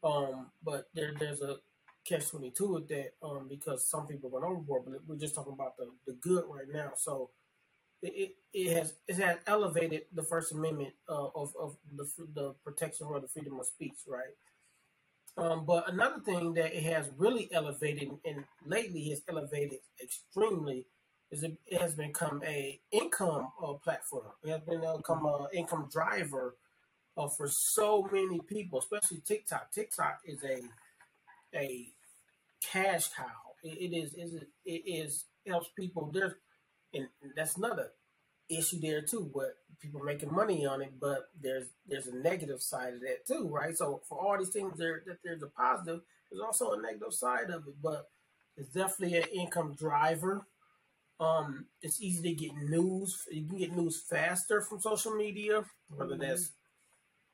Um, 0.03 0.47
but 0.63 0.87
there, 0.95 1.13
there's 1.19 1.43
a 1.43 1.57
catch 2.07 2.29
twenty 2.31 2.51
two 2.51 2.75
with 2.75 2.89
that 2.89 3.13
um, 3.23 3.47
because 3.49 3.89
some 3.89 4.07
people 4.07 4.31
went 4.31 4.45
overboard. 4.45 4.83
But 4.87 5.07
we're 5.07 5.17
just 5.17 5.35
talking 5.35 5.53
about 5.53 5.77
the, 5.77 5.91
the 6.07 6.15
good 6.15 6.45
right 6.49 6.69
now. 6.73 6.93
So 6.97 7.31
it, 8.03 8.37
it 8.53 8.77
has 8.77 8.95
it 9.09 9.17
has 9.17 9.39
elevated 9.47 10.03
the 10.15 10.23
First 10.23 10.53
Amendment 10.53 10.95
uh, 11.09 11.29
of 11.35 11.55
of 11.61 11.77
the 11.97 12.09
the 12.35 12.55
protection 12.65 13.07
or 13.09 13.21
the 13.21 13.29
freedom 13.29 13.59
of 13.61 13.67
speech, 13.67 13.99
right? 14.09 14.35
Um, 15.37 15.65
but 15.65 15.91
another 15.91 16.21
thing 16.21 16.55
that 16.55 16.77
it 16.77 16.83
has 16.85 17.11
really 17.17 17.51
elevated 17.53 18.11
and 18.25 18.45
lately 18.67 19.09
has 19.11 19.23
elevated 19.29 19.79
extremely 20.03 20.87
is 21.31 21.43
it, 21.45 21.57
it 21.67 21.81
has 21.81 21.95
become 21.95 22.43
a 22.45 22.81
income 22.93 23.49
uh, 23.65 23.75
platform. 23.75 24.27
It 24.45 24.51
has 24.51 24.61
been 24.63 24.83
become 24.97 25.25
an 25.27 25.47
income 25.55 25.89
driver 25.91 26.57
uh, 27.17 27.29
for 27.29 27.49
so 27.49 28.09
many 28.13 28.41
people, 28.41 28.81
especially 28.81 29.23
TikTok. 29.27 29.73
TikTok 29.73 30.21
is 30.27 30.43
a 30.45 30.63
a 31.57 31.89
cash 32.63 33.09
cow. 33.11 33.25
it, 33.65 33.93
it 33.93 33.97
is 33.97 34.15
is 34.15 34.43
it 34.65 34.71
is 34.87 35.25
helps 35.47 35.69
people. 35.79 36.11
There's 36.13 36.35
and 36.94 37.09
that's 37.37 37.57
another 37.57 37.90
issue 38.48 38.81
there 38.81 39.03
too. 39.03 39.31
But 39.35 39.57
people 39.81 40.00
making 40.00 40.33
money 40.33 40.66
on 40.66 40.83
it, 40.83 40.92
but 41.00 41.29
there's 41.40 41.68
there's 41.87 42.07
a 42.07 42.16
negative 42.16 42.61
side 42.61 42.94
of 42.94 43.00
that 43.00 43.26
too, 43.26 43.48
right? 43.48 43.76
So 43.76 44.03
for 44.09 44.18
all 44.18 44.38
these 44.38 44.50
things, 44.50 44.79
there 44.79 45.03
that 45.07 45.18
there's 45.24 45.42
a 45.42 45.48
positive. 45.48 46.00
There's 46.31 46.42
also 46.42 46.72
a 46.72 46.81
negative 46.81 47.12
side 47.12 47.50
of 47.50 47.66
it, 47.66 47.74
but 47.83 48.09
it's 48.57 48.72
definitely 48.72 49.18
an 49.18 49.29
income 49.35 49.74
driver. 49.74 50.46
Um, 51.18 51.66
it's 51.83 52.00
easy 52.00 52.22
to 52.22 52.35
get 52.35 52.55
news. 52.57 53.24
You 53.31 53.46
can 53.46 53.59
get 53.59 53.76
news 53.76 54.00
faster 54.09 54.62
from 54.62 54.81
social 54.81 55.14
media, 55.14 55.64
whether 55.88 56.12
mm-hmm. 56.14 56.22
that's 56.22 56.53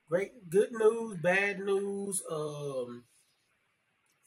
great, 0.09 0.49
good 0.49 0.73
news, 0.73 1.19
bad 1.19 1.61
news, 1.61 2.23
um, 2.31 3.05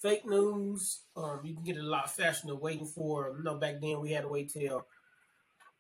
fake 0.01 0.25
news. 0.25 1.01
Um, 1.15 1.41
you 1.43 1.55
can 1.55 1.63
get 1.63 1.77
it 1.77 1.83
a 1.83 1.87
lot 1.87 2.09
faster 2.09 2.47
than 2.47 2.59
waiting 2.59 2.87
for. 2.87 3.35
You 3.37 3.43
know, 3.43 3.55
back 3.55 3.81
then 3.81 3.99
we 3.99 4.11
had 4.11 4.23
to 4.23 4.29
wait 4.29 4.51
till 4.51 4.85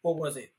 what 0.01 0.17
was 0.17 0.37
it? 0.37 0.51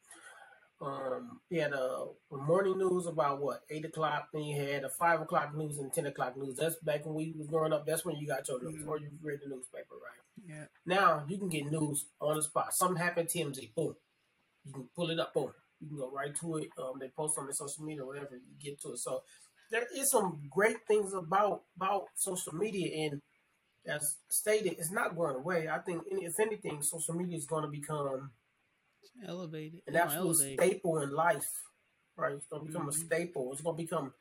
Um, 0.83 1.41
you 1.51 1.61
had 1.61 1.73
a, 1.73 2.07
a, 2.33 2.37
morning 2.37 2.79
news 2.79 3.07
about 3.07 3.43
what 3.43 3.61
eight 3.69 3.85
o'clock. 3.85 4.29
Then 4.33 4.45
you 4.45 4.59
had 4.59 4.85
a 4.85 4.89
five 4.89 5.21
o'clock 5.21 5.55
news 5.55 5.79
and 5.79 5.93
ten 5.93 6.07
o'clock 6.07 6.39
news. 6.39 6.57
That's 6.57 6.77
back 6.77 7.05
when 7.05 7.15
we 7.15 7.35
was 7.37 7.49
growing 7.49 7.75
up. 7.75 7.85
That's 7.85 8.05
when 8.05 8.17
you 8.17 8.27
got 8.27 8.49
your 8.49 8.63
news, 8.63 8.81
mm-hmm. 8.81 8.89
or 8.89 8.99
you 8.99 9.11
read 9.23 9.41
the 9.45 9.51
newspaper, 9.51 9.95
right? 10.03 10.49
Yeah. 10.49 10.65
Now 10.87 11.25
you 11.29 11.37
can 11.37 11.51
get 11.51 11.71
news 11.71 12.07
on 12.19 12.37
the 12.37 12.43
spot. 12.43 12.73
Something 12.73 12.97
happened, 12.97 13.29
TMZ, 13.29 13.75
boom. 13.75 13.95
You 14.65 14.73
can 14.73 14.89
pull 14.97 15.11
it 15.11 15.21
up, 15.21 15.35
boom. 15.35 15.53
You 15.81 15.89
can 15.89 15.99
go 15.99 16.11
right 16.11 16.35
to 16.37 16.57
it. 16.57 16.71
Um, 16.79 16.95
they 16.99 17.09
post 17.09 17.37
on 17.39 17.45
their 17.45 17.53
social 17.53 17.85
media, 17.85 18.03
or 18.03 18.07
whatever. 18.07 18.37
You 18.37 18.57
get 18.59 18.81
to 18.81 18.93
it. 18.93 19.01
So 19.01 19.23
there 19.71 19.85
is 19.95 20.11
some 20.11 20.41
great 20.51 20.87
things 20.89 21.13
about 21.13 21.65
about 21.77 22.07
social 22.15 22.55
media, 22.55 23.07
and 23.07 23.21
as 23.87 24.17
stated, 24.31 24.77
it's 24.79 24.93
not 24.93 25.15
going 25.15 25.37
away. 25.37 25.69
I 25.69 25.79
think, 25.79 26.05
if 26.11 26.41
anything, 26.41 26.83
social 26.83 27.15
media 27.15 27.37
is 27.37 27.47
going 27.47 27.65
to 27.65 27.71
become 27.71 28.31
elevated, 29.27 29.81
an 29.87 29.97
absolute 29.97 30.37
staple 30.37 30.99
in 30.99 31.11
life. 31.11 31.47
Right, 32.17 32.35
it's 32.35 32.47
gonna 32.47 32.65
become 32.65 32.83
mm-hmm. 32.83 32.91
a 32.91 32.93
staple. 32.93 33.51
It's 33.53 33.63
gonna 33.63 33.77
become. 33.77 34.13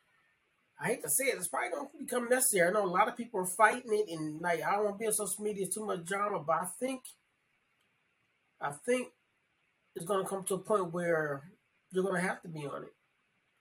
I 0.82 0.88
hate 0.88 1.04
to 1.04 1.10
say 1.10 1.26
it, 1.26 1.36
it's 1.36 1.50
probably 1.50 1.70
gonna 1.72 1.90
become 2.00 2.30
necessary. 2.30 2.70
I 2.70 2.72
know 2.72 2.86
a 2.86 2.88
lot 2.88 3.10
of 3.10 3.18
people 3.18 3.42
are 3.42 3.46
fighting 3.46 3.92
it, 3.92 4.10
and 4.10 4.42
like 4.42 4.64
I 4.64 4.76
don't 4.76 4.86
want 4.86 4.96
to 4.96 5.00
be 5.00 5.08
on 5.08 5.14
social 5.14 5.44
media 5.44 5.68
too 5.68 5.86
much 5.86 6.06
drama, 6.06 6.40
but 6.40 6.56
I 6.56 6.66
think, 6.80 7.02
I 8.62 8.72
think 8.86 9.10
it's 9.96 10.06
gonna 10.06 10.26
come 10.26 10.44
to 10.46 10.56
a 10.56 10.60
point 10.60 10.94
where 10.94 11.44
you're 11.92 12.04
gonna 12.04 12.22
have 12.22 12.42
to 12.44 12.48
be 12.48 12.66
on 12.66 12.84
it. 12.84 12.94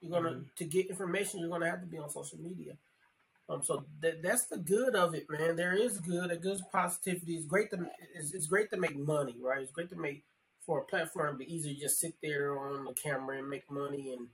You're 0.01 0.13
gonna 0.13 0.37
mm-hmm. 0.37 0.43
to 0.57 0.65
get 0.65 0.91
information. 0.91 1.41
You're 1.41 1.49
gonna 1.49 1.71
have 1.71 1.81
to 1.81 1.87
be 1.87 1.99
on 1.99 2.11
social 2.11 2.39
media. 2.39 2.75
Um, 3.49 3.63
so 3.63 3.85
that 4.01 4.23
that's 4.23 4.47
the 4.47 4.59
good 4.59 4.95
of 4.95 5.15
it, 5.15 5.27
man. 5.31 5.57
There 5.57 5.73
is 5.73 5.99
good, 6.01 6.31
a 6.31 6.37
good 6.37 6.61
positivity. 6.71 7.37
It's 7.37 7.47
great 7.47 7.71
to 7.71 7.89
it's, 8.15 8.35
it's 8.35 8.47
great 8.47 8.71
to 8.71 8.77
make 8.77 8.97
money, 8.97 9.37
right? 9.41 9.63
It's 9.63 9.73
great 9.73 9.89
to 9.91 9.97
make 9.97 10.25
for 10.69 10.81
a 10.81 10.85
platform 10.85 11.33
to 11.33 11.39
be 11.47 11.53
easy 11.53 11.75
to 11.75 11.81
just 11.81 11.99
sit 11.99 12.13
there 12.23 12.59
on 12.59 12.85
the 12.85 12.93
camera 12.93 13.39
and 13.39 13.49
make 13.49 13.69
money 13.71 14.13
and 14.13 14.29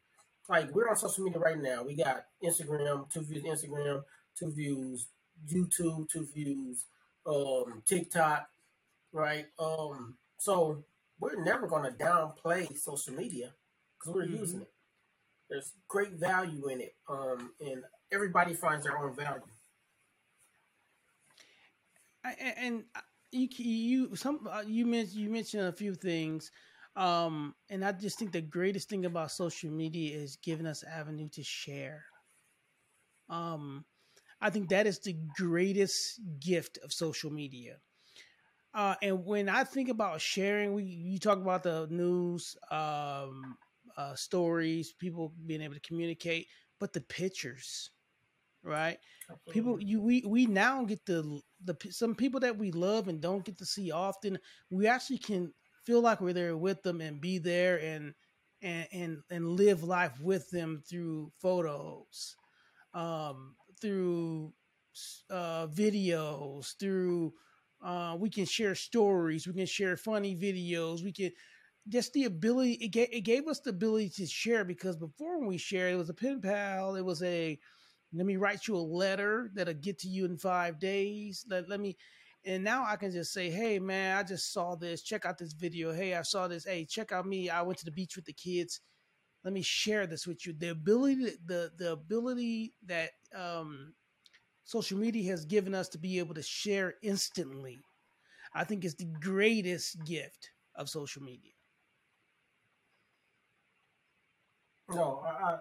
like 0.49 0.75
we're 0.75 0.88
on 0.88 0.97
social 0.97 1.23
media 1.23 1.38
right 1.38 1.62
now. 1.62 1.85
We 1.85 1.94
got 1.94 2.25
Instagram, 2.42 3.09
TuVues, 3.09 3.44
Instagram, 3.44 4.03
TuVues, 4.42 5.05
YouTube, 5.49 6.09
TuVues, 6.12 6.83
um, 7.25 7.83
TikTok, 7.87 8.49
right? 9.12 9.47
Um, 9.61 10.16
so 10.37 10.83
we're 11.20 11.40
never 11.40 11.68
going 11.68 11.85
to 11.85 11.97
downplay 11.97 12.77
social 12.77 13.14
media 13.14 13.53
because 13.97 14.14
we're 14.16 14.27
mm-hmm. 14.27 14.37
using 14.37 14.62
it. 14.62 14.73
There's 15.49 15.73
great 15.87 16.14
value 16.14 16.66
in 16.68 16.81
it, 16.81 16.97
um, 17.09 17.53
and 17.61 17.85
everybody 18.12 18.55
finds 18.55 18.85
their 18.85 18.99
own 18.99 19.14
value. 19.14 19.40
And 22.59 22.85
you, 23.35 23.49
you 23.59 24.16
some 24.16 24.49
uh, 24.51 24.62
you 24.66 24.87
mentioned 24.87 25.16
you 25.20 25.31
mentioned 25.31 25.64
a 25.64 25.73
few 25.73 25.94
things, 25.94 26.51
um, 26.97 27.55
and 27.70 27.85
I 27.85 27.92
just 27.92 28.18
think 28.18 28.33
the 28.33 28.42
greatest 28.42 28.88
thing 28.88 29.05
about 29.05 29.33
social 29.33 29.70
media 29.70 30.16
is 30.16 30.37
giving 30.37 30.66
us 30.66 30.85
avenue 30.85 31.29
to 31.31 31.42
share. 31.42 32.05
Um, 33.29 33.85
I 34.40 34.51
think 34.51 34.68
that 34.70 34.87
is 34.87 35.01
the 35.01 35.14
greatest 35.37 36.20
gift 36.40 36.79
of 36.85 36.92
social 36.92 37.31
media. 37.31 37.79
Uh, 38.75 38.94
and 39.03 39.25
when 39.25 39.49
I 39.49 39.64
think 39.64 39.88
about 39.88 40.20
sharing, 40.20 40.75
we 40.75 40.85
you 40.85 41.18
talk 41.18 41.38
about 41.38 41.62
the 41.62 41.87
news, 41.90 42.57
um, 42.70 43.57
uh, 43.97 44.14
stories, 44.14 44.92
people 44.92 45.33
being 45.47 45.62
able 45.62 45.75
to 45.75 45.81
communicate, 45.81 46.49
but 46.81 46.92
the 46.92 47.01
pictures, 47.01 47.90
right? 48.62 48.99
Absolutely. 49.31 49.53
People, 49.53 49.81
you 49.83 50.01
we 50.01 50.23
we 50.27 50.47
now 50.47 50.85
get 50.85 51.05
the 51.07 51.40
the 51.64 51.77
some 51.90 52.14
people 52.14 52.40
that 52.40 52.59
we 52.59 52.70
love 52.72 53.09
and 53.09 53.20
don't 53.20 53.44
get 53.44 53.59
to 53.59 53.66
see 53.66 53.90
often. 53.90 54.38
We 54.70 54.87
actually 54.87 55.18
can 55.18 55.53
feel 55.85 56.00
like 56.00 56.20
we're 56.20 56.33
there 56.33 56.57
with 56.57 56.83
them 56.83 57.00
and 57.00 57.20
be 57.20 57.38
there 57.38 57.81
and 57.81 58.14
and 58.62 58.88
and 58.92 59.18
and 59.31 59.48
live 59.50 59.83
life 59.85 60.20
with 60.20 60.50
them 60.50 60.83
through 60.88 61.33
photos, 61.40 62.37
um, 62.94 63.57
through 63.81 64.53
uh, 65.31 65.66
videos, 65.68 66.79
through 66.79 67.33
uh, 67.83 68.16
we 68.18 68.31
can 68.31 68.44
share 68.46 68.74
stories, 68.74 69.46
we 69.46 69.53
can 69.53 69.66
share 69.66 69.96
funny 69.96 70.35
videos, 70.37 71.03
we 71.03 71.12
can 71.12 71.31
just 71.88 72.12
the 72.14 72.24
ability 72.24 72.72
it 72.74 72.88
gave, 72.88 73.09
it 73.12 73.20
gave 73.22 73.46
us 73.46 73.61
the 73.61 73.70
ability 73.70 74.09
to 74.09 74.27
share 74.27 74.64
because 74.64 74.96
before 74.96 75.38
when 75.38 75.48
we 75.48 75.59
shared 75.59 75.92
it 75.92 75.96
was 75.96 76.09
a 76.09 76.14
pen 76.14 76.40
pal, 76.40 76.96
it 76.96 77.05
was 77.05 77.22
a 77.22 77.59
let 78.14 78.27
me 78.27 78.37
write 78.37 78.66
you 78.68 78.77
a 78.77 78.79
letter 78.79 79.50
that'll 79.55 79.74
get 79.74 79.98
to 80.00 80.09
you 80.09 80.24
in 80.24 80.37
five 80.37 80.79
days. 80.79 81.44
Let, 81.48 81.68
let 81.68 81.81
me 81.81 81.96
and 82.46 82.62
now 82.62 82.85
I 82.87 82.96
can 82.96 83.11
just 83.11 83.33
say, 83.33 83.50
hey 83.50 83.79
man, 83.79 84.18
I 84.18 84.22
just 84.22 84.53
saw 84.53 84.74
this. 84.74 85.03
Check 85.03 85.24
out 85.24 85.38
this 85.38 85.55
video. 85.55 85.92
Hey, 85.92 86.14
I 86.14 86.22
saw 86.22 86.46
this. 86.46 86.64
Hey, 86.64 86.85
check 86.85 87.11
out 87.11 87.27
me. 87.27 87.48
I 87.48 87.62
went 87.62 87.79
to 87.79 87.87
the 87.87 87.90
beach 87.90 88.16
with 88.16 88.27
the 88.27 88.35
kids. 88.35 88.81
Let 89.44 89.55
me 89.55 89.62
share 89.62 90.07
this 90.07 90.27
with 90.27 90.46
you. 90.46 90.53
The 90.53 90.70
ability, 90.70 91.37
the 91.46 91.70
the 91.77 91.92
ability 91.92 92.74
that 92.87 93.11
um, 93.35 93.94
social 94.64 94.98
media 94.98 95.31
has 95.31 95.44
given 95.44 95.74
us 95.74 95.88
to 95.90 95.98
be 95.98 96.18
able 96.18 96.35
to 96.35 96.42
share 96.42 96.94
instantly, 97.03 97.79
I 98.55 98.64
think 98.64 98.85
is 98.85 98.94
the 98.94 99.11
greatest 99.20 100.05
gift 100.05 100.50
of 100.74 100.88
social 100.88 101.22
media. 101.22 101.53
No, 104.90 105.22
I, 105.24 105.59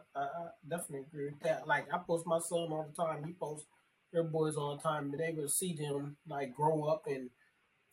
definitely 0.69 1.06
agree 1.08 1.26
with 1.26 1.39
that. 1.41 1.67
Like 1.67 1.93
I 1.93 1.97
post 1.97 2.26
my 2.26 2.39
son 2.39 2.71
all 2.71 2.88
the 2.89 3.04
time. 3.04 3.23
He 3.23 3.34
posts 3.34 3.65
their 4.12 4.23
boys 4.23 4.56
all 4.56 4.76
the 4.76 4.84
time, 4.84 5.10
but 5.10 5.19
they 5.19 5.32
will 5.32 5.49
see 5.49 5.73
them 5.73 6.17
like 6.28 6.56
grow 6.56 6.84
up 6.86 7.04
and 7.08 7.30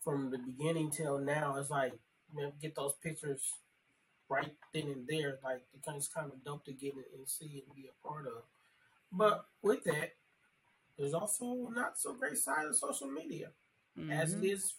from 0.03 0.31
the 0.31 0.37
beginning 0.37 0.89
till 0.89 1.19
now, 1.19 1.57
it's 1.57 1.69
like 1.69 1.93
man, 2.33 2.51
get 2.61 2.75
those 2.75 2.93
pictures 3.03 3.53
right 4.29 4.53
then 4.73 4.87
and 4.87 5.07
there. 5.07 5.39
Like 5.43 5.61
it's 5.73 6.07
kind 6.07 6.31
of 6.31 6.43
dope 6.43 6.65
to 6.65 6.73
get 6.73 6.93
it 6.97 7.11
and 7.17 7.27
see 7.27 7.63
and 7.65 7.75
be 7.75 7.89
a 7.89 8.07
part 8.07 8.25
of. 8.25 8.43
But 9.11 9.45
with 9.61 9.83
that, 9.85 10.13
there's 10.97 11.13
also 11.13 11.69
not 11.73 11.97
so 11.97 12.13
great 12.13 12.37
side 12.37 12.65
of 12.65 12.75
social 12.75 13.07
media, 13.07 13.49
mm-hmm. 13.97 14.11
as 14.11 14.33
it 14.33 14.43
is 14.43 14.73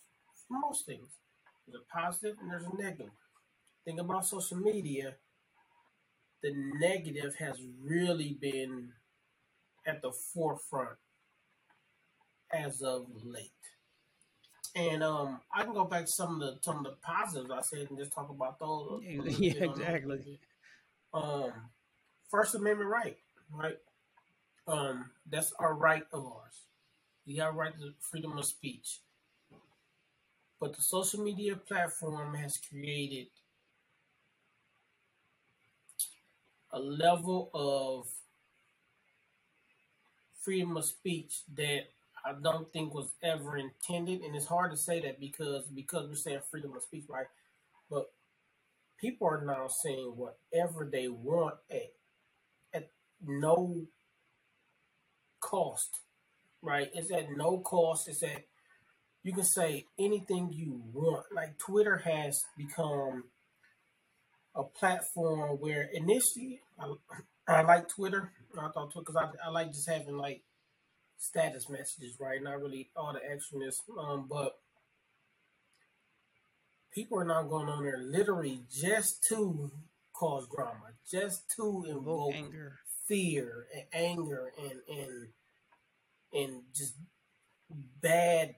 for 0.48 0.58
most 0.58 0.86
things. 0.86 1.18
There's 1.66 1.80
a 1.80 1.92
positive 1.92 2.36
and 2.40 2.50
there's 2.50 2.64
a 2.64 2.76
negative. 2.76 3.12
Think 3.84 4.00
about 4.00 4.26
social 4.26 4.56
media. 4.56 5.14
The 6.42 6.52
negative 6.80 7.36
has 7.36 7.60
really 7.82 8.36
been 8.40 8.92
at 9.86 10.02
the 10.02 10.12
forefront 10.12 10.98
as 12.52 12.82
of 12.82 13.06
late. 13.24 13.50
And 14.74 15.02
um, 15.02 15.40
I 15.54 15.64
can 15.64 15.74
go 15.74 15.84
back 15.84 16.06
to 16.06 16.10
some 16.10 16.34
of 16.34 16.40
the 16.40 16.58
some 16.62 16.78
of 16.78 16.84
the 16.84 16.96
positives 17.02 17.50
I 17.50 17.60
said 17.60 17.88
and 17.90 17.98
just 17.98 18.12
talk 18.12 18.30
about 18.30 18.58
those. 18.58 19.02
Yeah, 19.38 19.64
exactly. 19.64 20.40
Um, 21.14 21.52
First 22.30 22.54
Amendment 22.54 22.90
right, 22.90 23.18
right? 23.52 23.78
Um, 24.66 25.10
that's 25.30 25.52
our 25.58 25.74
right 25.74 26.04
of 26.12 26.24
ours. 26.24 26.66
We 27.26 27.36
have 27.36 27.54
right 27.54 27.74
to 27.78 27.92
freedom 28.00 28.38
of 28.38 28.44
speech. 28.46 29.00
But 30.60 30.74
the 30.76 30.82
social 30.82 31.22
media 31.22 31.56
platform 31.56 32.34
has 32.34 32.56
created 32.56 33.26
a 36.72 36.80
level 36.80 37.50
of 37.54 38.06
freedom 40.42 40.76
of 40.76 40.84
speech 40.84 41.42
that 41.56 41.82
I 42.24 42.32
don't 42.40 42.72
think 42.72 42.94
was 42.94 43.10
ever 43.22 43.56
intended, 43.56 44.22
and 44.22 44.34
it's 44.36 44.46
hard 44.46 44.70
to 44.70 44.76
say 44.76 45.00
that 45.00 45.20
because 45.20 45.66
because 45.66 46.08
we're 46.08 46.16
saying 46.16 46.40
freedom 46.50 46.74
of 46.76 46.82
speech, 46.82 47.04
right? 47.08 47.26
But 47.90 48.10
people 49.00 49.26
are 49.28 49.44
now 49.44 49.68
saying 49.68 50.14
whatever 50.16 50.88
they 50.90 51.08
want 51.08 51.56
at 51.70 51.92
at 52.72 52.90
no 53.26 53.86
cost, 55.40 56.00
right? 56.62 56.90
It's 56.94 57.10
at 57.10 57.36
no 57.36 57.58
cost. 57.58 58.08
It's 58.08 58.22
at 58.22 58.44
you 59.24 59.32
can 59.32 59.44
say 59.44 59.86
anything 59.98 60.52
you 60.52 60.82
want. 60.92 61.26
Like 61.34 61.58
Twitter 61.58 61.98
has 61.98 62.44
become 62.56 63.24
a 64.54 64.62
platform 64.64 65.58
where 65.60 65.88
initially 65.92 66.60
I, 66.78 66.94
I 67.48 67.62
like 67.62 67.88
Twitter. 67.88 68.32
I 68.58 68.68
thought 68.68 68.92
Twitter 68.92 69.06
because 69.12 69.16
I, 69.16 69.46
I 69.46 69.50
like 69.50 69.72
just 69.72 69.88
having 69.88 70.16
like 70.16 70.42
status 71.16 71.68
messages, 71.68 72.16
right? 72.20 72.42
Not 72.42 72.60
really 72.60 72.90
all 72.96 73.12
the 73.12 73.20
extraness, 73.20 73.76
um, 73.98 74.26
but 74.28 74.52
people 76.92 77.18
are 77.18 77.24
not 77.24 77.48
going 77.48 77.68
on 77.68 77.84
there 77.84 77.98
literally 77.98 78.62
just 78.70 79.24
to 79.28 79.70
cause 80.12 80.46
drama, 80.54 80.92
just 81.10 81.50
to 81.56 81.84
invoke 81.88 82.34
anger. 82.34 82.78
fear 83.08 83.66
and 83.74 83.84
anger 83.92 84.52
and 84.58 84.80
and 84.88 85.28
and 86.32 86.62
just 86.74 86.94
bad 88.02 88.54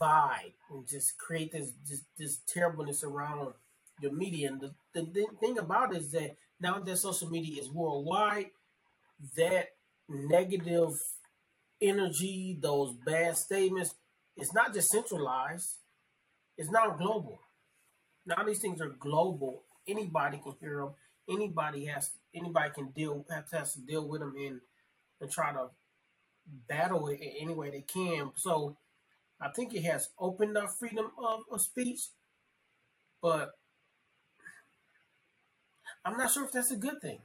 vibe 0.00 0.54
and 0.70 0.86
just 0.86 1.18
create 1.18 1.52
this 1.52 1.72
this, 1.88 2.04
this 2.18 2.38
terribleness 2.46 3.04
around 3.04 3.54
your 4.00 4.12
media. 4.12 4.48
And 4.48 4.60
the, 4.60 4.74
the, 4.94 5.02
the 5.02 5.26
thing 5.40 5.58
about 5.58 5.94
it 5.94 6.02
is 6.02 6.10
that 6.12 6.36
now 6.60 6.78
that 6.78 6.96
social 6.98 7.30
media 7.30 7.60
is 7.60 7.70
worldwide, 7.70 8.50
that 9.36 9.68
negative 10.08 10.94
energy, 11.80 12.58
those 12.60 12.94
bad 13.04 13.36
statements, 13.36 13.94
it's 14.36 14.54
not 14.54 14.74
just 14.74 14.90
centralized, 14.90 15.76
it's 16.56 16.70
now 16.70 16.90
global. 16.90 17.40
Now 18.26 18.44
these 18.44 18.60
things 18.60 18.80
are 18.80 18.88
global. 18.88 19.62
Anybody 19.88 20.40
can 20.42 20.54
hear 20.60 20.78
them. 20.78 20.94
Anybody 21.28 21.86
has 21.86 22.10
anybody 22.34 22.70
can 22.74 22.88
deal 22.88 23.24
has, 23.30 23.44
has 23.52 23.74
to 23.74 23.80
deal 23.80 24.06
with 24.06 24.20
them 24.20 24.34
and 24.38 24.60
and 25.20 25.30
try 25.30 25.52
to 25.52 25.68
battle 26.68 27.08
it 27.08 27.20
in 27.20 27.32
any 27.42 27.54
way 27.54 27.70
they 27.70 27.82
can. 27.82 28.30
So 28.36 28.76
I 29.40 29.48
think 29.50 29.74
it 29.74 29.84
has 29.84 30.10
opened 30.18 30.56
up 30.56 30.70
freedom 30.70 31.10
of, 31.18 31.40
of 31.50 31.60
speech, 31.60 32.00
but 33.22 33.52
I'm 36.04 36.16
not 36.16 36.30
sure 36.30 36.44
if 36.44 36.52
that's 36.52 36.70
a 36.70 36.76
good 36.76 37.00
thing. 37.00 37.18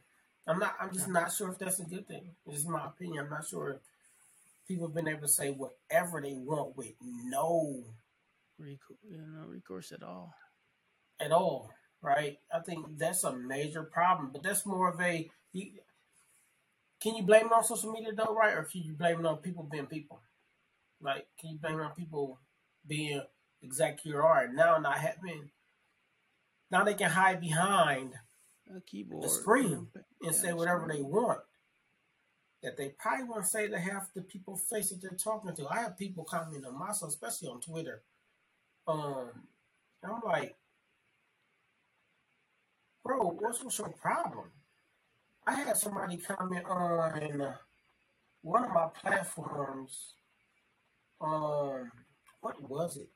I'm 0.47 0.59
not. 0.59 0.75
I'm 0.79 0.93
just 0.93 1.07
not 1.07 1.31
sure 1.31 1.49
if 1.49 1.57
that's 1.57 1.79
a 1.79 1.85
good 1.85 2.07
thing. 2.07 2.35
This 2.45 2.59
is 2.59 2.67
my 2.67 2.85
opinion. 2.85 3.23
I'm 3.25 3.31
not 3.31 3.47
sure 3.47 3.71
if 3.71 3.77
people 4.67 4.87
have 4.87 4.95
been 4.95 5.07
able 5.07 5.21
to 5.21 5.27
say 5.27 5.49
whatever 5.49 6.21
they 6.21 6.33
want 6.33 6.77
with 6.77 6.93
no 7.01 7.83
recourse, 8.59 8.99
you 9.09 9.17
know, 9.17 9.47
recourse 9.47 9.91
at 9.91 10.03
all. 10.03 10.33
At 11.19 11.31
all, 11.31 11.71
right? 12.01 12.37
I 12.53 12.59
think 12.59 12.97
that's 12.97 13.23
a 13.23 13.35
major 13.35 13.83
problem. 13.83 14.29
But 14.31 14.43
that's 14.43 14.65
more 14.65 14.89
of 14.89 14.99
a. 15.01 15.29
You, 15.53 15.71
can 17.01 17.15
you 17.15 17.23
blame 17.23 17.47
it 17.47 17.51
on 17.51 17.63
social 17.63 17.91
media 17.91 18.11
though, 18.15 18.35
right? 18.35 18.53
Or 18.53 18.63
can 18.63 18.81
you 18.83 18.93
blame 18.93 19.19
it 19.19 19.25
on 19.25 19.37
people 19.37 19.63
being 19.63 19.87
people? 19.87 20.21
Like, 21.01 21.27
can 21.39 21.51
you 21.51 21.57
blame 21.57 21.79
it 21.79 21.83
on 21.83 21.91
people 21.91 22.39
being 22.87 23.21
exactly 23.61 24.11
who 24.11 24.17
you 24.17 24.23
are 24.23 24.47
now 24.47 24.77
not 24.77 24.97
having? 24.97 25.49
Now 26.71 26.83
they 26.83 26.93
can 26.93 27.11
hide 27.11 27.41
behind 27.41 28.13
a 28.75 28.81
keyboard, 28.81 29.23
the 29.23 29.29
screen, 29.29 29.87
and 30.21 30.35
say 30.35 30.53
whatever 30.53 30.87
they 30.91 31.01
want 31.01 31.39
that 32.65 32.77
they 32.77 32.89
probably 32.97 33.25
won't 33.25 33.45
say 33.45 33.67
to 33.67 33.77
half 33.77 34.11
the 34.15 34.21
people 34.21 34.57
face 34.57 34.89
that 34.89 34.99
they're 34.99 35.11
talking 35.11 35.55
to. 35.55 35.67
I 35.67 35.81
have 35.81 35.97
people 35.97 36.23
commenting 36.23 36.65
on 36.65 36.77
myself, 36.77 37.11
especially 37.11 37.49
on 37.49 37.61
Twitter. 37.61 38.01
Um, 38.87 39.29
I'm 40.03 40.21
like, 40.25 40.55
bro, 43.03 43.29
what's, 43.39 43.63
what's 43.63 43.77
your 43.77 43.89
problem? 43.89 44.45
I 45.45 45.53
had 45.53 45.77
somebody 45.77 46.17
comment 46.17 46.65
on 46.67 47.41
uh, 47.41 47.55
one 48.41 48.65
of 48.65 48.71
my 48.71 48.87
platforms. 48.99 50.13
Um, 51.21 51.91
what 52.41 52.67
was 52.67 52.97
it? 52.97 53.09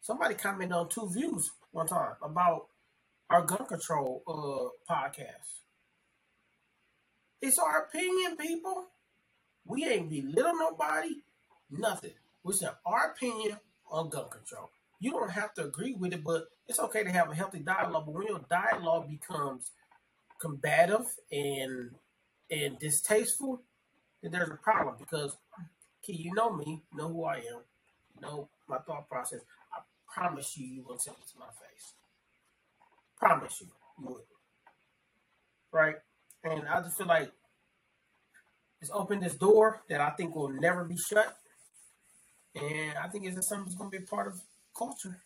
Somebody 0.00 0.36
commented 0.36 0.72
on 0.72 0.88
TuVues 0.88 1.50
one 1.70 1.86
time 1.86 2.14
about 2.22 2.68
our 3.30 3.42
gun 3.44 3.66
control 3.66 4.22
uh 4.26 4.92
podcast. 4.92 5.62
It's 7.40 7.58
our 7.58 7.84
opinion, 7.84 8.36
people. 8.36 8.86
We 9.64 9.84
ain't 9.84 10.10
belittle 10.10 10.56
nobody, 10.56 11.16
nothing. 11.70 12.14
We 12.42 12.54
said 12.54 12.70
our 12.86 13.12
opinion 13.12 13.58
on 13.90 14.08
gun 14.08 14.28
control. 14.30 14.70
You 15.00 15.12
don't 15.12 15.30
have 15.30 15.54
to 15.54 15.64
agree 15.64 15.94
with 15.94 16.12
it, 16.12 16.24
but 16.24 16.48
it's 16.66 16.80
okay 16.80 17.04
to 17.04 17.10
have 17.10 17.30
a 17.30 17.34
healthy 17.34 17.60
dialogue. 17.60 18.06
But 18.06 18.14
when 18.14 18.26
your 18.26 18.40
dialogue 18.50 19.08
becomes 19.08 19.70
combative 20.40 21.06
and 21.30 21.90
and 22.50 22.78
distasteful, 22.78 23.60
then 24.22 24.32
there's 24.32 24.50
a 24.50 24.56
problem 24.56 24.96
because 24.98 25.36
Key, 26.02 26.14
you 26.14 26.32
know 26.34 26.50
me, 26.52 26.82
know 26.94 27.08
who 27.08 27.24
I 27.24 27.36
am, 27.36 27.60
know 28.22 28.48
my 28.68 28.78
thought 28.78 29.08
process. 29.08 29.40
I 29.72 29.80
promise 30.12 30.56
you 30.56 30.66
you 30.66 30.84
won't 30.88 31.02
say 31.02 31.10
it 31.10 31.28
to 31.32 31.38
my 31.38 31.46
face. 31.46 31.92
Promise 33.18 33.60
you, 33.60 33.66
you 34.00 34.08
would. 34.08 34.22
Right? 35.72 35.96
And 36.44 36.68
I 36.68 36.80
just 36.82 36.96
feel 36.96 37.06
like 37.06 37.32
it's 38.80 38.90
opened 38.92 39.22
this 39.22 39.34
door 39.34 39.82
that 39.88 40.00
I 40.00 40.10
think 40.10 40.34
will 40.34 40.48
never 40.48 40.84
be 40.84 40.96
shut. 40.96 41.36
And 42.54 42.96
I 42.98 43.08
think 43.08 43.24
it's 43.26 43.36
just 43.36 43.48
something 43.48 43.64
that's 43.66 43.76
gonna 43.76 43.90
be 43.90 43.98
a 43.98 44.02
part 44.02 44.28
of 44.28 44.40
culture. 44.76 45.18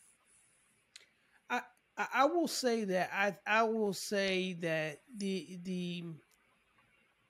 I 1.50 1.60
I 1.96 2.24
will 2.24 2.48
say 2.48 2.84
that 2.84 3.10
I 3.12 3.36
I 3.46 3.62
will 3.64 3.92
say 3.92 4.54
that 4.54 5.00
the 5.16 5.58
the 5.62 6.04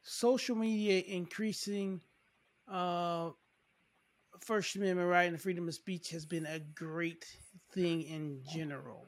social 0.03 0.57
media 0.57 1.03
increasing 1.07 2.01
uh 2.69 3.31
First 4.41 4.77
Amendment 4.77 5.09
right 5.09 5.31
and 5.31 5.41
freedom 5.41 5.69
of 5.69 5.75
speech 5.75 6.11
has 6.11 6.27
been 6.27 6.47
a 6.47 6.59
great 6.59 7.25
thing 7.73 8.03
in 8.03 8.43
general. 8.53 9.07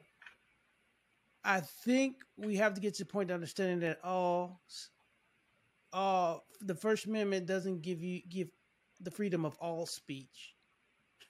I 1.45 1.61
think 1.61 2.17
we 2.37 2.57
have 2.57 2.75
to 2.75 2.81
get 2.81 2.95
to 2.95 3.05
the 3.05 3.11
point 3.13 3.31
of 3.31 3.35
understanding 3.35 3.81
that 3.81 4.01
all 4.05 4.63
uh 5.93 6.37
the 6.61 6.75
First 6.75 7.07
Amendment 7.07 7.47
doesn't 7.47 7.83
give 7.83 8.03
you 8.03 8.21
give 8.29 8.49
the 9.01 9.11
freedom 9.11 9.45
of 9.45 9.57
all 9.59 9.87
speech. 9.87 10.55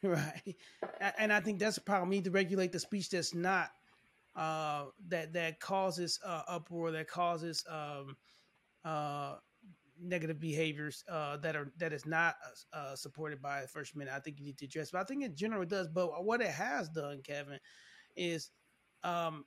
Right. 0.03 0.57
And 1.19 1.33
I 1.33 1.41
think 1.41 1.59
that's 1.59 1.79
a 1.79 1.81
problem. 1.81 2.11
We 2.11 2.17
need 2.17 2.25
to 2.27 2.31
regulate 2.31 2.73
the 2.73 2.79
speech 2.79 3.09
that's 3.09 3.35
not 3.35 3.71
uh 4.37 4.87
that 5.09 5.33
that 5.35 5.61
causes 5.61 6.21
uh, 6.25 6.43
uproar, 6.49 6.91
that 6.93 7.09
causes 7.09 7.65
um 7.71 8.17
uh 8.85 9.37
negative 10.01 10.41
behaviors 10.41 11.05
uh, 11.09 11.37
that 11.39 11.57
are 11.57 11.73
that 11.79 11.93
is 11.93 12.07
not 12.07 12.37
uh, 12.75 12.77
uh, 12.77 12.97
supported 12.97 13.41
by 13.41 13.63
the 13.63 13.69
First 13.69 13.95
Amendment. 13.95 14.17
I 14.17 14.21
think 14.21 14.39
you 14.39 14.47
need 14.47 14.59
to 14.59 14.67
address, 14.67 14.91
but 14.91 15.01
I 15.01 15.05
think 15.05 15.23
in 15.25 15.37
general 15.37 15.63
it 15.63 15.69
does. 15.69 15.89
But 15.89 16.25
what 16.25 16.41
it 16.41 16.51
has 16.51 16.89
done, 16.89 17.21
Kevin, 17.23 17.59
is 18.17 18.51
um, 19.05 19.45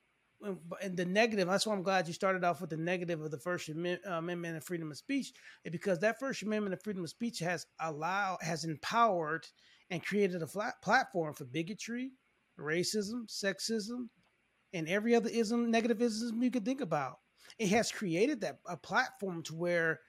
and 0.82 0.98
the 0.98 1.06
negative. 1.06 1.48
That's 1.48 1.66
why 1.66 1.74
I'm 1.74 1.84
glad 1.84 2.08
you 2.08 2.14
started 2.14 2.44
off 2.44 2.62
with 2.62 2.70
the 2.70 2.78
negative 2.78 3.22
of 3.22 3.32
the 3.32 3.40
First 3.40 3.70
uh, 3.70 3.74
Amendment 4.10 4.56
and 4.56 4.64
freedom 4.64 4.92
of 4.92 4.98
speech, 4.98 5.34
because 5.72 6.00
that 6.00 6.20
First 6.20 6.44
Amendment 6.44 6.74
and 6.74 6.84
freedom 6.84 7.04
of 7.04 7.10
speech 7.10 7.40
has 7.40 7.66
allowed, 7.80 8.38
has 8.42 8.64
empowered, 8.64 9.48
and 9.90 10.06
created 10.06 10.42
a 10.42 10.74
platform 10.84 11.34
for 11.34 11.46
bigotry, 11.46 12.12
racism, 12.60 13.26
sexism, 13.28 14.10
and 14.74 14.88
every 14.88 15.16
other 15.16 15.30
ism, 15.30 15.72
negative 15.72 16.02
ism 16.02 16.44
you 16.44 16.52
could 16.52 16.66
think 16.66 16.82
about. 16.82 17.20
It 17.58 17.70
has 17.70 17.92
created 17.92 18.42
that 18.42 18.60
a 18.68 18.76
platform 18.76 19.42
to 19.44 19.56
where 19.56 20.02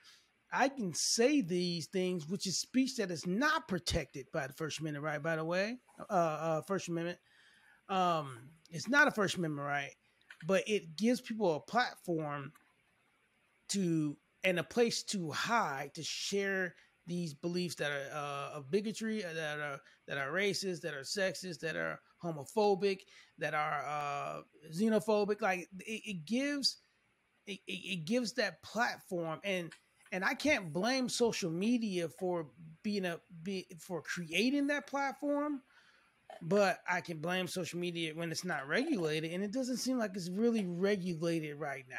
I 0.52 0.68
can 0.68 0.94
say 0.94 1.42
these 1.42 1.86
things, 1.86 2.28
which 2.28 2.46
is 2.46 2.58
speech 2.58 2.96
that 2.96 3.10
is 3.10 3.26
not 3.26 3.68
protected 3.68 4.26
by 4.32 4.46
the 4.46 4.52
First 4.54 4.80
Amendment, 4.80 5.04
right? 5.04 5.22
By 5.22 5.36
the 5.36 5.44
way, 5.44 5.78
uh, 6.10 6.12
uh, 6.12 6.62
First 6.62 6.88
Amendment, 6.88 7.18
um, 7.88 8.50
it's 8.70 8.88
not 8.88 9.08
a 9.08 9.10
First 9.10 9.36
Amendment 9.36 9.66
right, 9.66 9.92
but 10.46 10.62
it 10.66 10.96
gives 10.96 11.20
people 11.20 11.56
a 11.56 11.60
platform 11.60 12.52
to 13.70 14.16
and 14.44 14.58
a 14.58 14.64
place 14.64 15.02
to 15.02 15.30
hide 15.30 15.92
to 15.94 16.02
share 16.02 16.74
these 17.06 17.34
beliefs 17.34 17.74
that 17.76 17.90
are 17.90 18.06
uh, 18.14 18.58
of 18.58 18.70
bigotry, 18.70 19.24
uh, 19.24 19.32
that 19.32 19.58
are 19.58 19.80
that 20.06 20.18
are 20.18 20.30
racist, 20.30 20.82
that 20.82 20.94
are 20.94 21.00
sexist, 21.00 21.60
that 21.60 21.74
are 21.76 21.98
homophobic, 22.22 23.00
that 23.38 23.54
are 23.54 23.84
uh, 23.86 24.40
xenophobic. 24.72 25.40
Like 25.40 25.60
it, 25.80 26.02
it 26.04 26.24
gives 26.24 26.78
it, 27.46 27.58
it 27.66 28.04
gives 28.04 28.32
that 28.34 28.62
platform 28.62 29.40
and 29.42 29.72
and 30.12 30.24
I 30.24 30.34
can't 30.34 30.72
blame 30.72 31.08
social 31.08 31.50
media 31.50 32.08
for 32.08 32.46
being 32.82 33.04
a 33.04 33.20
be 33.42 33.66
for 33.80 34.02
creating 34.02 34.68
that 34.68 34.86
platform, 34.86 35.62
but 36.42 36.80
I 36.88 37.00
can 37.00 37.18
blame 37.18 37.48
social 37.48 37.78
media 37.78 38.12
when 38.14 38.30
it's 38.30 38.44
not 38.44 38.68
regulated, 38.68 39.32
and 39.32 39.42
it 39.42 39.52
doesn't 39.52 39.78
seem 39.78 39.98
like 39.98 40.12
it's 40.14 40.30
really 40.30 40.64
regulated 40.66 41.56
right 41.56 41.84
now. 41.88 41.96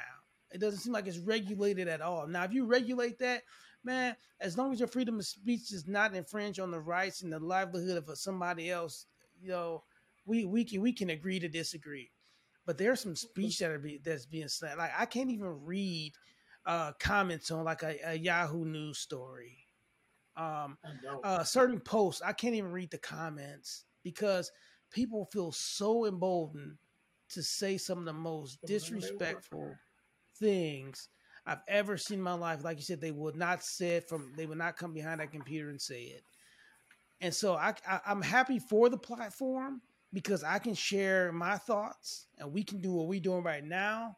It 0.51 0.59
doesn't 0.59 0.79
seem 0.79 0.93
like 0.93 1.07
it's 1.07 1.19
regulated 1.19 1.87
at 1.87 2.01
all. 2.01 2.27
Now, 2.27 2.43
if 2.43 2.53
you 2.53 2.65
regulate 2.65 3.19
that, 3.19 3.43
man, 3.83 4.15
as 4.39 4.57
long 4.57 4.73
as 4.73 4.79
your 4.79 4.87
freedom 4.87 5.19
of 5.19 5.25
speech 5.25 5.69
does 5.69 5.87
not 5.87 6.15
infringe 6.15 6.59
on 6.59 6.71
the 6.71 6.79
rights 6.79 7.21
and 7.21 7.31
the 7.31 7.39
livelihood 7.39 7.97
of 7.97 8.17
somebody 8.17 8.71
else, 8.71 9.05
you 9.41 9.49
know, 9.49 9.83
we 10.25 10.45
we 10.45 10.63
can 10.63 10.81
we 10.81 10.93
can 10.93 11.11
agree 11.11 11.39
to 11.39 11.47
disagree. 11.47 12.09
But 12.65 12.77
there's 12.77 13.01
some 13.01 13.15
speech 13.15 13.59
that 13.59 13.71
are 13.71 13.79
be, 13.79 13.99
that's 14.03 14.25
being 14.25 14.47
said. 14.47 14.77
Like 14.77 14.91
I 14.97 15.05
can't 15.05 15.31
even 15.31 15.63
read 15.63 16.13
uh, 16.65 16.93
comments 16.99 17.51
on 17.51 17.63
like 17.63 17.83
a, 17.83 17.95
a 18.05 18.13
Yahoo 18.15 18.65
News 18.65 18.99
story. 18.99 19.57
Um, 20.37 20.77
uh, 21.23 21.43
certain 21.43 21.79
posts, 21.81 22.21
I 22.21 22.31
can't 22.31 22.55
even 22.55 22.71
read 22.71 22.91
the 22.91 22.97
comments 22.97 23.83
because 24.03 24.51
people 24.91 25.25
feel 25.31 25.51
so 25.51 26.05
emboldened 26.05 26.77
to 27.29 27.43
say 27.43 27.77
some 27.77 27.99
of 27.99 28.05
the 28.05 28.13
most 28.13 28.57
disrespectful 28.65 29.75
things 30.39 31.09
I've 31.45 31.61
ever 31.67 31.97
seen 31.97 32.19
in 32.19 32.23
my 32.23 32.33
life. 32.33 32.63
Like 32.63 32.77
you 32.77 32.83
said, 32.83 33.01
they 33.01 33.11
would 33.11 33.35
not 33.35 33.63
say 33.63 33.97
it 33.97 34.09
from, 34.09 34.33
they 34.35 34.45
would 34.45 34.57
not 34.57 34.77
come 34.77 34.93
behind 34.93 35.19
that 35.19 35.31
computer 35.31 35.69
and 35.69 35.81
say 35.81 36.01
it. 36.01 36.23
And 37.21 37.33
so 37.33 37.55
I, 37.55 37.73
I 37.87 37.99
I'm 38.05 38.21
happy 38.21 38.59
for 38.59 38.89
the 38.89 38.97
platform 38.97 39.81
because 40.13 40.43
I 40.43 40.57
can 40.59 40.73
share 40.73 41.31
my 41.31 41.57
thoughts 41.57 42.27
and 42.37 42.51
we 42.51 42.63
can 42.63 42.81
do 42.81 42.93
what 42.93 43.07
we're 43.07 43.19
doing 43.19 43.43
right 43.43 43.63
now 43.63 44.15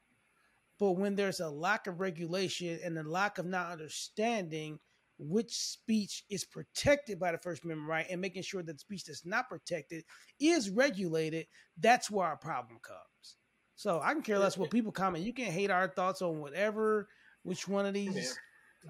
but 0.81 0.93
when 0.93 1.15
there's 1.15 1.39
a 1.39 1.47
lack 1.47 1.85
of 1.85 1.99
regulation 1.99 2.79
and 2.83 2.97
a 2.97 3.07
lack 3.07 3.37
of 3.37 3.45
not 3.45 3.71
understanding 3.71 4.79
which 5.21 5.53
speech 5.53 6.23
is 6.29 6.43
protected 6.43 7.19
by 7.19 7.31
the 7.31 7.37
First 7.37 7.63
Amendment 7.63 7.89
right 7.89 8.07
and 8.09 8.19
making 8.19 8.41
sure 8.41 8.63
that 8.63 8.79
speech 8.79 9.05
that's 9.05 9.25
not 9.25 9.47
protected 9.47 10.03
is 10.39 10.69
regulated, 10.69 11.45
that's 11.79 12.09
where 12.09 12.25
our 12.25 12.37
problem 12.37 12.79
comes. 12.81 13.37
So 13.75 14.01
I 14.03 14.13
can 14.13 14.23
care 14.23 14.39
less 14.39 14.57
what 14.57 14.71
people 14.71 14.91
comment. 14.91 15.23
You 15.23 15.33
can 15.33 15.45
hate 15.45 15.69
our 15.69 15.87
thoughts 15.87 16.21
on 16.21 16.39
whatever, 16.39 17.07
which 17.43 17.67
one 17.67 17.85
of 17.85 17.93
these 17.93 18.37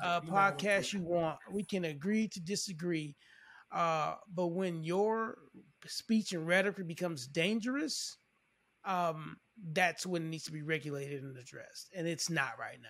uh, 0.02 0.22
podcasts 0.22 0.94
you 0.94 1.02
want. 1.02 1.38
We 1.52 1.64
can 1.64 1.86
agree 1.86 2.28
to 2.30 2.40
disagree. 2.40 3.16
Uh, 3.72 4.16
but 4.34 4.48
when 4.48 4.84
your 4.84 5.38
speech 5.86 6.34
and 6.34 6.48
rhetoric 6.48 6.88
becomes 6.88 7.28
dangerous, 7.28 8.18
um, 8.86 9.38
that's 9.74 10.06
when 10.06 10.24
it 10.24 10.30
needs 10.30 10.46
to 10.46 10.52
be 10.52 10.62
regulated 10.62 11.24
and 11.24 11.38
addressed, 11.38 11.90
and 11.96 12.08
it's 12.08 12.30
not 12.30 12.60
right 12.60 12.80
now. 12.82 12.90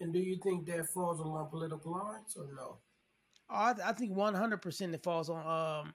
And 0.00 0.12
do 0.12 0.18
you 0.18 0.38
think 0.42 0.66
that 0.66 0.88
falls 0.88 1.20
along 1.20 1.50
political 1.50 1.92
lines 1.92 2.36
or 2.36 2.46
no? 2.54 2.78
Oh, 3.50 3.54
I, 3.54 3.74
I 3.84 3.92
think 3.92 4.16
one 4.16 4.34
hundred 4.34 4.62
percent 4.62 4.94
it 4.94 5.02
falls 5.02 5.28
on 5.28 5.46
um, 5.86 5.94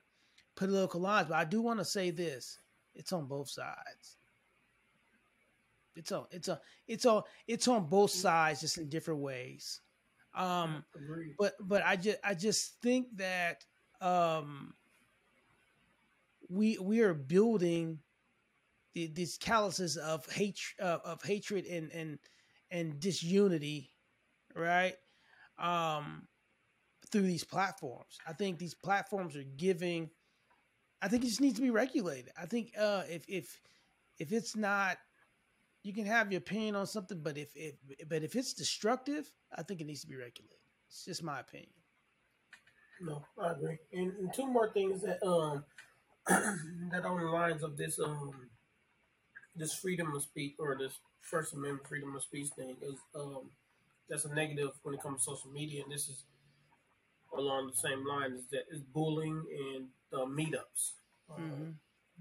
political 0.56 1.02
lines, 1.02 1.28
but 1.30 1.38
I 1.38 1.46
do 1.46 1.62
want 1.62 1.80
to 1.80 1.86
say 1.86 2.12
this: 2.12 2.60
it's 2.94 3.12
on 3.14 3.26
both 3.26 3.50
sides. 3.50 4.18
It's 5.96 6.12
on 6.12 6.26
it's 6.32 6.50
on 6.50 6.58
it's 6.88 7.06
on 7.06 7.24
it's 7.48 7.68
on 7.68 7.86
both 7.86 8.12
sides, 8.12 8.62
just 8.62 8.78
in 8.78 8.90
different 8.90 9.22
ways. 9.22 9.82
Um, 10.36 10.84
but 11.40 11.54
but 11.62 11.82
I 11.86 11.96
just 11.96 12.18
I 12.24 12.34
just 12.34 12.82
think 12.82 13.08
that 13.16 13.66
um, 14.02 14.74
we 16.50 16.78
we 16.78 17.00
are 17.00 17.14
building 17.14 18.00
the, 18.94 19.08
these 19.08 19.38
calluses 19.38 19.98
of 19.98 20.30
hate 20.32 20.60
uh, 20.82 21.00
of 21.06 21.24
hatred 21.24 21.66
and 21.66 21.90
and 21.92 22.20
and 22.72 23.00
disunity, 23.00 23.95
right? 24.56 24.96
Um, 25.58 26.28
through 27.12 27.24
these 27.24 27.44
platforms, 27.44 28.18
I 28.28 28.34
think 28.34 28.58
these 28.58 28.74
platforms 28.74 29.36
are 29.36 29.44
giving. 29.44 30.10
I 31.02 31.08
think 31.08 31.24
it 31.24 31.28
just 31.28 31.42
needs 31.42 31.56
to 31.56 31.62
be 31.62 31.72
regulated. 31.72 32.32
I 32.40 32.46
think 32.46 32.72
uh, 32.78 33.04
if 33.10 33.26
if 33.28 33.60
if 34.18 34.32
it's 34.32 34.56
not, 34.56 34.98
you 35.84 35.94
can 35.94 36.06
have 36.06 36.32
your 36.32 36.40
opinion 36.40 36.76
on 36.76 36.88
something, 36.88 37.22
but 37.22 37.38
if 37.38 37.52
if 37.56 37.76
but 38.08 38.24
if 38.24 38.36
it's 38.36 38.54
destructive, 38.54 39.32
I 39.56 39.64
think 39.64 39.82
it 39.82 39.88
needs 39.88 40.02
to 40.02 40.08
be 40.08 40.16
regulated. 40.16 40.58
It's 40.88 41.06
just 41.06 41.24
my 41.24 41.40
opinion. 41.40 41.70
No, 43.02 43.24
I 43.42 43.52
agree. 43.52 43.78
And, 43.94 44.14
and 44.18 44.34
two 44.34 44.48
more 44.48 44.72
things 44.72 45.02
that 45.02 45.24
um 45.26 45.64
that 46.28 47.06
on 47.06 47.20
the 47.20 47.28
lines 47.30 47.62
of 47.64 47.78
this 47.78 48.00
um 48.00 48.50
this 49.56 49.74
freedom 49.74 50.14
of 50.16 50.24
speech 50.24 50.56
or 50.60 50.76
this 50.78 50.94
First 51.22 51.54
Amendment 51.54 51.88
freedom 51.88 52.16
of 52.16 52.24
speech 52.24 52.50
thing 52.56 52.76
is 52.82 52.98
um 53.16 53.50
that's 54.10 54.26
a 54.26 54.34
negative 54.34 54.72
when 54.84 54.96
it 54.96 55.02
comes 55.02 55.20
to 55.22 55.32
social 55.32 55.52
media, 55.52 55.84
and 55.84 55.92
this 55.92 56.08
is 56.10 56.24
along 57.38 57.68
the 57.68 57.78
same 57.78 58.06
line 58.06 58.34
is 58.34 58.46
that 58.52 58.64
is 58.72 58.82
bullying 58.82 59.44
and 59.76 59.88
uh, 60.14 60.26
meetups. 60.26 60.94
Mm-hmm. 61.32 61.72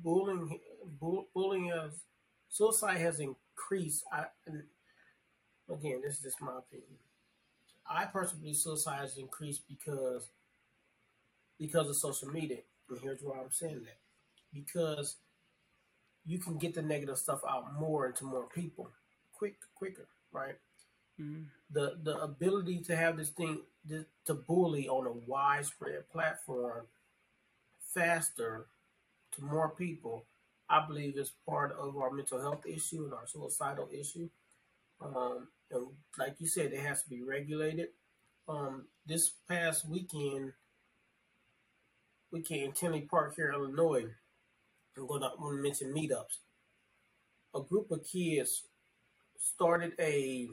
bullying, 0.03 0.59
bull, 0.99 1.29
bullying 1.35 1.69
has 1.69 1.93
suicide 2.49 2.99
has 2.99 3.21
increased. 3.21 4.05
I 4.13 4.25
and 4.47 4.63
again, 5.71 6.01
this 6.03 6.15
is 6.15 6.23
just 6.23 6.41
my 6.41 6.59
opinion. 6.59 6.99
I 7.89 8.07
personally 8.07 8.55
suicide 8.55 9.01
has 9.01 9.19
increased 9.19 9.63
because 9.69 10.31
because 11.59 11.89
of 11.89 11.97
social 11.97 12.29
media, 12.29 12.59
and 12.89 12.99
here's 13.01 13.23
why 13.23 13.37
I'm 13.37 13.53
saying 13.53 13.83
that 13.85 13.99
because 14.53 15.17
you 16.25 16.39
can 16.39 16.57
get 16.57 16.75
the 16.75 16.83
negative 16.83 17.19
stuff 17.19 17.41
out 17.49 17.79
more 17.79 18.07
into 18.07 18.25
more 18.25 18.47
people 18.55 18.89
quick 19.37 19.57
quicker, 19.75 20.07
right? 20.33 20.55
Mm-hmm. 21.21 21.43
the 21.71 21.97
the 22.03 22.21
ability 22.21 22.81
to 22.81 22.97
have 22.97 23.17
this 23.17 23.29
thing 23.29 23.61
this, 23.85 24.05
to 24.27 24.35
bully 24.35 24.89
on 24.89 25.07
a 25.07 25.13
widespread 25.31 26.11
platform 26.11 26.87
faster 27.95 28.67
to 29.37 29.45
more 29.45 29.71
people, 29.71 30.25
I 30.69 30.85
believe 30.87 31.17
is 31.17 31.33
part 31.47 31.73
of 31.79 31.97
our 31.97 32.11
mental 32.11 32.41
health 32.41 32.67
issue 32.67 33.05
and 33.05 33.15
our 33.15 33.27
suicidal 33.27 33.89
issue. 33.93 34.29
Um, 35.01 35.49
and 35.71 35.87
like 36.19 36.37
you 36.39 36.47
said, 36.47 36.73
it 36.73 36.81
has 36.81 37.03
to 37.03 37.09
be 37.09 37.23
regulated. 37.23 37.89
Um, 38.49 38.85
this 39.07 39.33
past 39.49 39.89
weekend, 39.89 40.53
weekend 42.31 42.63
in 42.63 42.73
Tinley 42.73 43.03
Park 43.03 43.35
here, 43.37 43.49
in 43.49 43.55
Illinois, 43.55 44.07
I'm 44.97 45.07
going 45.07 45.23
to 45.23 45.63
mention 45.63 45.95
meetups. 45.95 46.39
A 47.55 47.61
group 47.61 47.91
of 47.91 48.05
kids 48.05 48.63
started 49.39 49.93
a 49.99 50.49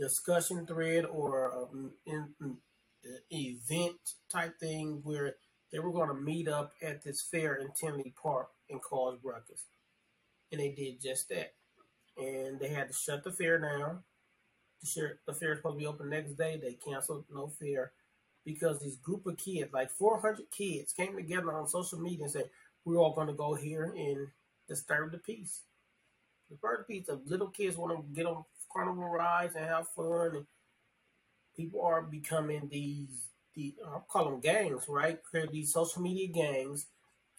discussion 0.00 0.66
thread 0.66 1.04
or 1.04 1.68
an 2.06 2.56
event 3.30 3.96
type 4.32 4.58
thing 4.58 5.00
where 5.04 5.34
they 5.70 5.78
were 5.78 5.92
going 5.92 6.08
to 6.08 6.14
meet 6.14 6.48
up 6.48 6.72
at 6.82 7.04
this 7.04 7.22
fair 7.22 7.54
in 7.54 7.68
Tinley 7.72 8.12
Park 8.20 8.48
and 8.68 8.82
cause 8.82 9.18
ruckus. 9.22 9.64
And 10.50 10.60
they 10.60 10.70
did 10.70 11.00
just 11.00 11.28
that. 11.28 11.52
And 12.16 12.58
they 12.58 12.68
had 12.68 12.88
to 12.88 12.94
shut 12.94 13.22
the 13.22 13.30
fair 13.30 13.58
down. 13.58 14.00
The 14.82 15.34
fair, 15.34 15.52
is 15.52 15.58
supposed 15.58 15.76
to 15.76 15.78
be 15.78 15.86
open 15.86 16.08
next 16.08 16.32
day. 16.32 16.58
They 16.60 16.72
canceled 16.72 17.26
no 17.32 17.48
fair 17.48 17.92
because 18.44 18.80
this 18.80 18.96
group 18.96 19.26
of 19.26 19.36
kids, 19.36 19.72
like 19.72 19.90
400 19.90 20.50
kids, 20.50 20.92
came 20.94 21.14
together 21.14 21.52
on 21.52 21.68
social 21.68 22.00
media 22.00 22.24
and 22.24 22.32
said, 22.32 22.50
We're 22.84 22.98
all 22.98 23.14
going 23.14 23.26
to 23.26 23.34
go 23.34 23.54
here 23.54 23.84
and 23.84 24.28
disturb 24.66 25.12
the 25.12 25.18
peace. 25.18 25.60
The 26.50 26.56
the 26.56 26.84
peace. 26.88 27.08
of 27.08 27.26
little 27.26 27.48
kids 27.48 27.76
want 27.76 27.96
to 27.96 28.14
get 28.14 28.26
on 28.26 28.44
carnival 28.72 29.08
rides 29.08 29.54
and 29.54 29.66
have 29.66 29.88
fun. 29.88 30.36
And 30.36 30.46
people 31.56 31.82
are 31.82 32.02
becoming 32.02 32.68
these, 32.70 33.28
the 33.54 33.74
I'll 33.86 34.06
call 34.08 34.24
them 34.26 34.40
gangs, 34.40 34.84
right? 34.88 35.22
Create 35.22 35.50
these 35.50 35.72
social 35.72 36.02
media 36.02 36.28
gangs 36.28 36.86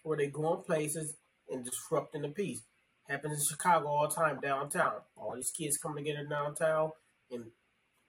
where 0.03 0.17
they 0.17 0.27
go 0.27 0.53
in 0.55 0.63
places 0.63 1.15
and 1.49 1.63
disrupting 1.63 2.23
the 2.23 2.29
peace. 2.29 2.61
Happens 3.09 3.39
in 3.39 3.45
Chicago 3.45 3.87
all 3.87 4.07
the 4.07 4.15
time, 4.15 4.39
downtown. 4.39 5.01
All 5.15 5.35
these 5.35 5.51
kids 5.51 5.77
come 5.77 5.95
together 5.95 6.25
downtown 6.25 6.91
and 7.31 7.45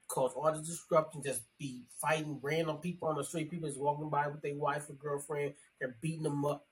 cause 0.07 0.33
all 0.37 0.53
the 0.53 0.61
disruption, 0.61 1.23
just 1.25 1.43
be 1.59 1.83
fighting 2.01 2.39
random 2.43 2.77
people 2.77 3.09
on 3.09 3.17
the 3.17 3.25
street. 3.25 3.51
People 3.51 3.69
just 3.69 3.81
walking 3.81 4.11
by 4.11 4.29
with 4.29 4.43
their 4.43 4.55
wife 4.55 4.91
or 4.91 4.93
girlfriend. 4.95 5.55
They're 5.81 5.97
beating 6.01 6.25
them 6.25 6.45
up. 6.45 6.67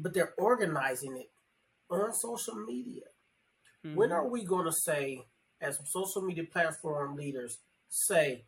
But 0.00 0.14
they're 0.14 0.34
organizing 0.36 1.16
it 1.16 1.30
on 1.90 2.12
social 2.12 2.56
media. 2.56 3.04
Mm-hmm. 3.84 3.96
When 3.96 4.12
are 4.12 4.26
we 4.26 4.44
going 4.44 4.66
to 4.66 4.72
say, 4.72 5.24
as 5.60 5.78
social 5.86 6.22
media 6.22 6.44
platform 6.44 7.16
leaders, 7.16 7.58
say, 7.88 8.44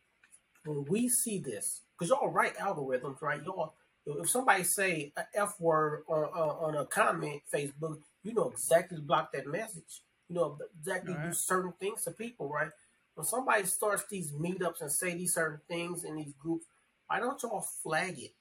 when 0.65 0.85
we 0.85 1.09
see 1.09 1.39
this, 1.39 1.83
because 1.99 2.11
y'all 2.11 2.31
write 2.31 2.57
algorithms, 2.57 3.21
right? 3.23 3.43
Y'all, 3.45 3.75
if 4.07 4.29
somebody 4.29 4.65
say 4.65 5.13
a 5.17 5.25
f 5.35 5.55
word 5.61 6.03
on, 6.09 6.25
on, 6.25 6.75
on 6.75 6.77
a 6.77 6.85
comment 6.87 7.43
Facebook, 7.53 7.99
you 8.23 8.35
know 8.35 8.51
exactly 8.51 8.97
to 8.97 9.03
block 9.03 9.33
that 9.33 9.47
message. 9.47 10.03
You 10.29 10.37
know 10.37 10.59
exactly 10.79 11.15
right. 11.15 11.27
do 11.27 11.33
certain 11.33 11.73
things 11.81 12.05
to 12.05 12.11
people, 12.11 12.49
right? 12.49 12.71
When 13.15 13.27
somebody 13.27 13.65
starts 13.65 14.05
these 14.11 14.33
meetups 14.33 14.81
and 14.81 14.91
say 14.91 15.15
these 15.15 15.35
certain 15.35 15.61
things 15.69 16.05
in 16.05 16.17
these 16.17 16.33
groups, 16.39 16.67
why 17.07 17.21
don't 17.21 17.43
y'all 17.43 17.61
flag 17.61 18.19
it? 18.19 18.33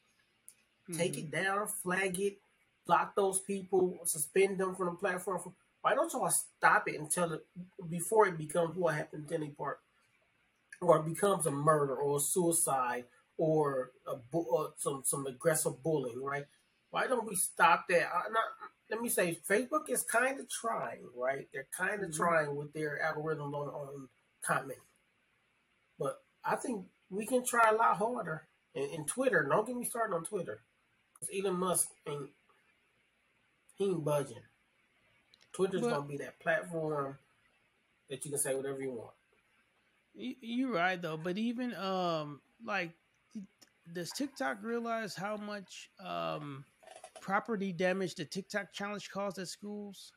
Mm-hmm. 0.90 0.98
Take 0.98 1.18
it 1.18 1.32
down, 1.32 1.68
flag 1.68 2.20
it, 2.20 2.38
block 2.86 3.16
those 3.16 3.40
people, 3.40 3.98
suspend 4.06 4.58
them 4.58 4.76
from 4.76 4.88
the 4.88 4.92
platform. 4.94 5.40
Why 5.82 5.96
don't 5.96 6.12
y'all 6.12 6.30
stop 6.30 6.88
it 6.88 7.00
until 7.00 7.34
it 7.34 7.46
before 7.90 8.28
it 8.28 8.38
becomes 8.38 8.76
what 8.76 8.96
happened 8.96 9.24
in 9.24 9.30
Tinley 9.30 9.54
Park, 9.58 9.80
or 10.82 10.98
it 10.98 11.06
becomes 11.06 11.46
a 11.46 11.52
murder 11.52 11.96
or 11.96 12.18
a 12.18 12.20
suicide 12.20 13.06
or 13.38 13.92
a 14.08 14.16
or 14.36 14.74
some 14.78 15.04
some 15.06 15.26
aggressive 15.26 15.82
bullying, 15.82 16.22
right? 16.22 16.46
Why 16.92 17.08
don't 17.08 17.28
we 17.28 17.36
stop 17.36 17.86
that? 17.90 18.10
Not, 18.32 18.44
let 18.90 19.02
me 19.02 19.10
say, 19.10 19.40
Facebook 19.48 19.90
is 19.90 20.04
kind 20.04 20.40
of 20.40 20.50
trying, 20.50 21.06
right? 21.16 21.48
They're 21.54 21.68
kind 21.76 22.04
of 22.04 22.10
mm-hmm. 22.10 22.24
trying 22.24 22.56
with 22.56 22.74
their 22.74 23.02
algorithm 23.02 23.54
on 23.56 23.70
on 23.70 24.10
commenting, 24.44 24.84
but 25.98 26.18
I 26.44 26.56
think 26.56 26.86
we 27.10 27.26
can 27.26 27.46
try 27.46 27.70
a 27.70 27.76
lot 27.76 27.98
harder. 27.98 28.48
In, 28.76 29.06
Twitter, 29.06 29.46
don't 29.50 29.66
get 29.66 29.76
me 29.76 29.84
started 29.84 30.16
on 30.16 30.24
Twitter. 30.24 30.62
Elon 31.36 31.60
Musk 31.60 31.90
ain't 32.08 32.30
he 33.76 33.86
ain't 33.86 34.06
budging. 34.06 34.44
Twitter's 35.60 35.82
but, 35.82 35.90
gonna 35.90 36.08
be 36.08 36.18
that 36.18 36.40
platform 36.40 37.18
that 38.10 38.24
you 38.24 38.32
can 38.32 38.40
say 38.40 38.56
whatever 38.56 38.82
you 38.82 38.92
want. 38.92 39.12
You're 40.16 40.72
right 40.72 41.02
though, 41.02 41.18
but 41.18 41.38
even 41.38 41.74
um 41.76 42.40
like 42.66 42.92
does 43.94 44.12
TikTok 44.12 44.60
realize 44.64 45.16
how 45.16 45.36
much 45.38 45.90
um 46.04 46.64
property 47.20 47.74
damage 47.74 48.16
the 48.16 48.26
TikTok 48.26 48.72
challenge 48.72 49.10
caused 49.10 49.38
at 49.38 49.50
schools? 49.50 50.14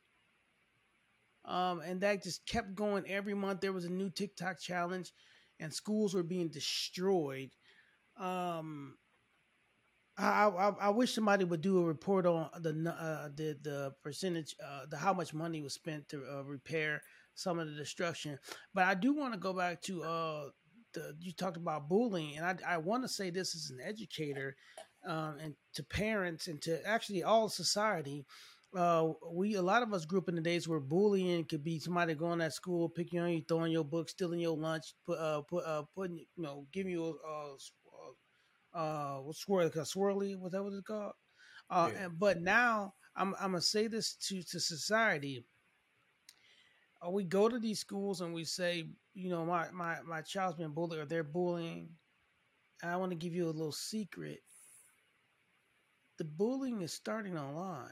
Um, 1.45 1.81
and 1.81 1.99
that 2.01 2.23
just 2.23 2.45
kept 2.45 2.73
going 2.73 3.03
every 3.05 3.33
month. 3.33 3.59
There 3.59 3.73
was 3.73 3.83
a 3.83 3.91
new 3.91 4.09
TikTok 4.09 4.61
challenge, 4.61 5.11
and 5.59 5.73
schools 5.73 6.13
were 6.13 6.23
being 6.23 6.47
destroyed. 6.47 7.49
Um, 8.17 8.95
I, 10.17 10.47
I, 10.47 10.69
I 10.81 10.89
wish 10.89 11.13
somebody 11.13 11.43
would 11.43 11.61
do 11.61 11.79
a 11.79 11.83
report 11.83 12.25
on 12.25 12.49
the 12.61 12.69
uh, 12.91 13.29
the 13.35 13.57
the 13.63 13.93
percentage, 14.03 14.55
uh, 14.63 14.85
the 14.89 14.97
how 14.97 15.13
much 15.13 15.33
money 15.33 15.61
was 15.61 15.73
spent 15.73 16.07
to 16.09 16.23
uh, 16.31 16.43
repair 16.43 17.01
some 17.33 17.57
of 17.57 17.67
the 17.67 17.73
destruction. 17.73 18.37
But 18.75 18.83
I 18.83 18.93
do 18.93 19.13
want 19.13 19.33
to 19.33 19.39
go 19.39 19.53
back 19.53 19.81
to 19.83 20.03
uh, 20.03 20.43
the 20.93 21.15
you 21.19 21.31
talked 21.31 21.57
about 21.57 21.89
bullying, 21.89 22.37
and 22.37 22.45
I 22.45 22.75
I 22.75 22.77
want 22.77 23.03
to 23.03 23.09
say 23.09 23.31
this 23.31 23.55
as 23.55 23.71
an 23.71 23.79
educator, 23.83 24.55
um, 25.07 25.37
and 25.41 25.55
to 25.73 25.83
parents 25.83 26.47
and 26.47 26.61
to 26.61 26.85
actually 26.87 27.23
all 27.23 27.49
society. 27.49 28.23
Uh, 28.75 29.13
we 29.31 29.53
a 29.55 29.61
lot 29.61 29.83
of 29.83 29.93
us 29.93 30.05
grew 30.05 30.19
up 30.19 30.29
in 30.29 30.35
the 30.35 30.41
days 30.41 30.67
where 30.67 30.79
bullying 30.79 31.45
could 31.45 31.63
be 31.63 31.79
somebody 31.79 32.15
going 32.15 32.41
at 32.41 32.53
school, 32.53 32.89
picking 32.89 33.19
on 33.19 33.31
you, 33.31 33.43
throwing 33.47 33.71
your 33.71 33.83
book, 33.83 34.09
stealing 34.09 34.39
your 34.39 34.57
lunch, 34.57 34.93
put 35.05 35.17
uh 35.19 35.41
put 35.41 35.63
uh 35.65 35.83
putting 35.95 36.17
you 36.17 36.43
know 36.43 36.65
giving 36.71 36.91
you 36.91 37.19
a, 37.27 37.55
uh 38.73 39.17
what's 39.17 39.45
swirly 39.45 39.71
swirly 39.75 40.39
was 40.39 40.51
that 40.51 40.63
what 40.63 40.73
it's 40.73 40.87
called? 40.87 41.13
Uh 41.69 41.89
yeah. 41.93 42.05
and, 42.05 42.19
but 42.19 42.41
now 42.41 42.93
i'm 43.15 43.35
i'm 43.39 43.51
gonna 43.51 43.61
say 43.61 43.87
this 43.87 44.15
to 44.15 44.43
to 44.43 44.59
society. 44.59 45.45
Uh, 47.05 47.09
we 47.11 47.23
go 47.23 47.49
to 47.49 47.59
these 47.59 47.79
schools 47.79 48.21
and 48.21 48.33
we 48.33 48.43
say 48.43 48.85
you 49.13 49.29
know 49.29 49.45
my 49.45 49.69
my 49.71 49.97
my 50.05 50.21
child's 50.21 50.57
been 50.57 50.73
bullied 50.73 50.99
or 50.99 51.05
they're 51.05 51.23
bullying 51.23 51.89
and 52.81 52.91
i 52.91 52.95
want 52.95 53.11
to 53.11 53.17
give 53.17 53.33
you 53.33 53.45
a 53.45 53.51
little 53.51 53.71
secret. 53.71 54.39
The 56.17 56.25
bullying 56.25 56.81
is 56.81 56.93
starting 56.93 57.37
online. 57.37 57.89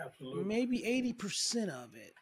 Absolutely. 0.00 0.44
Maybe 0.44 1.14
80% 1.18 1.68
of 1.70 1.94
it 1.94 2.14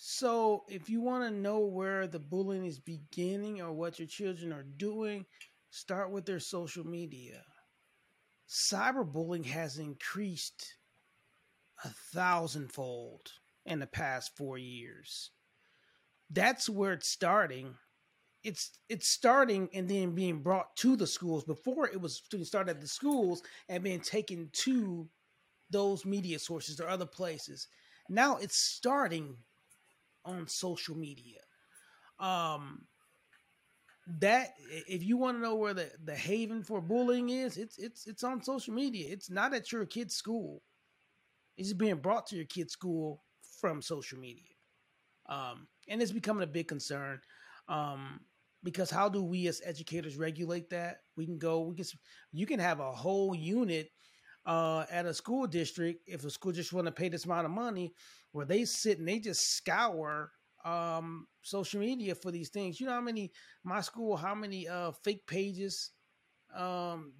so, 0.00 0.62
if 0.68 0.88
you 0.88 1.00
want 1.00 1.24
to 1.24 1.30
know 1.32 1.58
where 1.58 2.06
the 2.06 2.20
bullying 2.20 2.64
is 2.64 2.78
beginning 2.78 3.60
or 3.60 3.72
what 3.72 3.98
your 3.98 4.06
children 4.06 4.52
are 4.52 4.62
doing, 4.62 5.26
start 5.70 6.12
with 6.12 6.24
their 6.24 6.38
social 6.38 6.86
media. 6.86 7.42
Cyberbullying 8.48 9.46
has 9.46 9.78
increased 9.78 10.76
a 11.84 11.88
thousandfold 12.14 13.32
in 13.66 13.80
the 13.80 13.88
past 13.88 14.36
four 14.36 14.56
years. 14.56 15.32
That's 16.30 16.68
where 16.68 16.92
it's 16.92 17.08
starting. 17.08 17.74
It's 18.44 18.78
it's 18.88 19.08
starting 19.08 19.68
and 19.74 19.88
then 19.88 20.14
being 20.14 20.44
brought 20.44 20.76
to 20.76 20.94
the 20.94 21.08
schools. 21.08 21.42
Before 21.42 21.88
it 21.88 22.00
was 22.00 22.22
started 22.44 22.70
at 22.70 22.80
the 22.80 22.86
schools 22.86 23.42
and 23.68 23.82
being 23.82 24.00
taken 24.00 24.48
to 24.52 25.08
those 25.70 26.04
media 26.04 26.38
sources 26.38 26.78
or 26.78 26.86
other 26.88 27.04
places. 27.04 27.66
Now 28.08 28.36
it's 28.36 28.56
starting 28.56 29.38
on 30.28 30.46
social 30.46 30.96
media. 30.96 31.40
Um, 32.20 32.86
that 34.20 34.54
if 34.88 35.02
you 35.02 35.16
want 35.16 35.36
to 35.36 35.42
know 35.42 35.54
where 35.54 35.74
the, 35.74 35.90
the 36.04 36.14
haven 36.14 36.62
for 36.62 36.80
bullying 36.80 37.30
is, 37.30 37.56
it's 37.56 37.78
it's 37.78 38.06
it's 38.06 38.24
on 38.24 38.42
social 38.42 38.74
media. 38.74 39.06
It's 39.10 39.30
not 39.30 39.54
at 39.54 39.70
your 39.70 39.84
kid's 39.84 40.14
school. 40.14 40.62
It's 41.56 41.72
being 41.72 41.96
brought 41.96 42.26
to 42.28 42.36
your 42.36 42.46
kid's 42.46 42.72
school 42.72 43.22
from 43.60 43.82
social 43.82 44.18
media. 44.18 44.54
Um, 45.28 45.66
and 45.88 46.00
it's 46.00 46.12
becoming 46.12 46.44
a 46.44 46.46
big 46.46 46.68
concern. 46.68 47.20
Um, 47.68 48.20
because 48.64 48.90
how 48.90 49.08
do 49.08 49.22
we 49.22 49.46
as 49.46 49.62
educators 49.64 50.16
regulate 50.16 50.70
that? 50.70 51.00
We 51.16 51.26
can 51.26 51.38
go, 51.38 51.60
we 51.60 51.76
can, 51.76 51.84
you 52.32 52.46
can 52.46 52.60
have 52.60 52.80
a 52.80 52.92
whole 52.92 53.34
unit 53.34 53.90
uh, 54.46 54.84
at 54.90 55.06
a 55.06 55.14
school 55.14 55.46
district 55.46 56.02
if 56.06 56.24
a 56.24 56.30
school 56.30 56.52
just 56.52 56.72
want 56.72 56.86
to 56.86 56.92
pay 56.92 57.08
this 57.08 57.24
amount 57.24 57.46
of 57.46 57.50
money, 57.50 57.92
where 58.32 58.46
they 58.46 58.64
sit 58.64 58.98
and 58.98 59.08
they 59.08 59.18
just 59.18 59.56
scour 59.56 60.30
um, 60.64 61.26
social 61.42 61.80
media 61.80 62.14
for 62.14 62.30
these 62.30 62.48
things. 62.48 62.80
You 62.80 62.86
know 62.86 62.92
how 62.92 63.00
many 63.00 63.32
my 63.64 63.80
school, 63.80 64.16
how 64.16 64.34
many 64.34 64.68
uh, 64.68 64.92
fake 65.04 65.26
pages 65.26 65.92
um, 66.56 67.12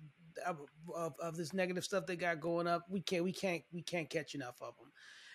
of, 0.46 1.14
of, 1.20 1.36
this 1.36 1.52
negative 1.52 1.84
stuff 1.84 2.06
they 2.06 2.16
got 2.16 2.40
going 2.40 2.66
up. 2.66 2.84
We 2.88 3.00
can't 3.00 3.24
we 3.24 3.32
can't 3.32 3.62
we 3.72 3.82
can't 3.82 4.08
catch 4.08 4.34
enough 4.34 4.56
of 4.60 4.74
them. 4.78 4.92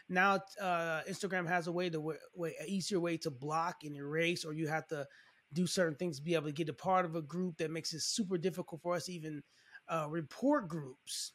Now 0.09 0.39
uh, 0.61 1.01
Instagram 1.09 1.47
has 1.47 1.67
a 1.67 1.71
way 1.71 1.89
to 1.89 1.99
way, 2.35 2.53
easier 2.67 2.99
way 2.99 3.17
to 3.17 3.31
block 3.31 3.83
and 3.83 3.95
erase, 3.95 4.45
or 4.45 4.53
you 4.53 4.67
have 4.67 4.87
to 4.87 5.07
do 5.53 5.67
certain 5.67 5.95
things 5.95 6.17
to 6.17 6.23
be 6.23 6.33
able 6.33 6.47
to 6.47 6.51
get 6.51 6.69
a 6.69 6.73
part 6.73 7.05
of 7.05 7.15
a 7.15 7.21
group 7.21 7.57
that 7.57 7.71
makes 7.71 7.93
it 7.93 8.01
super 8.01 8.37
difficult 8.37 8.81
for 8.81 8.95
us 8.95 9.07
even 9.07 9.43
uh, 9.87 10.07
report 10.09 10.67
groups 10.67 11.33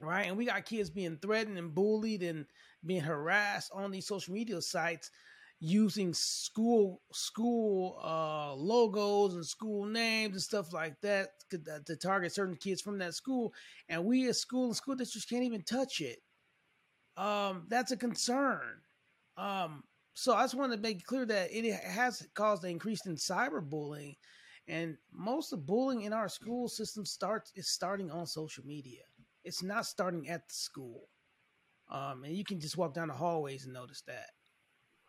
right? 0.00 0.26
And 0.26 0.36
we 0.36 0.46
got 0.46 0.64
kids 0.64 0.90
being 0.90 1.18
threatened 1.20 1.58
and 1.58 1.74
bullied 1.74 2.22
and 2.22 2.46
being 2.84 3.02
harassed 3.02 3.70
on 3.74 3.90
these 3.90 4.06
social 4.06 4.34
media 4.34 4.60
sites 4.60 5.10
using 5.60 6.12
school 6.12 7.00
school 7.12 7.98
uh, 8.04 8.54
logos 8.54 9.34
and 9.34 9.46
school 9.46 9.86
names 9.86 10.34
and 10.34 10.42
stuff 10.42 10.72
like 10.72 11.00
that 11.00 11.28
to 11.86 11.96
target 11.96 12.32
certain 12.32 12.56
kids 12.56 12.82
from 12.82 12.98
that 12.98 13.14
school. 13.14 13.52
And 13.88 14.04
we 14.04 14.28
as 14.28 14.40
school 14.40 14.66
and 14.66 14.76
school 14.76 14.96
districts 14.96 15.28
can't 15.28 15.44
even 15.44 15.62
touch 15.62 16.00
it. 16.00 16.18
Um, 17.16 17.66
that's 17.68 17.92
a 17.92 17.96
concern. 17.96 18.80
Um, 19.36 19.84
so 20.14 20.34
I 20.34 20.42
just 20.42 20.54
want 20.54 20.72
to 20.72 20.78
make 20.78 21.04
clear 21.04 21.26
that 21.26 21.50
it 21.52 21.72
has 21.74 22.26
caused 22.34 22.64
an 22.64 22.70
increase 22.70 23.06
in 23.06 23.16
cyberbullying, 23.16 24.16
and 24.68 24.96
most 25.12 25.52
of 25.52 25.66
bullying 25.66 26.02
in 26.02 26.12
our 26.12 26.28
school 26.28 26.68
system 26.68 27.04
starts 27.04 27.52
is 27.56 27.68
starting 27.68 28.10
on 28.10 28.26
social 28.26 28.64
media. 28.64 29.02
It's 29.44 29.62
not 29.62 29.86
starting 29.86 30.28
at 30.28 30.48
the 30.48 30.54
school. 30.54 31.08
Um, 31.90 32.24
and 32.24 32.34
you 32.34 32.44
can 32.44 32.60
just 32.60 32.76
walk 32.76 32.94
down 32.94 33.08
the 33.08 33.14
hallways 33.14 33.64
and 33.64 33.74
notice 33.74 34.02
that. 34.06 34.30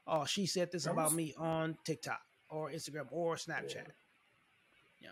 Oh, 0.08 0.26
she 0.26 0.46
said 0.46 0.72
this 0.72 0.86
about 0.86 1.14
me 1.14 1.34
on 1.38 1.78
TikTok 1.84 2.22
or 2.50 2.70
Instagram 2.70 3.08
or 3.12 3.36
Snapchat. 3.36 3.88
Yeah. 5.02 5.10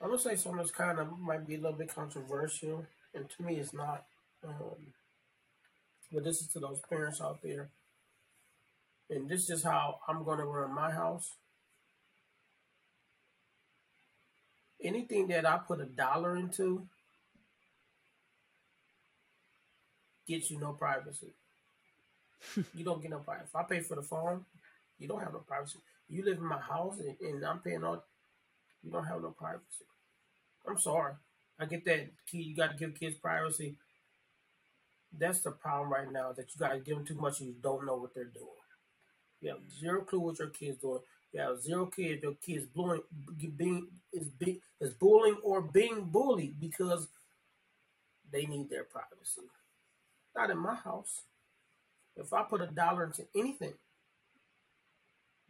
I'm 0.00 0.08
gonna 0.08 0.18
say 0.18 0.34
something 0.36 0.58
that's 0.58 0.70
kind 0.70 0.98
of 0.98 1.18
might 1.18 1.46
be 1.46 1.54
a 1.54 1.58
little 1.58 1.76
bit 1.76 1.94
controversial, 1.94 2.84
and 3.14 3.28
to 3.30 3.42
me, 3.42 3.56
it's 3.56 3.72
not. 3.72 4.04
Um, 4.44 4.92
but 6.12 6.24
this 6.24 6.40
is 6.40 6.48
to 6.48 6.60
those 6.60 6.80
parents 6.88 7.20
out 7.20 7.40
there, 7.42 7.68
and 9.10 9.28
this 9.28 9.50
is 9.50 9.62
how 9.62 10.00
I'm 10.08 10.24
gonna 10.24 10.46
run 10.46 10.74
my 10.74 10.90
house. 10.90 11.30
Anything 14.80 15.28
that 15.28 15.46
I 15.46 15.58
put 15.58 15.80
a 15.80 15.84
dollar 15.84 16.36
into, 16.36 16.86
gets 20.28 20.50
you 20.50 20.60
no 20.60 20.72
privacy. 20.72 21.32
you 22.74 22.84
don't 22.84 23.00
get 23.02 23.10
no 23.10 23.18
privacy. 23.18 23.48
If 23.48 23.56
I 23.56 23.62
pay 23.64 23.80
for 23.80 23.96
the 23.96 24.02
phone, 24.02 24.44
you 24.98 25.08
don't 25.08 25.20
have 25.20 25.32
no 25.32 25.40
privacy. 25.40 25.78
You 26.08 26.24
live 26.24 26.38
in 26.38 26.44
my 26.46 26.58
house 26.60 26.98
and, 27.00 27.16
and 27.20 27.44
I'm 27.44 27.58
paying 27.60 27.84
all. 27.84 28.04
You 28.82 28.92
don't 28.92 29.04
have 29.06 29.22
no 29.22 29.30
privacy. 29.30 29.84
I'm 30.66 30.78
sorry. 30.78 31.14
I 31.58 31.64
get 31.66 31.84
that. 31.86 32.10
Kid, 32.30 32.38
you 32.38 32.54
got 32.54 32.72
to 32.72 32.76
give 32.76 32.98
kids 32.98 33.16
privacy. 33.16 33.76
That's 35.16 35.40
the 35.40 35.50
problem 35.50 35.92
right 35.92 36.10
now. 36.10 36.32
That 36.32 36.46
you 36.54 36.58
got 36.58 36.74
to 36.74 36.78
give 36.78 36.96
them 36.96 37.06
too 37.06 37.16
much 37.16 37.40
and 37.40 37.48
you 37.48 37.56
don't 37.60 37.86
know 37.86 37.96
what 37.96 38.14
they're 38.14 38.24
doing. 38.24 38.46
You 39.40 39.50
have 39.50 39.60
zero 39.80 40.02
clue 40.02 40.20
what 40.20 40.38
your 40.38 40.48
kids 40.48 40.78
doing. 40.78 41.00
You 41.32 41.40
have 41.40 41.62
zero 41.62 41.86
kids. 41.86 42.22
Your 42.22 42.34
kids 42.34 42.66
bullying, 42.66 43.02
being 43.56 43.88
is 44.12 44.28
being 44.28 44.60
is 44.80 44.94
bullying 44.94 45.38
or 45.42 45.62
being 45.62 46.04
bullied 46.04 46.60
because 46.60 47.08
they 48.32 48.46
need 48.46 48.70
their 48.70 48.84
privacy. 48.84 49.42
Not 50.38 50.50
in 50.50 50.58
my 50.58 50.76
house. 50.76 51.22
If 52.16 52.32
I 52.32 52.44
put 52.44 52.60
a 52.60 52.66
dollar 52.66 53.04
into 53.04 53.26
anything, 53.36 53.74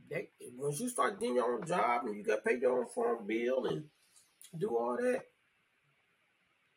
they, 0.08 0.28
once 0.56 0.80
you 0.80 0.88
start 0.88 1.20
getting 1.20 1.34
your 1.34 1.56
own 1.56 1.66
job 1.66 2.06
and 2.06 2.16
you 2.16 2.22
got 2.22 2.42
paid 2.42 2.62
your 2.62 2.78
own 2.78 2.86
farm 2.86 3.26
bill 3.26 3.66
and 3.66 3.84
do 4.58 4.68
all 4.70 4.96
that, 4.96 5.24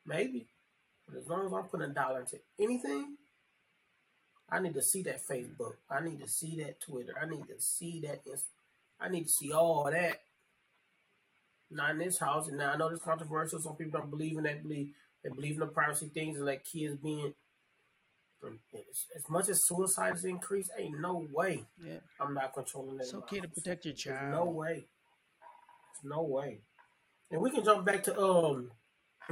maybe. 0.05 0.47
But 1.07 1.20
as 1.20 1.28
long 1.30 1.45
as 1.45 1.53
I'm 1.53 1.64
putting 1.64 1.89
a 1.89 1.93
dollar 1.93 2.20
into 2.20 2.38
anything, 2.59 3.16
I 4.49 4.59
need 4.59 4.74
to 4.74 4.82
see 4.82 5.03
that 5.03 5.26
Facebook. 5.26 5.76
I 5.89 6.03
need 6.03 6.20
to 6.20 6.28
see 6.28 6.62
that 6.64 6.82
Twitter. 6.82 7.14
I 7.22 7.30
need 7.30 7.47
to 7.47 7.62
see 7.62 8.01
that. 8.01 8.20
I 8.99 9.07
need 9.07 9.28
to 9.28 9.32
see 9.32 9.53
all 9.53 9.89
that. 9.89 10.20
Not 11.70 11.91
in 11.91 11.99
this 11.99 12.20
house. 12.20 12.49
And 12.49 12.57
now 12.57 12.74
I 12.74 12.78
know 12.78 12.89
this 12.89 13.01
controversial. 13.01 13.62
Some 13.62 13.78
people 13.78 14.01
don't 14.01 14.12
believe 14.12 14.38
in 14.38 14.43
that. 14.43 14.64
Believe 14.64 14.89
they 15.24 15.30
believe 15.30 15.53
in 15.53 15.59
the 15.59 15.68
privacy 15.68 16.09
things 16.14 16.36
and 16.36 16.45
like 16.45 16.66
kids 16.66 16.97
being 16.97 17.34
as 19.16 19.30
much 19.30 19.50
as 19.50 19.66
suicides 19.66 20.26
increase, 20.26 20.70
ain't 20.78 21.00
no 21.00 21.28
way. 21.32 21.66
Yeah. 21.84 22.00
I'm 22.20 22.34
not 22.34 22.54
controlling 22.54 22.98
that. 22.98 23.04
It's 23.04 23.14
okay 23.14 23.39
to 23.39 23.48
protect 23.48 23.86
your 23.86 23.94
child. 23.94 24.20
There's 24.22 24.34
no 24.34 24.46
way. 24.46 24.74
There's 26.02 26.16
no 26.16 26.24
way. 26.24 26.62
And 27.30 27.42
we 27.42 27.52
can 27.52 27.64
jump 27.64 27.86
back 27.86 28.04
to 28.04 28.20
um 28.20 28.72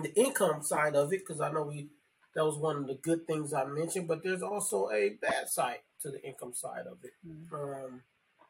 the 0.02 0.14
income 0.14 0.62
side 0.62 0.96
of 0.96 1.12
it 1.12 1.22
because 1.26 1.42
I 1.42 1.52
know 1.52 1.64
we 1.64 1.90
that 2.36 2.46
was 2.46 2.58
one 2.58 2.78
of 2.78 2.88
the 2.88 2.96
good 2.96 3.26
things 3.26 3.54
I 3.54 3.66
mentioned, 3.66 4.08
but 4.08 4.24
there's 4.24 4.44
also 4.44 4.90
a 4.92 5.18
bad 5.22 5.50
side 5.50 5.80
to 6.02 6.12
the 6.12 6.24
income 6.24 6.54
side 6.54 6.86
of 6.90 7.00
it. 7.04 7.12
Mm-hmm. 7.28 7.56
Um, 7.56 8.02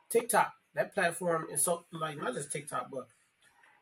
TikTok, 0.10 0.54
that 0.76 0.94
platform 0.94 1.48
is 1.52 1.64
so 1.64 1.86
like 1.92 2.18
not 2.18 2.34
just 2.34 2.52
TikTok, 2.52 2.90
but 2.92 3.08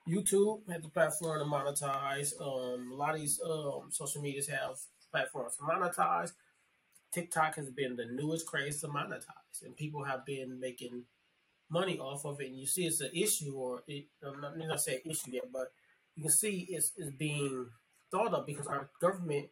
YouTube 0.08 0.62
has 0.72 0.82
the 0.82 0.90
platform 0.90 1.40
to 1.40 1.46
monetize. 1.46 2.34
Um, 2.40 2.92
a 2.92 2.96
lot 2.96 3.16
of 3.16 3.22
these 3.22 3.42
um, 3.46 3.90
social 3.90 4.22
medias 4.22 4.48
have 4.48 4.78
platforms 5.12 5.58
to 5.58 5.64
monetize. 5.64 6.32
TikTok 7.12 7.56
has 7.56 7.70
been 7.70 7.96
the 7.96 8.06
newest 8.06 8.46
craze 8.46 8.82
to 8.82 8.88
monetize, 8.88 9.64
and 9.64 9.76
people 9.76 10.04
have 10.04 10.26
been 10.26 10.60
making 10.60 11.04
money 11.70 11.98
off 12.00 12.26
of 12.26 12.40
it. 12.42 12.48
And 12.48 12.60
you 12.60 12.68
see, 12.68 12.86
it's 12.86 13.02
an 13.02 13.12
issue, 13.14 13.54
or 13.56 13.84
it, 13.88 14.06
I'm 14.26 14.42
not, 14.42 14.54
I'm 14.54 14.68
not 14.68 14.80
say 14.80 15.02
issue 15.06 15.32
yet, 15.32 15.52
but 15.52 15.72
you 16.16 16.24
can 16.24 16.32
see 16.32 16.68
it's, 16.70 16.92
it's 16.98 17.12
being 17.12 17.68
thought 18.12 18.34
of 18.34 18.46
because 18.46 18.68
our 18.68 18.90
government 19.02 19.48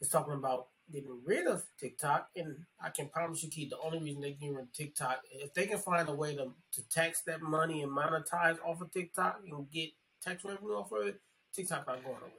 is 0.00 0.08
talking 0.08 0.34
about 0.34 0.68
getting 0.92 1.20
rid 1.24 1.46
of 1.46 1.64
TikTok. 1.80 2.28
And 2.36 2.64
I 2.80 2.90
can 2.90 3.08
promise 3.08 3.42
you, 3.42 3.50
Keith, 3.50 3.70
the 3.70 3.78
only 3.78 3.98
reason 3.98 4.20
they 4.20 4.32
get 4.32 4.50
rid 4.50 4.64
of 4.64 4.72
TikTok, 4.72 5.20
if 5.32 5.52
they 5.54 5.66
can 5.66 5.78
find 5.78 6.08
a 6.08 6.14
way 6.14 6.36
to, 6.36 6.52
to 6.72 6.88
tax 6.88 7.22
that 7.26 7.42
money 7.42 7.82
and 7.82 7.92
monetize 7.92 8.58
off 8.64 8.80
of 8.80 8.90
TikTok 8.92 9.40
and 9.50 9.70
get 9.70 9.90
tax 10.22 10.44
revenue 10.44 10.74
off 10.74 10.92
of 10.92 11.06
it, 11.06 11.20
TikTok 11.54 11.86
not 11.86 12.04
going 12.04 12.16
nowhere. 12.16 12.32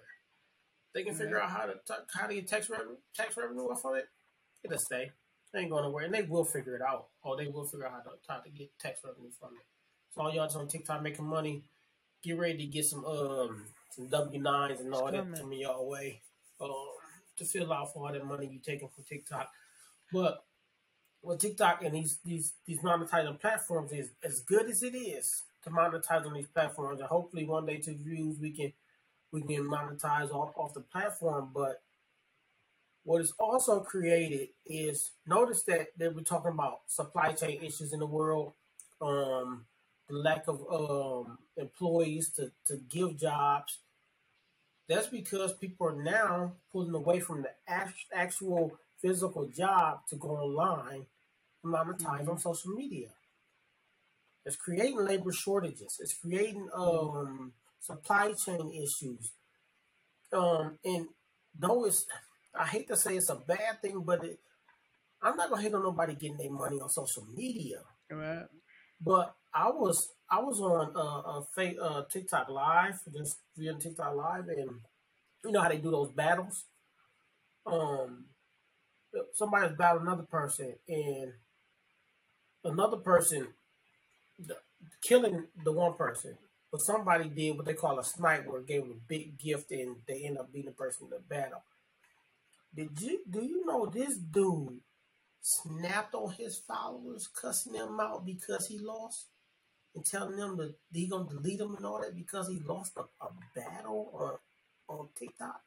They 0.93 1.03
can 1.03 1.13
figure 1.13 1.39
out 1.39 1.49
how 1.49 1.65
to 1.65 1.75
how 2.13 2.27
to 2.27 2.33
get 2.33 2.47
tax 2.47 2.69
revenue 2.69 2.95
tax 3.15 3.37
revenue 3.37 3.69
off 3.69 3.85
of 3.85 3.95
it 3.95 4.07
it'll 4.63 4.77
stay. 4.77 5.11
They 5.53 5.61
ain't 5.61 5.69
going 5.69 5.83
nowhere, 5.83 6.05
and 6.05 6.13
they 6.13 6.23
will 6.23 6.45
figure 6.45 6.75
it 6.75 6.81
out, 6.81 7.07
or 7.23 7.37
they 7.37 7.47
will 7.47 7.65
figure 7.65 7.85
out 7.85 7.93
how 7.93 8.11
to, 8.11 8.17
how 8.27 8.39
to 8.39 8.49
get 8.49 8.69
tax 8.79 8.99
revenue 9.03 9.31
from 9.39 9.49
it. 9.55 9.65
So 10.13 10.21
all 10.21 10.33
y'all 10.33 10.45
just 10.45 10.57
on 10.57 10.67
TikTok 10.67 11.01
making 11.01 11.25
money, 11.25 11.63
get 12.23 12.37
ready 12.37 12.57
to 12.57 12.65
get 12.65 12.85
some 12.85 13.05
um 13.05 13.65
some 13.91 14.07
W 14.07 14.41
nines 14.41 14.81
and 14.81 14.93
all 14.93 15.11
that 15.11 15.33
coming 15.39 15.59
y'all 15.59 15.87
way 15.87 16.21
um, 16.61 16.69
to 17.37 17.45
fill 17.45 17.71
out 17.71 17.93
for 17.93 18.05
all 18.05 18.13
that 18.13 18.25
money 18.25 18.47
you 18.47 18.59
taking 18.59 18.89
from 18.89 19.03
TikTok. 19.03 19.49
But 20.11 20.43
with 21.21 21.39
TikTok 21.39 21.83
and 21.83 21.95
these 21.95 22.19
these 22.25 22.53
these 22.65 22.79
monetizing 22.79 23.39
platforms 23.39 23.91
is 23.91 24.11
as 24.23 24.41
good 24.41 24.69
as 24.69 24.83
it 24.83 24.95
is 24.95 25.43
to 25.63 25.69
monetize 25.69 26.25
on 26.25 26.33
these 26.33 26.47
platforms, 26.47 26.99
and 26.99 27.09
hopefully 27.09 27.45
one 27.45 27.65
day 27.65 27.77
TuVues 27.77 28.39
we 28.39 28.51
can 28.51 28.73
we 29.31 29.41
can 29.41 29.65
monetize 29.65 30.31
off, 30.31 30.53
off 30.55 30.73
the 30.73 30.81
platform, 30.81 31.49
but 31.53 31.81
what 33.07 33.21
is 33.21 33.31
also 33.39 33.79
created 33.79 34.49
is 34.65 35.11
notice 35.25 35.63
that 35.63 35.87
they 35.97 36.09
were 36.09 36.19
talking 36.19 36.51
about 36.51 36.79
supply 36.87 37.31
chain 37.31 37.57
issues 37.63 37.93
in 37.93 37.99
the 37.99 38.05
world, 38.05 38.51
um, 39.01 39.65
the 40.09 40.17
lack 40.17 40.43
of 40.49 40.59
um, 40.69 41.37
employees 41.55 42.27
to, 42.31 42.51
to 42.65 42.75
give 42.89 43.15
jobs. 43.17 43.77
That's 44.89 45.07
because 45.07 45.53
people 45.53 45.87
are 45.87 46.03
now 46.03 46.51
pulling 46.69 46.93
away 46.93 47.21
from 47.21 47.43
the 47.43 47.51
actual 48.13 48.77
physical 49.01 49.45
job 49.47 49.99
to 50.09 50.17
go 50.17 50.31
online 50.31 51.05
and 51.63 51.73
monetize 51.73 52.23
mm-hmm. 52.23 52.31
on 52.31 52.39
social 52.39 52.71
media. 52.71 53.07
It's 54.45 54.57
creating 54.57 54.97
labor 54.97 55.31
shortages. 55.31 56.01
It's 56.01 56.13
creating 56.13 56.67
um, 56.75 57.53
supply 57.79 58.33
chain 58.33 58.69
issues. 58.73 59.31
Um, 60.33 60.77
and 60.83 61.07
though 61.57 61.85
it's 61.85 62.05
I 62.57 62.65
hate 62.65 62.87
to 62.87 62.97
say 62.97 63.15
it's 63.15 63.29
a 63.29 63.35
bad 63.35 63.81
thing, 63.81 64.03
but 64.05 64.23
it, 64.23 64.39
I'm 65.21 65.35
not 65.35 65.49
gonna 65.49 65.61
hate 65.61 65.73
on 65.73 65.83
nobody 65.83 66.15
getting 66.15 66.37
their 66.37 66.51
money 66.51 66.79
on 66.79 66.89
social 66.89 67.25
media. 67.35 67.81
Right. 68.09 68.45
But 68.99 69.35
I 69.53 69.69
was 69.69 70.09
I 70.29 70.39
was 70.39 70.59
on 70.59 70.95
uh, 70.95 71.39
a 71.39 71.45
fa- 71.53 71.81
uh, 71.81 72.03
TikTok 72.11 72.49
live, 72.49 72.99
just 73.15 73.37
via 73.55 73.73
TikTok 73.73 74.15
live, 74.15 74.47
and 74.49 74.71
you 75.45 75.51
know 75.51 75.61
how 75.61 75.69
they 75.69 75.77
do 75.77 75.91
those 75.91 76.11
battles. 76.11 76.65
Um, 77.65 78.25
somebody's 79.33 79.77
battling 79.77 80.07
another 80.07 80.23
person, 80.23 80.75
and 80.87 81.33
another 82.63 82.97
person 82.97 83.47
the, 84.39 84.55
killing 85.01 85.45
the 85.63 85.71
one 85.71 85.93
person, 85.93 86.37
but 86.71 86.81
somebody 86.81 87.29
did 87.29 87.55
what 87.55 87.65
they 87.65 87.73
call 87.73 87.99
a 87.99 88.03
snipe, 88.03 88.47
where 88.47 88.61
gave 88.61 88.81
them 88.81 88.91
a 88.91 89.07
big 89.07 89.37
gift, 89.37 89.71
and 89.71 89.97
they 90.07 90.23
end 90.23 90.37
up 90.37 90.51
being 90.51 90.65
the 90.65 90.71
person 90.71 91.05
in 91.05 91.09
the 91.11 91.19
battle. 91.19 91.63
Did 92.75 93.01
you 93.01 93.19
do 93.29 93.43
you 93.43 93.65
know 93.65 93.85
this 93.87 94.17
dude 94.17 94.81
snapped 95.41 96.15
on 96.15 96.31
his 96.33 96.57
followers, 96.59 97.27
cussing 97.27 97.73
them 97.73 97.99
out 97.99 98.25
because 98.25 98.67
he 98.67 98.79
lost, 98.79 99.27
and 99.95 100.05
telling 100.05 100.37
them 100.37 100.57
that 100.57 100.75
he 100.93 101.07
gonna 101.07 101.29
delete 101.29 101.59
them 101.59 101.75
and 101.75 101.85
all 101.85 102.01
that 102.01 102.15
because 102.15 102.49
he 102.49 102.59
lost 102.67 102.93
a, 102.97 103.01
a 103.25 103.29
battle 103.55 104.11
on 104.89 104.97
on 104.99 105.09
TikTok? 105.17 105.61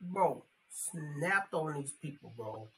Bro, 0.00 0.44
snapped 0.70 1.54
on 1.54 1.74
these 1.74 1.92
people, 2.02 2.32
bro. 2.36 2.68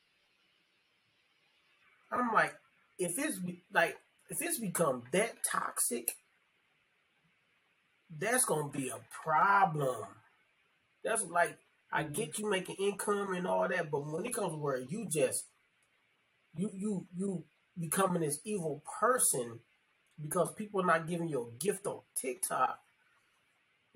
I'm 2.13 2.33
like, 2.35 2.55
if 2.99 3.19
it's 3.19 3.39
like 3.73 3.97
if 4.31 4.43
it's 4.43 4.59
become 4.59 5.05
that 5.13 5.33
toxic, 5.45 6.17
that's 8.11 8.45
gonna 8.45 8.71
be 8.71 8.89
a 8.89 9.01
problem. 9.25 10.07
That's 11.05 11.25
like 11.25 11.59
I 11.93 12.03
get 12.03 12.39
you 12.39 12.51
making 12.51 12.77
income 12.77 13.35
and 13.35 13.47
all 13.47 13.69
that, 13.69 13.91
but 13.91 14.07
when 14.07 14.25
it 14.25 14.35
comes 14.35 14.53
to 14.53 14.59
where 14.59 14.79
you 14.79 15.07
just 15.11 15.45
you 16.57 16.71
you 16.75 17.07
you 17.17 17.45
becoming 17.79 18.23
this 18.23 18.41
evil 18.45 18.83
person 19.01 19.61
because 20.21 20.53
people 20.55 20.81
are 20.81 20.87
not 20.87 21.07
giving 21.07 21.29
you 21.29 21.43
a 21.49 21.65
gift 21.65 21.87
on 21.87 22.01
TikTok, 22.21 22.79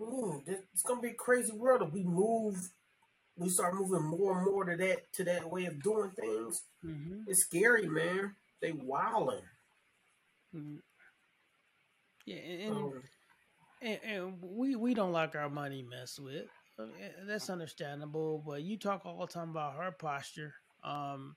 ooh, 0.01 0.43
it's 0.47 0.82
gonna 0.82 1.01
be 1.01 1.09
a 1.09 1.14
crazy 1.14 1.53
world 1.53 1.82
if 1.82 1.93
we 1.93 2.05
move 2.05 2.70
we 3.41 3.49
start 3.49 3.74
moving 3.74 4.05
more 4.05 4.36
and 4.36 4.47
more 4.47 4.64
to 4.64 4.76
that 4.76 5.12
to 5.14 5.24
that 5.24 5.51
way 5.51 5.64
of 5.64 5.82
doing 5.82 6.11
things. 6.11 6.62
Mm-hmm. 6.84 7.22
It's 7.26 7.41
scary, 7.41 7.88
man. 7.88 8.34
They 8.61 8.72
wilding. 8.72 9.41
Mm-hmm. 10.55 10.76
Yeah, 12.26 12.36
and, 12.36 12.76
um, 12.76 13.03
and, 13.80 13.99
and, 14.05 14.34
we 14.43 14.76
we 14.76 14.95
don't 14.95 15.12
like 15.12 15.34
our 15.34 15.49
money 15.49 15.82
messed 15.82 16.20
with. 16.22 16.47
That's 17.26 17.50
understandable, 17.50 18.42
but 18.44 18.62
you 18.62 18.76
talk 18.78 19.04
all 19.04 19.20
the 19.20 19.32
time 19.32 19.50
about 19.50 19.74
her 19.76 19.90
posture. 19.92 20.54
Um, 20.82 21.36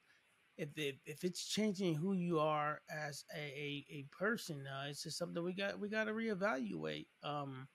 if, 0.57 0.69
if, 0.77 0.95
if 1.05 1.23
it's 1.23 1.45
changing 1.45 1.95
who 1.95 2.13
you 2.13 2.39
are 2.39 2.81
as 2.89 3.25
a, 3.35 3.39
a, 3.39 3.85
a 3.91 4.05
person, 4.11 4.65
uh, 4.67 4.87
it's 4.89 5.03
just 5.03 5.17
something 5.17 5.43
we 5.43 5.53
got 5.53 5.79
we 5.79 5.89
got 5.89 6.05
to 6.05 6.13
reevaluate. 6.13 7.07
Um, 7.23 7.67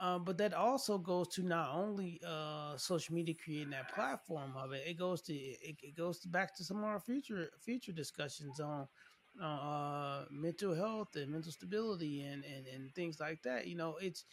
um, 0.00 0.24
but 0.24 0.38
that 0.38 0.54
also 0.54 0.98
goes 0.98 1.28
to 1.28 1.42
not 1.42 1.70
only 1.74 2.20
uh, 2.26 2.76
social 2.76 3.14
media 3.14 3.34
creating 3.42 3.70
that 3.70 3.94
platform 3.94 4.54
of 4.56 4.72
it, 4.72 4.84
it 4.86 4.98
goes 4.98 5.22
to 5.22 5.34
it, 5.34 5.76
it 5.82 5.96
goes 5.96 6.20
back 6.26 6.56
to 6.56 6.64
some 6.64 6.78
of 6.78 6.84
our 6.84 7.00
future 7.00 7.50
future 7.60 7.92
discussions 7.92 8.60
on 8.60 8.88
uh, 9.42 10.24
mental 10.30 10.74
health 10.74 11.16
and 11.16 11.30
mental 11.30 11.52
stability 11.52 12.22
and, 12.22 12.44
and, 12.44 12.66
and 12.66 12.94
things 12.94 13.20
like 13.20 13.42
that. 13.42 13.66
You 13.66 13.76
know, 13.76 13.96
it's 14.00 14.24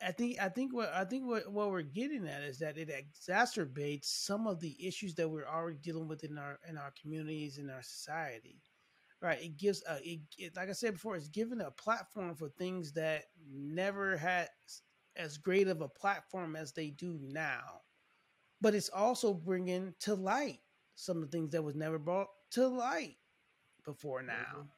I 0.00 0.12
think 0.12 0.40
I 0.40 0.48
think 0.48 0.72
what 0.72 0.92
I 0.94 1.04
think 1.04 1.26
what, 1.26 1.50
what 1.50 1.70
we're 1.70 1.82
getting 1.82 2.26
at 2.26 2.42
is 2.42 2.58
that 2.58 2.78
it 2.78 2.88
exacerbates 2.88 4.06
some 4.06 4.46
of 4.46 4.60
the 4.60 4.76
issues 4.84 5.14
that 5.16 5.28
we're 5.28 5.46
already 5.46 5.78
dealing 5.82 6.08
with 6.08 6.24
in 6.24 6.38
our 6.38 6.58
in 6.68 6.78
our 6.78 6.92
communities 7.00 7.58
in 7.58 7.68
our 7.68 7.82
society. 7.82 8.62
Right. 9.20 9.42
It 9.42 9.56
gives 9.56 9.82
a 9.88 9.96
it, 10.02 10.20
it, 10.38 10.56
like 10.56 10.68
I 10.68 10.72
said 10.72 10.94
before, 10.94 11.16
it's 11.16 11.28
given 11.28 11.60
a 11.60 11.70
platform 11.70 12.34
for 12.34 12.48
things 12.48 12.92
that 12.92 13.24
never 13.50 14.16
had 14.16 14.48
as 15.16 15.38
great 15.38 15.68
of 15.68 15.80
a 15.80 15.88
platform 15.88 16.56
as 16.56 16.72
they 16.72 16.90
do 16.90 17.18
now. 17.20 17.82
But 18.60 18.74
it's 18.74 18.88
also 18.88 19.34
bringing 19.34 19.94
to 20.00 20.14
light 20.14 20.60
some 20.94 21.22
of 21.22 21.30
the 21.30 21.36
things 21.36 21.50
that 21.52 21.62
was 21.62 21.74
never 21.74 21.98
brought 21.98 22.28
to 22.52 22.68
light 22.68 23.16
before 23.84 24.22
now. 24.22 24.32
Mm-hmm. 24.32 24.68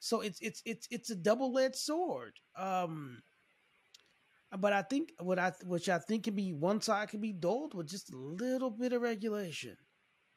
So 0.00 0.20
it's 0.20 0.40
it's 0.40 0.62
it's 0.64 0.88
it's 0.90 1.10
a 1.10 1.14
double 1.14 1.58
edged 1.58 1.76
sword. 1.76 2.32
Um, 2.56 3.22
but 4.58 4.72
I 4.72 4.82
think 4.82 5.12
what 5.18 5.38
I 5.38 5.52
which 5.64 5.88
I 5.88 5.98
think 5.98 6.24
can 6.24 6.34
be 6.34 6.52
one 6.52 6.80
side 6.80 7.08
can 7.08 7.20
be 7.20 7.32
dulled 7.32 7.74
with 7.74 7.88
just 7.88 8.12
a 8.12 8.16
little 8.16 8.70
bit 8.70 8.92
of 8.92 9.02
regulation. 9.02 9.76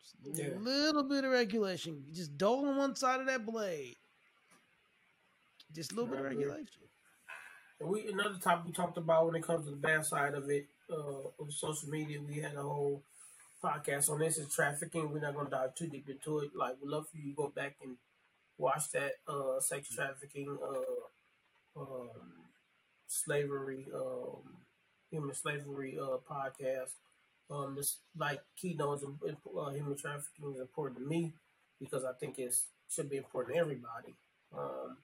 Just 0.01 0.39
a 0.39 0.43
yeah. 0.43 0.57
little 0.59 1.03
bit 1.03 1.24
of 1.24 1.32
regulation. 1.32 2.03
Just 2.13 2.38
dull 2.38 2.66
on 2.66 2.78
one 2.78 2.95
side 2.95 3.20
of 3.20 3.28
that 3.28 3.45
blade. 3.45 3.95
Just 5.74 5.91
a 5.91 5.95
little 5.95 6.09
bit 6.09 6.20
of 6.20 6.26
regulation. 6.26 6.68
And 7.80 7.89
we 7.89 8.07
another 8.07 8.38
topic 8.41 8.68
we 8.68 8.72
talked 8.72 8.97
about 8.97 9.26
when 9.26 9.36
it 9.36 9.43
comes 9.43 9.66
to 9.66 9.72
the 9.72 9.78
bad 9.78 10.05
side 10.05 10.34
of 10.34 10.49
it, 10.49 10.68
uh, 10.89 11.28
of 11.39 11.51
social 11.51 11.89
media, 11.89 12.20
we 12.26 12.36
had 12.36 12.55
a 12.55 12.61
whole 12.61 13.03
podcast 13.61 14.09
on 14.09 14.20
this 14.20 14.38
is 14.38 14.53
trafficking. 14.53 15.11
We're 15.11 15.20
not 15.20 15.36
gonna 15.36 15.49
dive 15.49 15.76
too 15.76 15.88
deep 15.88 16.07
into 16.09 16.39
it. 16.39 16.51
Like 16.55 16.76
we'd 16.82 16.89
love 16.89 17.07
for 17.09 17.18
you 17.18 17.32
to 17.32 17.36
go 17.36 17.51
back 17.53 17.76
and 17.84 17.97
watch 18.57 18.91
that 18.93 19.13
uh 19.28 19.59
sex 19.59 19.93
trafficking 19.93 20.57
uh 20.63 21.82
um 21.82 22.44
slavery, 23.08 23.88
um, 23.93 24.43
human 25.12 25.34
slavery 25.36 25.97
uh, 26.01 26.18
podcast. 26.30 26.93
Um, 27.49 27.76
this 27.76 27.97
like 28.18 28.41
Key 28.58 28.74
knows 28.74 29.03
uh, 29.03 29.70
human 29.70 29.97
trafficking 29.97 30.53
is 30.53 30.60
important 30.60 30.99
to 30.99 31.06
me 31.06 31.34
because 31.80 32.03
I 32.03 32.14
think 32.20 32.39
it 32.39 32.56
should 32.89 33.10
be 33.10 33.18
important 33.18 33.56
to 33.56 33.62
everybody. 33.62 34.16
Um, 34.58 34.97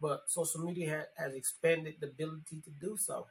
but 0.00 0.24
social 0.28 0.60
media 0.62 0.90
ha- 1.18 1.24
has 1.24 1.34
expanded 1.34 1.96
the 2.00 2.08
ability 2.08 2.60
to 2.64 2.70
do 2.80 2.96
so. 2.96 3.26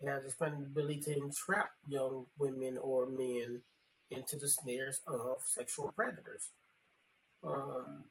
It 0.00 0.08
has 0.08 0.24
expanded 0.24 0.60
the 0.60 0.66
ability 0.80 1.00
to 1.02 1.16
entrap 1.18 1.70
young 1.88 2.26
women 2.38 2.78
or 2.78 3.06
men 3.06 3.62
into 4.10 4.36
the 4.38 4.48
snares 4.48 5.00
of 5.06 5.38
sexual 5.46 5.92
predators. 5.92 6.50
Um, 7.42 8.04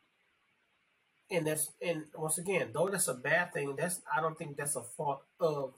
and 1.33 1.47
that's 1.47 1.71
and 1.81 2.03
once 2.15 2.37
again, 2.37 2.69
though 2.73 2.89
that's 2.89 3.07
a 3.07 3.13
bad 3.15 3.53
thing, 3.53 3.75
that's 3.77 4.01
I 4.15 4.21
don't 4.21 4.37
think 4.37 4.55
that's 4.57 4.75
a 4.75 4.83
fault 4.83 5.23
of 5.39 5.73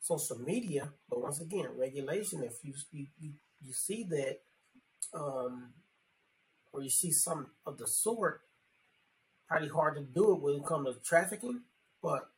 social 0.00 0.38
media. 0.38 0.88
But 1.08 1.22
once 1.22 1.40
again, 1.40 1.68
regulation. 1.76 2.42
If 2.42 2.64
you 2.64 2.74
you 2.92 3.06
you, 3.20 3.72
see 3.72 4.04
that, 4.04 4.40
um, 5.14 5.70
or 6.72 6.82
you 6.82 6.90
see 6.90 7.12
some 7.12 7.48
of 7.66 7.78
the 7.78 7.86
sort, 7.86 8.42
probably 9.48 9.68
hard 9.68 9.96
to 9.96 10.02
do 10.02 10.32
it 10.32 10.40
when 10.42 10.56
it 10.56 10.66
comes 10.66 10.94
to 10.94 11.02
trafficking. 11.02 11.60
But 12.02 12.28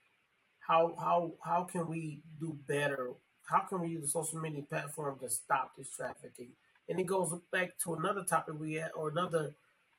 how 0.66 0.94
how 0.98 1.32
how 1.44 1.64
can 1.64 1.88
we 1.88 2.22
do 2.40 2.58
better? 2.66 3.10
How 3.44 3.60
can 3.60 3.80
we 3.80 3.88
use 3.88 4.02
the 4.02 4.08
social 4.08 4.40
media 4.40 4.62
platform 4.62 5.18
to 5.20 5.30
stop 5.30 5.72
this 5.76 5.90
trafficking? 5.90 6.50
And 6.88 7.00
it 7.00 7.06
goes 7.06 7.32
back 7.52 7.78
to 7.84 7.94
another 7.94 8.24
topic 8.24 8.54
we 8.58 8.74
had, 8.74 8.90
or 8.96 9.08
another 9.10 9.54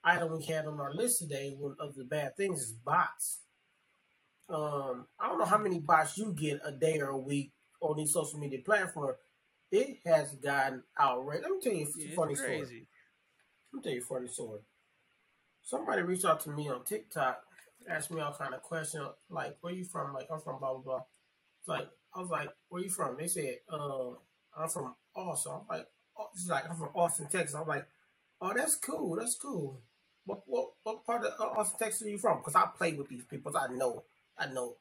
item 0.07 0.37
we 0.37 0.43
had 0.43 0.65
on 0.65 0.79
our 0.79 0.93
list 0.93 1.19
today 1.19 1.53
one 1.57 1.75
of 1.79 1.95
the 1.95 2.05
bad 2.05 2.37
things 2.37 2.61
is 2.61 2.71
bots. 2.71 3.39
Um, 4.49 5.05
I 5.19 5.27
don't 5.27 5.39
know 5.39 5.45
how 5.45 5.57
many 5.57 5.79
bots 5.79 6.17
you 6.17 6.31
get 6.31 6.61
a 6.63 6.71
day 6.71 6.99
or 6.99 7.09
a 7.09 7.17
week 7.17 7.51
on 7.81 7.97
these 7.97 8.13
social 8.13 8.39
media 8.39 8.59
platforms. 8.63 9.17
It 9.69 9.97
has 10.05 10.33
gotten 10.35 10.83
outrageous. 10.97 11.43
Let 11.43 11.51
me 11.51 11.59
tell 11.61 11.73
you 11.73 11.85
a 11.85 12.09
yeah, 12.09 12.15
funny 12.15 12.35
story. 12.35 12.57
Let 12.61 13.73
me 13.73 13.81
tell 13.83 13.91
you 13.91 14.01
a 14.01 14.05
funny 14.05 14.27
story. 14.29 14.61
Somebody 15.61 16.01
reached 16.03 16.23
out 16.23 16.39
to 16.41 16.51
me 16.51 16.69
on 16.69 16.85
TikTok, 16.85 17.41
asked 17.89 18.09
me 18.09 18.21
all 18.21 18.33
kind 18.33 18.53
of 18.53 18.63
questions 18.63 19.09
like, 19.29 19.57
"Where 19.59 19.73
you 19.73 19.83
from?" 19.83 20.13
Like, 20.13 20.27
I'm 20.31 20.39
from 20.39 20.59
blah 20.59 20.71
blah 20.75 20.81
blah. 20.81 21.03
It's 21.59 21.67
like 21.67 21.89
I 22.15 22.21
was 22.21 22.29
like, 22.29 22.49
"Where 22.69 22.81
you 22.81 22.89
from?" 22.89 23.17
They 23.17 23.27
said, 23.27 23.57
uh, 23.69 24.11
"I'm 24.57 24.69
from 24.69 24.95
Austin." 25.13 25.51
I'm 25.51 25.67
like, 25.67 25.87
oh, 26.17 26.29
"It's 26.33 26.47
like 26.47 26.69
I'm 26.69 26.77
from 26.77 26.95
Austin, 26.95 27.27
Texas." 27.29 27.55
I'm 27.55 27.67
like, 27.67 27.85
"Oh, 28.39 28.53
that's 28.55 28.75
cool. 28.77 29.17
That's 29.17 29.35
cool." 29.35 29.81
What 30.27 30.43
what 30.47 30.69
what 30.83 31.07
part 31.07 31.25
of 31.25 31.33
Austin, 31.57 31.79
Texas 31.79 32.07
are 32.07 32.11
you 32.11 32.19
from? 32.19 32.39
Because 32.39 32.55
I 32.55 32.67
play 32.77 32.93
with 32.93 33.09
these 33.09 33.25
people. 33.25 33.57
I 33.57 33.69
know 33.73 34.03
I 34.39 34.47
know 34.47 34.77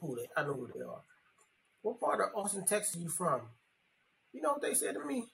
who 0.00 0.16
they 0.16 0.28
I 0.36 0.44
know 0.44 0.54
who 0.54 0.68
they 0.74 0.82
are. 0.84 1.02
What 1.82 2.00
part 2.00 2.20
of 2.20 2.28
Austin, 2.36 2.66
Texas 2.66 2.96
are 2.96 3.00
you 3.00 3.10
from? 3.10 3.42
You 4.32 4.42
know 4.42 4.52
what 4.54 4.62
they 4.62 4.74
said 4.74 4.94
to 4.94 5.04
me? 5.06 5.26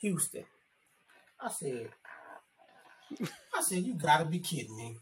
Houston. 0.00 0.44
I 1.40 1.50
said, 1.50 1.90
I 3.54 3.62
said, 3.62 3.84
you 3.84 3.94
gotta 3.94 4.24
be 4.26 4.40
kidding 4.40 4.76
me. 4.76 4.96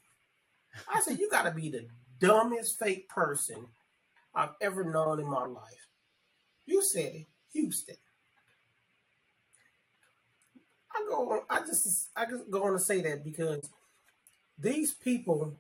I 0.93 1.01
said, 1.01 1.19
you 1.21 1.31
gotta 1.31 1.53
be 1.53 1.71
the 1.71 1.87
dumbest 2.21 2.79
fake 2.79 3.09
person 3.09 3.67
I've 4.35 4.51
ever 4.61 4.85
known 4.85 5.21
in 5.21 5.29
my 5.29 5.47
life. 5.47 5.89
You 6.67 6.83
said 6.83 7.27
Houston. 7.55 7.97
I 10.95 11.07
go 11.09 11.31
on, 11.31 11.41
I 11.51 11.61
just 11.61 12.09
I 12.17 12.27
just 12.27 12.51
go 12.51 12.65
on 12.65 12.73
to 12.73 12.79
say 12.79 13.01
that 13.03 13.25
because 13.25 13.69
these 14.59 14.95
people 14.95 15.57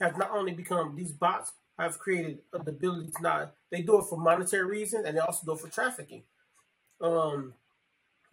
have 0.00 0.18
not 0.18 0.30
only 0.30 0.52
become 0.52 0.94
these 0.94 1.12
bots 1.12 1.52
have 1.78 1.98
created 1.98 2.38
the 2.52 2.58
ability 2.58 3.10
to 3.16 3.22
not 3.22 3.52
they 3.70 3.82
do 3.82 3.98
it 3.98 4.04
for 4.04 4.18
monetary 4.18 4.64
reasons 4.64 5.04
and 5.06 5.16
they 5.16 5.20
also 5.20 5.44
do 5.44 5.52
it 5.52 5.60
for 5.60 5.68
trafficking. 5.68 6.22
Um, 7.00 7.54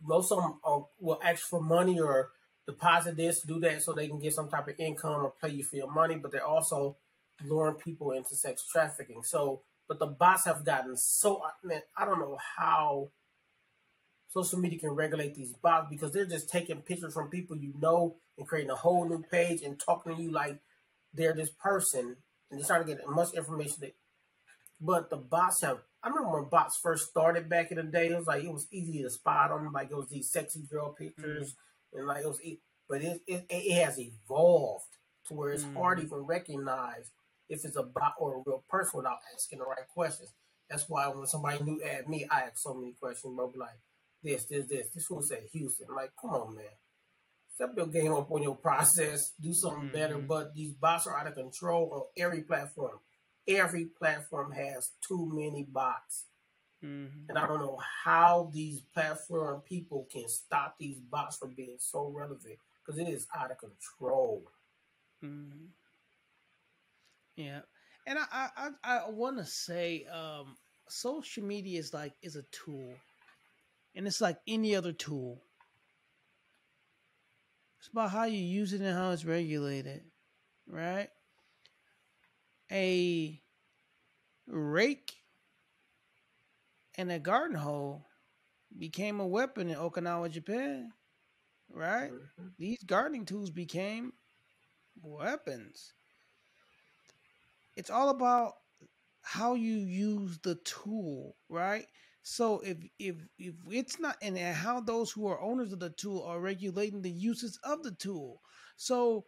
most 0.02 0.32
of 0.32 0.42
them 0.42 0.60
are, 0.64 0.86
will 1.00 1.20
ask 1.24 1.44
for 1.44 1.62
money 1.62 2.00
or 2.00 2.30
deposit 2.66 3.18
this, 3.18 3.42
do 3.42 3.60
that, 3.62 3.82
so 3.82 3.94
they 3.94 4.08
can 4.08 4.20
get 4.20 4.34
some 4.34 4.50
type 4.50 4.68
of 4.68 4.76
income 4.80 5.26
or 5.26 5.34
pay 5.42 5.50
you 5.50 5.64
for 5.64 5.76
your 5.76 5.92
money. 5.92 6.16
But 6.16 6.32
they're 6.32 6.46
also 6.46 6.98
luring 7.46 7.76
people 7.76 8.12
into 8.12 8.36
sex 8.36 8.66
trafficking. 8.70 9.24
So, 9.24 9.62
but 9.88 10.00
the 10.00 10.08
bots 10.08 10.46
have 10.46 10.64
gotten 10.66 10.96
so 10.98 11.42
man, 11.64 11.82
I 11.98 12.06
don't 12.06 12.20
know 12.20 12.38
how 12.58 13.10
social 14.34 14.60
media 14.60 14.80
can 14.80 14.90
regulate 14.90 15.36
these 15.36 15.54
bots 15.54 15.88
because 15.90 16.12
they're 16.12 16.26
just 16.26 16.50
taking 16.50 16.82
pictures 16.82 17.14
from 17.14 17.30
people 17.30 17.56
you 17.56 17.74
know 17.80 18.16
and 18.38 18.48
creating 18.48 18.72
a 18.72 18.76
whole 18.76 19.08
new 19.08 19.24
page 19.32 19.62
and 19.62 19.80
talking 19.80 20.16
to 20.16 20.22
you 20.22 20.32
like 20.32 20.60
they're 21.14 21.34
this 21.34 21.52
person 21.52 22.16
and 22.50 22.60
they're 22.60 22.68
trying 22.68 22.82
to 22.82 22.88
get 22.88 23.00
as 23.00 23.08
much 23.08 23.34
information 23.34 23.78
that 23.82 23.96
but 24.82 25.10
the 25.10 25.18
bots 25.18 25.62
have 25.62 25.80
I 26.04 26.10
remember 26.10 26.42
when 26.42 26.50
bots 26.50 26.76
first 26.76 27.10
started 27.10 27.48
back 27.48 27.72
in 27.72 27.78
the 27.78 27.84
day, 27.84 28.10
it 28.10 28.18
was 28.18 28.28
like 28.28 28.44
it 28.44 28.52
was 28.52 28.68
easy 28.72 29.02
to 29.02 29.10
spot 29.10 29.50
them, 29.50 29.72
like 29.72 29.90
it 29.90 29.96
was 29.96 30.10
these 30.10 30.30
sexy 30.30 30.62
girl 30.70 30.92
pictures 30.92 31.52
mm-hmm. 31.52 32.00
and 32.00 32.08
like 32.08 32.24
it 32.24 32.28
was 32.28 32.42
but 32.90 33.02
it, 33.02 33.22
it, 33.26 33.46
it 33.50 33.84
has 33.86 33.98
evolved 33.98 34.98
to 35.28 35.34
where 35.34 35.52
it's 35.52 35.64
mm-hmm. 35.64 35.78
hard 35.78 36.00
to 36.00 36.06
even 36.06 36.20
recognize 36.20 37.12
if 37.48 37.64
it's 37.64 37.78
a 37.78 37.84
bot 37.84 38.16
or 38.20 38.36
a 38.36 38.44
real 38.46 38.64
person 38.70 38.98
without 38.98 39.20
asking 39.34 39.60
the 39.60 39.66
right 39.66 39.88
questions. 39.94 40.34
That's 40.70 40.90
why 40.90 41.08
when 41.08 41.26
somebody 41.26 41.64
new 41.64 41.82
add 41.82 42.10
me, 42.10 42.28
I 42.30 42.42
ask 42.42 42.58
so 42.58 42.74
many 42.74 42.94
questions, 43.00 43.34
bro. 43.34 43.54
Like 43.56 43.80
this, 44.24 44.46
this, 44.46 44.66
this. 44.66 44.88
This 44.90 45.10
one 45.10 45.24
said 45.24 45.44
Houston. 45.52 45.88
Like, 45.96 46.12
come 46.20 46.32
on, 46.32 46.56
man. 46.56 46.66
Step 47.54 47.74
your 47.78 47.88
game 47.88 48.14
up 48.14 48.32
on 48.32 48.42
your 48.42 48.56
process. 48.56 49.34
Do 49.40 49.54
something 49.54 49.84
mm-hmm. 49.84 49.94
better. 49.94 50.18
But 50.18 50.54
these 50.56 50.74
bots 50.74 51.06
are 51.08 51.18
out 51.18 51.28
of 51.28 51.36
control 51.36 51.90
on 51.94 52.24
every 52.24 52.42
platform. 52.42 53.00
Every 53.48 53.86
platform 53.86 54.52
has 54.54 54.92
too 55.08 55.30
many 55.32 55.64
bots. 55.64 56.26
Mm-hmm. 56.84 57.30
And 57.30 57.38
I 57.38 57.48
don't 57.48 57.60
know 57.60 57.80
how 58.04 58.50
these 58.54 58.82
platform 58.94 59.62
people 59.62 60.08
can 60.12 60.28
stop 60.28 60.76
these 60.78 61.00
bots 61.00 61.38
from 61.38 61.54
being 61.54 61.78
so 61.78 62.12
relevant 62.14 62.58
because 62.86 63.00
it 63.00 63.08
is 63.08 63.26
out 63.36 63.52
of 63.52 63.58
control. 63.58 64.44
Mm-hmm. 65.24 65.66
Yeah, 67.36 67.62
and 68.06 68.20
I 68.20 68.50
I 68.56 68.70
I, 68.84 68.98
I 68.98 69.10
want 69.10 69.38
to 69.38 69.46
say 69.46 70.06
um, 70.06 70.58
social 70.90 71.44
media 71.44 71.80
is 71.80 71.94
like 71.94 72.14
is 72.22 72.36
a 72.36 72.44
tool, 72.52 72.94
and 73.96 74.08
it's 74.08 74.22
like 74.22 74.38
any 74.48 74.76
other 74.76 74.94
tool. 74.94 75.44
It's 77.80 77.90
about 77.90 78.12
how 78.12 78.24
you 78.26 78.40
use 78.40 78.74
it 78.74 78.82
and 78.82 78.96
how 78.96 79.12
it's 79.12 79.26
regulated, 79.26 80.04
right? 80.68 81.10
A 82.72 83.42
rake 84.48 85.14
and 86.98 87.12
a 87.12 87.20
garden 87.20 87.58
hoe 87.58 88.06
became 88.78 89.20
a 89.20 89.28
weapon 89.28 89.70
in 89.70 89.76
Okinawa, 89.76 90.32
Japan, 90.32 90.92
right? 91.70 92.12
Mm-hmm. 92.12 92.48
These 92.58 92.84
gardening 92.84 93.26
tools 93.26 93.50
became 93.50 94.14
weapons 95.02 95.94
it's 97.76 97.90
all 97.90 98.10
about 98.10 98.54
how 99.22 99.56
you 99.56 99.76
use 99.76 100.40
the 100.40 100.56
tool, 100.56 101.36
right? 101.50 101.88
So 102.24 102.60
if 102.62 102.78
if 102.98 103.16
if 103.38 103.54
it's 103.70 104.00
not 104.00 104.16
and 104.22 104.38
how 104.38 104.80
those 104.80 105.12
who 105.12 105.28
are 105.28 105.40
owners 105.42 105.74
of 105.74 105.80
the 105.80 105.90
tool 105.90 106.24
are 106.24 106.40
regulating 106.40 107.02
the 107.02 107.12
uses 107.12 107.60
of 107.64 107.84
the 107.84 107.92
tool. 107.92 108.42
So 108.78 109.26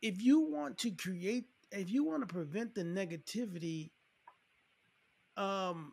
if 0.00 0.22
you 0.22 0.40
want 0.40 0.78
to 0.78 0.90
create 0.90 1.44
if 1.70 1.90
you 1.90 2.04
want 2.04 2.26
to 2.26 2.32
prevent 2.34 2.74
the 2.74 2.82
negativity 2.84 3.90
um 5.36 5.92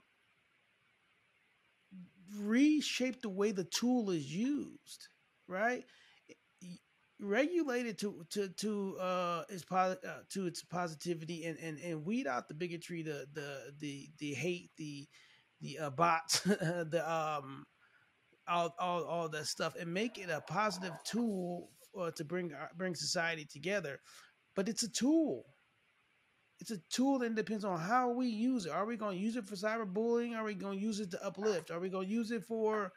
reshape 2.38 3.22
the 3.22 3.30
way 3.30 3.51
the 3.51 3.64
tool 3.64 4.10
is 4.10 4.34
used, 4.34 5.08
right? 5.47 5.86
regulate 7.22 7.86
it 7.86 7.97
to 7.97 8.26
to 8.30 8.49
to 8.49 8.97
uh 8.99 9.43
its 9.47 9.64
uh, 9.72 9.95
to 10.30 10.47
its 10.47 10.64
positivity 10.64 11.45
and, 11.45 11.58
and 11.60 11.80
and 11.80 12.06
weed 12.06 12.28
out 12.28 12.47
the 12.49 12.53
bigotry 12.53 13.01
the 13.03 13.26
the 13.34 13.74
the 13.80 14.10
the 14.20 14.34
hate 14.34 14.70
the 14.78 15.08
the 15.62 15.80
uh, 15.80 15.89
bots 15.89 16.39
the 16.41 17.03
um 17.06 17.66
all, 18.47 18.76
all 18.80 19.03
all 19.03 19.30
that 19.30 19.47
stuff 19.47 19.76
and 19.80 19.93
make 19.93 20.18
it 20.18 20.30
a 20.30 20.41
positive 20.41 20.93
tool 21.03 21.70
to 22.16 22.24
bring 22.26 22.53
uh, 22.53 22.68
bring 22.78 22.95
society 22.95 23.45
together. 23.45 23.99
But 24.56 24.70
it's 24.70 24.84
a 24.84 24.89
tool. 24.89 25.45
It's 26.60 26.72
a 26.72 26.78
tool 26.89 27.20
that 27.20 27.36
depends 27.36 27.66
on 27.66 27.80
how 27.80 28.12
we 28.12 28.28
use 28.28 28.66
it. 28.66 28.72
Are 28.72 28.86
we 28.86 28.95
going 28.95 29.18
to 29.18 29.24
use 29.24 29.36
it 29.36 29.45
for 29.45 29.56
cyberbullying? 29.56 30.36
Are 30.36 30.43
we 30.43 30.53
going 30.53 30.80
to 30.80 30.84
use 30.84 30.99
it 30.99 31.12
to 31.12 31.26
uplift? 31.26 31.70
Are 31.70 31.80
we 31.80 31.89
going 31.89 32.08
to 32.08 32.14
use 32.14 32.32
it 32.32 32.43
for 32.45 32.91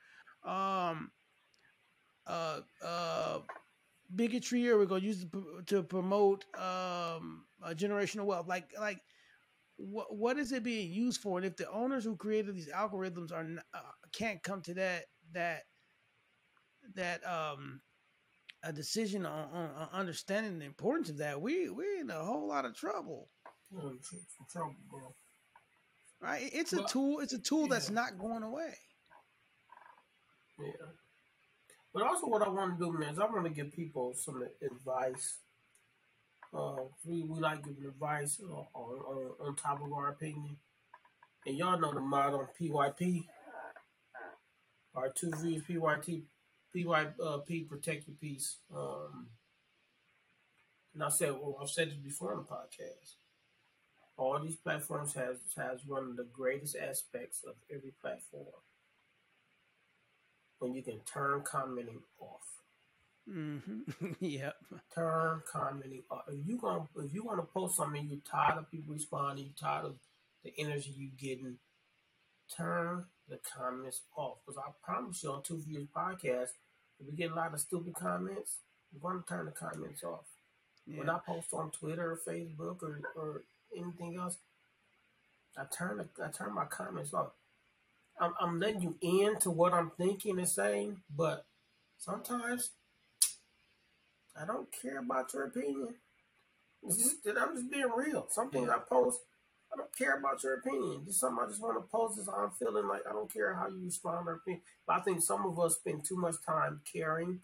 um 0.45 1.11
uh 2.27 2.61
uh 2.85 3.39
bigotry? 4.15 4.69
Or 4.69 4.79
we're 4.79 4.87
going 4.87 5.03
to 5.03 5.07
use 5.07 5.23
it 5.25 5.67
to 5.67 5.83
promote 5.83 6.45
um, 6.57 7.45
generational 7.71 8.27
wealth. 8.27 8.47
Like, 8.47 8.71
like 8.79 9.01
what 9.79 10.15
what 10.15 10.39
is 10.39 10.53
it 10.53 10.63
being 10.63 10.93
used 10.93 11.21
for? 11.21 11.39
And 11.39 11.47
if 11.47 11.57
the 11.57 11.71
owners 11.71 12.05
who 12.05 12.17
created 12.17 12.55
these 12.55 12.69
algorithms 12.69 13.33
are 13.33 13.47
uh, 13.73 13.81
can't 14.13 14.43
come 14.43 14.61
to 14.63 14.75
that 14.75 15.05
that 15.33 15.63
that 16.95 17.25
um 17.27 17.81
a 18.65 18.73
decision 18.73 19.25
on, 19.25 19.49
on, 19.53 19.71
on, 19.71 19.89
understanding 19.93 20.59
the 20.59 20.65
importance 20.65 21.09
of 21.09 21.19
that, 21.19 21.41
we 21.41 21.71
we're 21.71 22.01
in 22.01 22.11
a 22.11 22.25
whole 22.25 22.49
lot 22.49 22.65
of 22.65 22.77
trouble. 22.77 23.29
trouble, 24.51 24.75
bro. 24.91 25.15
Right? 26.21 26.51
It's 26.53 26.73
a 26.73 26.83
tool. 26.85 27.21
It's 27.21 27.33
a 27.33 27.39
tool 27.39 27.63
yeah. 27.63 27.75
that's 27.75 27.91
not 27.91 28.19
going 28.19 28.43
away. 28.43 28.75
Yeah. 30.59 30.73
But 31.95 32.03
also, 32.03 32.27
what 32.27 32.43
I 32.43 32.49
want 32.49 32.79
to 32.79 32.85
do, 32.85 32.93
man, 32.99 33.15
is 33.15 33.19
I 33.21 33.27
want 33.27 33.45
to 33.45 33.51
give 33.51 33.73
people 33.73 34.13
some 34.17 34.43
advice. 34.61 35.39
Uh, 36.55 36.85
we, 37.05 37.23
we 37.25 37.41
like 37.41 37.65
giving 37.65 37.85
advice 37.85 38.41
uh, 38.43 38.79
on, 38.79 38.99
on, 39.01 39.31
on 39.47 39.57
top 39.57 39.83
of 39.85 39.93
our 39.93 40.09
opinion. 40.09 40.57
And 41.47 41.57
y'all 41.57 41.79
know 41.79 41.93
the 41.93 42.01
motto 42.01 42.49
PYP. 42.61 43.25
Our 44.95 45.11
two 45.11 45.31
V's, 45.37 45.63
PYT, 45.63 46.23
PYP, 46.75 47.13
uh, 47.25 47.39
protect 47.69 48.09
your 48.09 48.17
peace. 48.21 48.57
Um, 48.75 49.29
and 50.95 51.03
I 51.03 51.09
said, 51.11 51.33
well, 51.33 51.59
I've 51.63 51.71
said 51.71 51.91
this 51.91 51.97
before 51.97 52.33
on 52.33 52.39
the 52.39 52.43
podcast. 52.45 53.15
All 54.17 54.41
these 54.41 54.57
platforms 54.57 55.15
has 55.15 55.37
has 55.57 55.87
one 55.87 56.05
of 56.11 56.17
the 56.17 56.27
greatest 56.33 56.75
aspects 56.77 57.45
of 57.47 57.55
every 57.71 57.93
platform 58.03 58.47
when 60.59 60.75
you 60.75 60.83
can 60.83 60.99
turn 61.01 61.43
commenting 61.43 62.03
off. 62.19 62.58
Mm-hmm. 63.31 64.13
yep. 64.21 64.57
Turn 64.95 65.43
commenting 65.51 66.03
off. 66.11 66.25
If 66.29 66.47
you 66.47 66.59
gonna 66.59 66.89
if 66.97 67.13
you 67.13 67.25
want 67.25 67.39
to 67.41 67.47
post 67.47 67.77
something, 67.77 68.07
you're 68.09 68.21
tired 68.31 68.59
of 68.59 68.71
people 68.71 68.95
responding, 68.95 69.47
you're 69.47 69.71
tired 69.71 69.87
of 69.87 69.97
the 70.45 70.53
energy 70.59 70.95
you're 70.97 71.11
getting. 71.19 71.57
Turn 72.57 73.05
the 73.29 73.39
comments 73.39 74.01
off. 74.17 74.39
Because 74.47 74.59
I 74.59 74.71
promise 74.83 75.23
you 75.23 75.31
on 75.31 75.43
TuVues 75.43 75.89
podcast, 75.95 76.51
if 76.99 77.07
we 77.07 77.13
get 77.15 77.33
a 77.33 77.35
lot 77.35 77.53
of 77.53 77.61
stupid 77.61 77.95
comments, 77.95 78.57
we're 78.93 79.11
gonna 79.11 79.25
turn 79.29 79.47
the 79.47 79.53
comments 79.53 80.03
off. 80.03 80.25
Yeah. 80.87 81.01
When 81.01 81.11
I 81.11 81.19
post 81.27 81.53
on 81.53 81.71
Twitter 81.71 82.13
or 82.13 82.21
Facebook 82.27 82.83
or, 82.83 83.01
or 83.15 83.43
anything 83.77 84.17
else, 84.17 84.39
I 85.57 85.65
turn 85.65 85.99
the, 85.99 86.25
I 86.25 86.31
turn 86.31 86.55
my 86.55 86.65
comments 86.65 87.13
off. 87.13 87.33
I'm, 88.21 88.33
I'm 88.41 88.59
letting 88.59 88.83
you 88.83 88.97
in 89.01 89.39
to 89.41 89.51
what 89.51 89.75
I'm 89.75 89.91
thinking 89.99 90.39
and 90.39 90.49
saying, 90.49 91.03
but 91.15 91.45
sometimes 91.99 92.71
I 94.41 94.47
don't 94.47 94.69
care 94.83 94.99
about 94.99 95.33
your 95.35 95.45
opinion. 95.45 95.95
Mm-hmm. 96.85 96.91
Just, 96.91 97.17
I'm 97.27 97.55
just 97.55 97.71
being 97.71 97.91
real. 97.95 98.27
Some 98.31 98.51
things 98.51 98.69
I 98.69 98.79
post, 98.89 99.21
I 99.73 99.77
don't 99.77 99.97
care 99.97 100.19
about 100.19 100.43
your 100.43 100.55
opinion. 100.55 101.03
Just 101.07 101.21
something 101.21 101.45
I 101.45 101.49
just 101.49 101.63
want 101.63 101.77
to 101.77 101.89
post 101.91 102.19
is 102.19 102.29
I'm 102.29 102.51
feeling 102.51 102.87
like 102.87 103.03
I 103.09 103.13
don't 103.13 103.33
care 103.33 103.55
how 103.55 103.69
you 103.69 103.85
respond 103.85 104.29
or 104.29 104.35
opinion. 104.35 104.63
But 104.87 104.97
I 104.97 105.01
think 105.01 105.23
some 105.23 105.45
of 105.45 105.59
us 105.59 105.77
spend 105.77 106.05
too 106.05 106.17
much 106.17 106.37
time 106.47 106.81
caring 106.91 107.41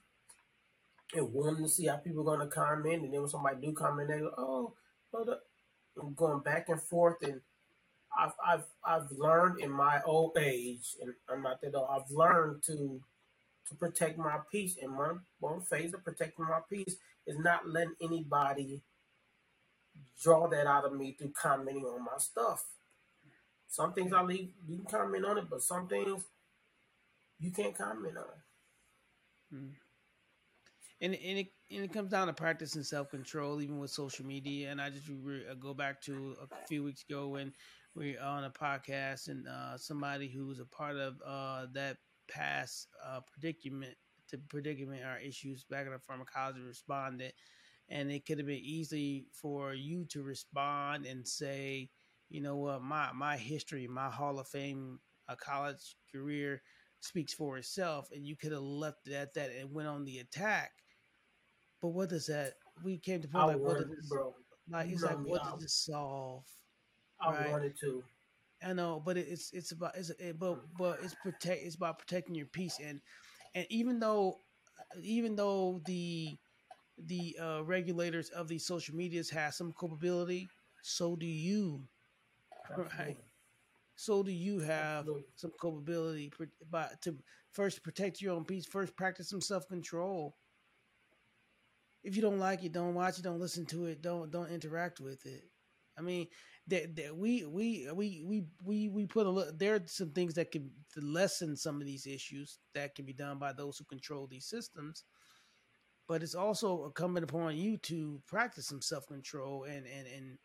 and 1.14 1.32
wanting 1.32 1.64
to 1.64 1.68
see 1.68 1.86
how 1.86 1.96
people 1.96 2.22
are 2.22 2.36
going 2.36 2.48
to 2.48 2.54
comment. 2.54 3.04
And 3.04 3.12
then 3.12 3.20
when 3.20 3.28
somebody 3.28 3.60
do 3.60 3.72
comment, 3.72 4.08
they 4.08 4.18
go, 4.20 4.30
oh, 4.38 4.74
hold 5.12 5.28
up. 5.28 5.42
And 5.96 6.16
going 6.16 6.40
back 6.40 6.68
and 6.68 6.82
forth 6.82 7.22
and 7.22 7.40
I've 8.16 8.32
I've 8.46 8.64
I've 8.84 9.10
learned 9.12 9.60
in 9.60 9.70
my 9.70 10.00
old 10.04 10.36
age, 10.38 10.96
and 11.00 11.14
I'm 11.28 11.42
not 11.42 11.60
that 11.60 11.74
old. 11.74 11.88
I've 11.90 12.10
learned 12.10 12.62
to 12.64 13.00
to 13.68 13.74
protect 13.74 14.18
my 14.18 14.38
peace, 14.50 14.76
and 14.82 14.96
one 14.96 15.20
one 15.40 15.60
phase 15.60 15.94
of 15.94 16.04
protecting 16.04 16.46
my 16.46 16.60
peace 16.70 16.96
is 17.26 17.38
not 17.38 17.68
letting 17.68 17.94
anybody 18.02 18.82
draw 20.22 20.48
that 20.48 20.66
out 20.66 20.84
of 20.84 20.92
me 20.92 21.16
through 21.18 21.32
commenting 21.32 21.84
on 21.84 22.04
my 22.04 22.18
stuff. 22.18 22.64
Some 23.68 23.92
things 23.92 24.12
I 24.12 24.22
leave 24.22 24.50
you 24.66 24.76
can 24.78 24.86
comment 24.86 25.24
on 25.24 25.38
it, 25.38 25.44
but 25.50 25.62
some 25.62 25.88
things 25.88 26.24
you 27.40 27.50
can't 27.50 27.76
comment 27.76 28.16
on. 28.16 28.24
Hmm. 29.58 29.68
And 31.00 31.14
and 31.14 31.38
it 31.38 31.46
and 31.70 31.84
it 31.84 31.92
comes 31.92 32.10
down 32.10 32.28
to 32.28 32.32
practicing 32.32 32.82
self 32.82 33.10
control, 33.10 33.60
even 33.60 33.78
with 33.78 33.90
social 33.90 34.24
media. 34.24 34.70
And 34.70 34.80
I 34.80 34.90
just 34.90 35.08
re- 35.08 35.44
go 35.60 35.74
back 35.74 36.00
to 36.02 36.36
a 36.40 36.66
few 36.66 36.84
weeks 36.84 37.04
ago 37.08 37.28
when 37.28 37.52
we're 37.94 38.20
on 38.20 38.44
a 38.44 38.50
podcast 38.50 39.28
and 39.28 39.46
uh, 39.46 39.76
somebody 39.76 40.36
was 40.40 40.60
a 40.60 40.64
part 40.64 40.96
of 40.96 41.14
uh, 41.24 41.66
that 41.74 41.96
past 42.28 42.88
uh, 43.04 43.20
predicament 43.32 43.94
to 44.30 44.38
predicament 44.38 45.02
or 45.04 45.18
issues 45.18 45.64
back 45.64 45.86
in 45.86 45.92
the 45.92 45.98
pharmacology 45.98 46.60
responded, 46.60 47.32
and 47.88 48.10
it 48.10 48.26
could 48.26 48.38
have 48.38 48.46
been 48.46 48.56
easy 48.62 49.26
for 49.32 49.74
you 49.74 50.04
to 50.06 50.22
respond 50.22 51.06
and 51.06 51.26
say, 51.26 51.90
you 52.30 52.40
know 52.40 52.56
what, 52.56 52.82
my 52.82 53.12
my 53.12 53.36
history, 53.36 53.86
my 53.86 54.08
Hall 54.10 54.38
of 54.38 54.48
Fame, 54.48 54.98
a 55.28 55.36
college 55.36 55.96
career 56.12 56.62
speaks 57.00 57.34
for 57.34 57.58
itself, 57.58 58.08
and 58.12 58.26
you 58.26 58.36
could 58.36 58.52
have 58.52 58.62
left 58.62 59.06
it 59.06 59.12
at 59.12 59.34
that 59.34 59.50
and 59.50 59.72
went 59.72 59.88
on 59.88 60.04
the 60.04 60.18
attack. 60.18 60.72
But 61.82 61.88
what 61.88 62.08
does 62.08 62.26
that? 62.26 62.54
We 62.82 62.98
came 62.98 63.20
to 63.20 63.28
point 63.28 63.44
I 63.44 63.46
like, 63.54 63.58
what 63.60 63.78
does 63.78 63.88
this, 63.88 64.08
bro. 64.08 64.34
like 64.70 64.90
it's 64.90 65.02
like, 65.02 65.18
what 65.18 65.44
does 65.44 65.60
this 65.60 65.74
solve? 65.74 66.44
I 67.20 67.30
Right. 67.30 67.50
wanted 67.50 67.78
to. 67.80 68.02
I 68.64 68.72
know, 68.72 69.02
but 69.04 69.16
it's 69.16 69.52
it's 69.52 69.72
about 69.72 69.96
it's 69.96 70.10
it, 70.10 70.38
but 70.38 70.58
but 70.78 70.98
it's 71.02 71.14
protect 71.14 71.62
it's 71.64 71.74
about 71.76 71.98
protecting 71.98 72.34
your 72.34 72.46
peace 72.46 72.78
and 72.82 73.00
and 73.54 73.66
even 73.70 74.00
though 74.00 74.40
even 75.02 75.36
though 75.36 75.82
the 75.84 76.38
the 76.98 77.36
uh, 77.40 77.64
regulators 77.64 78.30
of 78.30 78.48
these 78.48 78.66
social 78.66 78.94
medias 78.94 79.30
have 79.30 79.54
some 79.54 79.72
culpability, 79.78 80.48
so 80.82 81.16
do 81.16 81.26
you. 81.26 81.84
Right. 82.76 83.16
So 83.96 84.22
do 84.22 84.32
you 84.32 84.60
have 84.60 85.00
Absolutely. 85.00 85.24
some 85.36 85.52
culpability 85.60 86.32
by 86.70 86.88
to 87.02 87.16
first 87.52 87.82
protect 87.82 88.20
your 88.20 88.34
own 88.34 88.44
peace. 88.44 88.66
First, 88.66 88.96
practice 88.96 89.28
some 89.28 89.40
self 89.40 89.68
control. 89.68 90.36
If 92.04 92.16
you 92.16 92.22
don't 92.22 92.38
like 92.38 92.62
it, 92.64 92.72
don't 92.72 92.94
watch 92.94 93.18
it. 93.18 93.22
Don't 93.22 93.40
listen 93.40 93.66
to 93.66 93.86
it. 93.86 94.02
Don't 94.02 94.30
don't 94.30 94.50
interact 94.50 95.00
with 95.00 95.24
it. 95.26 95.44
I 95.96 96.02
mean, 96.02 96.28
that, 96.68 96.96
that 96.96 97.16
we 97.16 97.44
we 97.44 97.88
we 97.94 98.24
we 98.26 98.44
we 98.62 98.88
we 98.88 99.06
put 99.06 99.26
a 99.26 99.30
look. 99.30 99.58
There 99.58 99.74
are 99.76 99.82
some 99.86 100.10
things 100.10 100.34
that 100.34 100.50
can 100.50 100.70
lessen 100.96 101.56
some 101.56 101.80
of 101.80 101.86
these 101.86 102.06
issues 102.06 102.58
that 102.74 102.94
can 102.94 103.04
be 103.04 103.12
done 103.12 103.38
by 103.38 103.52
those 103.52 103.78
who 103.78 103.84
control 103.84 104.26
these 104.26 104.46
systems. 104.46 105.04
But 106.06 106.22
it's 106.22 106.34
also 106.34 106.84
incumbent 106.84 107.24
upon 107.24 107.56
you 107.56 107.78
to 107.78 108.20
practice 108.26 108.66
some 108.66 108.82
self 108.82 109.06
control 109.06 109.64
and 109.64 109.86
and 109.86 110.06
and 110.06 110.38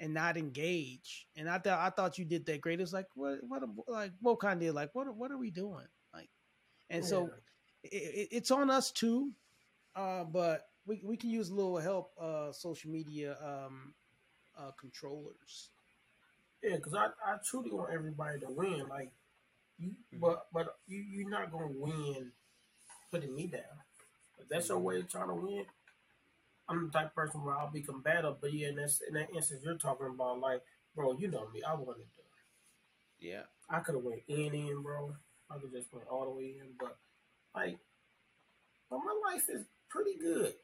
and 0.00 0.14
not 0.14 0.36
engage. 0.36 1.26
And 1.36 1.48
I 1.48 1.58
thought 1.58 1.78
I 1.78 1.90
thought 1.90 2.18
you 2.18 2.24
did 2.26 2.44
that 2.46 2.60
great. 2.60 2.80
It's 2.80 2.92
like 2.92 3.06
what 3.14 3.38
what 3.46 3.62
like 3.86 4.12
what 4.20 4.40
kind 4.40 4.60
did 4.60 4.74
like 4.74 4.90
what 4.94 5.14
what 5.16 5.30
are 5.30 5.38
we 5.38 5.50
doing 5.50 5.86
like? 6.12 6.28
And 6.90 7.04
so 7.04 7.24
Yeah. 7.24 7.90
it, 7.90 7.96
it, 7.96 8.28
it's 8.32 8.50
on 8.50 8.70
us 8.70 8.92
too, 8.92 9.32
uh, 9.96 10.24
but 10.24 10.62
we 10.86 11.00
we 11.04 11.16
can 11.16 11.30
use 11.30 11.50
a 11.50 11.54
little 11.54 11.78
help. 11.78 12.12
Uh, 12.20 12.52
social 12.52 12.90
media 12.90 13.36
um, 13.42 13.94
uh, 14.58 14.72
controllers. 14.80 15.70
Yeah, 16.62 16.76
because 16.76 16.94
I, 16.94 17.06
I 17.24 17.36
truly 17.48 17.70
want 17.70 17.92
everybody 17.92 18.40
to 18.40 18.48
win. 18.50 18.88
Like 18.88 19.12
you, 19.78 19.90
Mhm. 20.14 20.20
but 20.20 20.46
but 20.52 20.78
you 20.88 21.00
you're 21.00 21.30
not 21.30 21.52
gonna 21.52 21.68
win 21.68 22.32
putting 23.10 23.34
me 23.34 23.46
down. 23.48 23.82
If 24.38 24.48
that's 24.48 24.68
your 24.68 24.78
way 24.78 24.98
of 25.00 25.08
trying 25.10 25.28
to 25.28 25.34
win, 25.34 25.66
I'm 26.68 26.86
the 26.86 26.92
type 26.92 27.06
of 27.08 27.14
person 27.14 27.42
where 27.44 27.56
I'll 27.56 27.70
be 27.70 27.82
combative. 27.82 28.40
But 28.40 28.52
yeah, 28.52 28.68
in 28.68 28.76
that 28.76 28.90
in 29.08 29.14
that 29.14 29.30
instance 29.34 29.62
you're 29.64 29.78
talking 29.78 30.06
about, 30.08 30.40
like, 30.40 30.62
bro, 30.94 31.12
you 31.18 31.28
know 31.28 31.48
me, 31.50 31.62
I 31.62 31.74
wanted 31.74 32.12
to. 32.14 32.22
Yeah. 33.20 33.42
I 33.70 33.80
could 33.80 33.94
have 33.96 34.04
went 34.04 34.22
in 34.28 34.54
in, 34.54 34.82
bro. 34.82 35.14
I 35.50 35.58
could 35.58 35.72
just 35.72 35.92
went 35.92 36.08
all 36.08 36.24
the 36.24 36.30
way 36.30 36.56
in, 36.60 36.68
but 36.78 36.96
like, 37.54 37.78
but 38.90 38.98
my 38.98 39.32
life 39.32 39.48
is 39.48 39.64
pretty 39.88 40.16
good, 40.18 40.54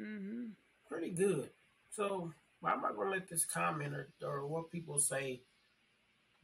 Mm-hmm. 0.00 0.50
pretty 0.88 1.10
good. 1.10 1.50
So 1.90 2.32
why 2.60 2.72
am 2.72 2.84
I 2.84 2.92
gonna 2.92 3.10
let 3.10 3.28
this 3.28 3.44
comment 3.44 3.94
or, 3.94 4.08
or 4.22 4.46
what 4.46 4.70
people 4.70 4.98
say 4.98 5.42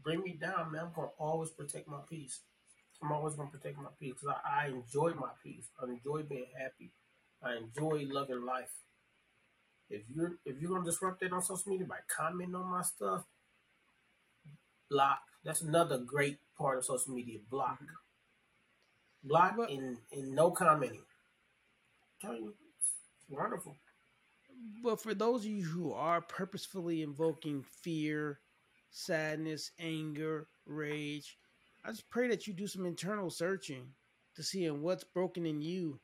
bring 0.03 0.23
me 0.23 0.33
down, 0.41 0.71
man? 0.73 0.85
I'm 0.87 0.93
gonna 0.95 1.09
always 1.19 1.51
protect 1.51 1.89
my 1.89 2.01
peace. 2.09 2.41
I'm 3.03 3.13
always 3.13 3.35
gonna 3.35 3.51
protect 3.51 3.77
my 3.79 3.91
peace 3.99 4.15
because 4.21 4.37
I, 4.45 4.67
I 4.67 4.69
enjoy 4.69 5.13
my 5.15 5.31
peace. 5.43 5.69
I 5.81 5.87
enjoy 5.91 6.23
being 6.23 6.47
happy. 6.59 6.93
I 7.43 7.57
enjoy 7.57 8.07
loving 8.11 8.45
life. 8.45 8.73
If 9.89 10.03
you're 10.15 10.37
if 10.45 10.61
you're 10.61 10.73
gonna 10.73 10.85
disrupt 10.85 11.21
that 11.21 11.33
on 11.33 11.41
social 11.43 11.71
media 11.73 11.87
by 11.87 12.01
commenting 12.07 12.55
on 12.55 12.67
my 12.71 12.83
stuff, 12.83 13.25
block. 14.91 15.21
That's 15.45 15.61
another 15.61 15.99
great 15.99 16.39
part 16.57 16.79
of 16.79 16.85
social 16.85 17.13
media. 17.15 17.39
Block. 17.51 17.75
Mm-hmm. 17.83 17.95
Block 19.25 19.57
But- 19.57 19.71
and, 19.71 19.99
and 20.13 20.37
no 20.37 20.53
commenting. 20.53 21.05
tell 22.21 22.35
you, 22.35 22.55
it's 22.79 22.95
wonderful. 23.29 23.77
But 24.83 25.01
for 25.03 25.15
those 25.15 25.41
of 25.45 25.51
you 25.51 25.65
who 25.65 25.93
are 25.93 26.21
purposefully 26.21 27.03
invoking 27.03 27.63
fear, 27.63 28.41
sadness, 28.91 29.71
anger, 29.79 30.49
rage, 30.67 31.39
I 31.85 31.91
just 31.91 32.09
pray 32.11 32.29
that 32.29 32.47
you 32.47 32.53
do 32.55 32.67
some 32.67 32.87
internal 32.87 33.31
searching 33.31 33.89
to 34.37 34.43
see 34.43 34.69
what's 34.71 35.05
broken 35.05 35.47
in 35.47 35.61
you 35.61 36.01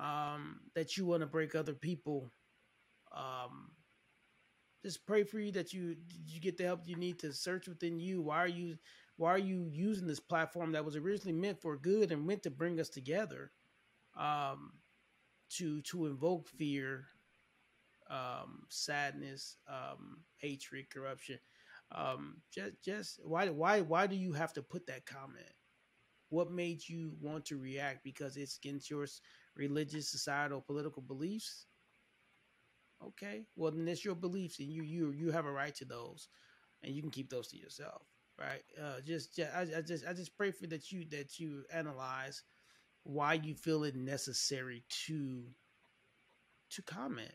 um, 0.00 0.60
that 0.74 0.96
you 0.96 1.06
want 1.06 1.20
to 1.20 1.26
break 1.26 1.54
other 1.54 1.74
people. 1.74 2.30
Um, 3.16 3.70
just 4.84 5.06
pray 5.06 5.24
for 5.24 5.38
you 5.38 5.52
that 5.52 5.72
you 5.72 5.96
you 6.26 6.40
get 6.40 6.56
the 6.56 6.64
help 6.64 6.80
you 6.86 6.96
need 6.96 7.18
to 7.20 7.32
search 7.32 7.68
within 7.68 7.98
you. 7.98 8.22
Why 8.22 8.38
are 8.38 8.48
you 8.48 8.78
why 9.16 9.30
are 9.30 9.38
you 9.38 9.68
using 9.70 10.06
this 10.06 10.20
platform 10.20 10.72
that 10.72 10.84
was 10.84 10.96
originally 10.96 11.38
meant 11.38 11.60
for 11.60 11.76
good 11.76 12.12
and 12.12 12.26
meant 12.26 12.42
to 12.44 12.50
bring 12.50 12.80
us 12.80 12.88
together? 12.88 13.52
Um, 14.16 14.72
to 15.50 15.82
to 15.82 16.06
invoke 16.06 16.48
fear, 16.48 17.06
um, 18.10 18.64
sadness, 18.68 19.56
um, 19.68 20.24
hatred, 20.38 20.90
corruption. 20.90 21.38
Um, 21.92 22.42
just 22.52 22.82
just 22.84 23.20
why 23.24 23.48
why 23.48 23.80
why 23.80 24.06
do 24.06 24.16
you 24.16 24.32
have 24.32 24.52
to 24.54 24.62
put 24.62 24.86
that 24.86 25.06
comment? 25.06 25.54
What 26.28 26.52
made 26.52 26.88
you 26.88 27.12
want 27.20 27.46
to 27.46 27.58
react? 27.58 28.04
Because 28.04 28.36
it's 28.36 28.56
against 28.58 28.90
your 28.90 29.06
religious, 29.56 30.08
societal, 30.10 30.60
political 30.60 31.02
beliefs. 31.02 31.66
Okay, 33.04 33.46
well 33.56 33.72
then 33.72 33.88
it's 33.88 34.04
your 34.04 34.14
beliefs, 34.14 34.60
and 34.60 34.70
you 34.70 34.82
you 34.82 35.10
you 35.12 35.30
have 35.30 35.46
a 35.46 35.52
right 35.52 35.74
to 35.76 35.84
those, 35.84 36.28
and 36.82 36.94
you 36.94 37.02
can 37.02 37.10
keep 37.10 37.30
those 37.30 37.48
to 37.48 37.58
yourself, 37.58 38.02
right? 38.38 38.62
Uh, 38.80 39.00
just, 39.04 39.34
just 39.34 39.54
I, 39.54 39.62
I 39.78 39.80
just 39.80 40.06
I 40.06 40.12
just 40.12 40.36
pray 40.36 40.50
for 40.50 40.66
that 40.66 40.92
you 40.92 41.06
that 41.10 41.40
you 41.40 41.64
analyze 41.72 42.42
why 43.04 43.34
you 43.34 43.54
feel 43.54 43.84
it 43.84 43.96
necessary 43.96 44.84
to 45.06 45.44
to 46.70 46.82
comment. 46.82 47.34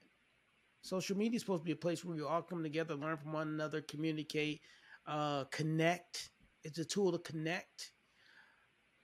Social 0.86 1.17
media 1.17 1.38
is 1.38 1.41
supposed 1.41 1.63
to 1.63 1.65
be 1.65 1.71
a 1.71 1.75
place 1.75 2.05
where 2.05 2.15
we 2.15 2.21
all 2.21 2.43
come 2.43 2.61
together, 2.61 2.93
learn 2.93 3.17
from 3.17 3.33
one 3.33 3.47
another, 3.47 3.81
communicate, 3.81 4.61
uh, 5.07 5.45
connect. 5.45 6.29
It's 6.63 6.77
a 6.77 6.86
tool 6.86 7.11
to 7.11 7.17
connect, 7.17 7.91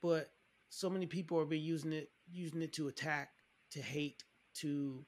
but 0.00 0.30
so 0.68 0.88
many 0.88 1.06
people 1.06 1.40
are 1.40 1.44
being 1.44 1.64
using 1.64 1.92
it 1.92 2.12
using 2.30 2.62
it 2.62 2.72
to 2.74 2.86
attack, 2.86 3.30
to 3.72 3.80
hate, 3.82 4.22
to 4.54 5.04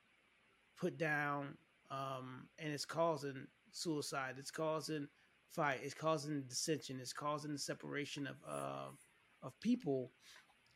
put 0.77 0.99
down, 0.99 1.57
um, 1.93 2.49
and 2.59 2.73
it's 2.73 2.85
causing 2.85 3.47
suicide. 3.71 4.35
It's 4.37 4.51
causing 4.51 5.07
fight. 5.53 5.79
It's 5.81 5.95
causing 5.95 6.43
dissension. 6.43 6.99
It's 7.01 7.13
causing 7.13 7.53
the 7.53 7.59
separation 7.61 8.27
of 8.27 8.37
uh, 8.45 8.89
of 9.45 9.61
people. 9.61 10.11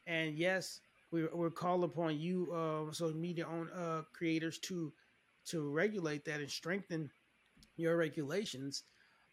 And 0.07 0.39
yes, 0.39 0.81
we're 1.11 1.35
we're 1.35 1.51
calling 1.51 1.91
upon 1.91 2.21
you, 2.21 2.53
uh, 2.53 2.93
social 2.93 3.19
media 3.19 3.49
own 3.49 3.69
uh, 3.75 4.03
creators 4.13 4.61
to 4.61 4.93
to 5.51 5.69
regulate 5.69 6.25
that 6.25 6.41
and 6.41 6.51
strengthen 6.51 7.11
your 7.77 7.97
regulations. 7.97 8.85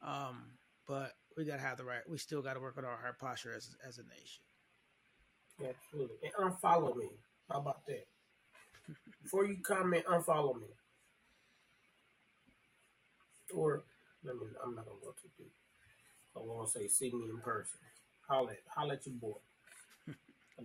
Um, 0.02 0.44
but 0.88 1.14
we 1.36 1.46
gotta 1.46 1.62
have 1.62 1.78
the 1.78 1.84
right. 1.84 2.02
We 2.10 2.18
still 2.18 2.42
gotta 2.42 2.60
work 2.60 2.78
on 2.78 2.86
our 2.86 2.98
heart 2.98 3.20
posture 3.20 3.54
as 3.56 3.76
as 3.88 3.98
a 3.98 4.04
nation. 4.04 4.42
Absolutely. 5.60 6.18
And 6.24 6.52
unfollow 6.52 6.96
me. 6.96 7.10
How 7.50 7.60
about 7.60 7.86
that? 7.88 8.06
Before 9.24 9.46
you 9.46 9.58
comment, 9.64 10.06
unfollow 10.06 10.56
me. 10.56 10.68
Or 13.54 13.84
let 14.24 14.36
me 14.36 14.42
I'm 14.64 14.76
not 14.76 14.86
gonna 14.86 15.00
go 15.04 15.16
too 15.22 15.30
deep. 15.38 15.52
I 16.36 16.40
wanna 16.40 16.68
say 16.68 16.88
see 16.88 17.12
me 17.12 17.30
in 17.30 17.40
person. 17.40 17.80
Holla 18.28 18.52
at 18.52 18.60
holla 18.68 18.94
at 18.94 19.06
your 19.06 19.16
boy. 19.16 19.38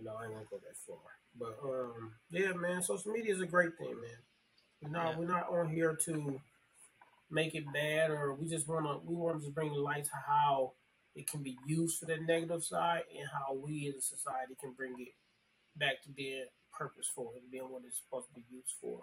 no, 0.03 0.15
I 0.15 0.25
ain't 0.25 0.35
gonna 0.35 0.47
go 0.51 0.59
that 0.59 0.77
far. 0.87 0.99
But 1.39 1.59
um 1.65 2.13
yeah 2.31 2.53
man, 2.53 2.83
social 2.83 3.13
media 3.13 3.35
is 3.35 3.41
a 3.41 3.47
great 3.47 3.77
thing, 3.79 3.95
man. 4.01 4.19
We're 4.83 4.91
not 4.91 5.13
Yeah. 5.13 5.19
we're 5.19 5.27
not 5.27 5.49
on 5.51 5.69
here 5.71 5.95
to 6.07 6.41
make 7.31 7.55
it 7.55 7.73
bad 7.73 8.11
or 8.11 8.35
we 8.35 8.49
just 8.49 8.69
wanna 8.69 8.99
we 8.99 9.15
wanna 9.15 9.41
just 9.41 9.55
bring 9.55 9.73
light 9.73 10.05
to 10.05 10.17
how 10.27 10.75
it 11.15 11.27
can 11.29 11.43
be 11.43 11.59
used 11.67 11.99
for 11.99 12.07
the 12.07 12.17
negative 12.19 12.65
side 12.65 13.03
and 13.17 13.29
how 13.29 13.55
we 13.55 13.89
as 13.89 13.97
a 13.97 14.03
society 14.03 14.55
can 14.61 14.73
bring 14.73 14.95
it 15.01 15.15
back 15.77 16.03
to 16.03 16.09
being 16.11 16.47
purposeful 16.73 17.33
and 17.37 17.51
being 17.51 17.69
what 17.71 17.83
it's 17.87 17.99
supposed 17.99 18.29
to 18.29 18.35
be 18.35 18.45
used 18.51 18.75
for. 18.81 19.01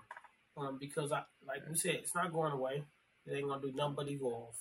Um, 0.57 0.77
because 0.79 1.11
I 1.11 1.23
like 1.45 1.67
we 1.69 1.75
said, 1.75 1.95
it's 1.95 2.15
not 2.15 2.33
going 2.33 2.53
away. 2.53 2.83
It 3.25 3.33
ain't 3.33 3.47
gonna 3.47 3.61
do 3.61 3.71
nothing 3.73 3.95
but 3.95 4.09
evolve. 4.09 4.55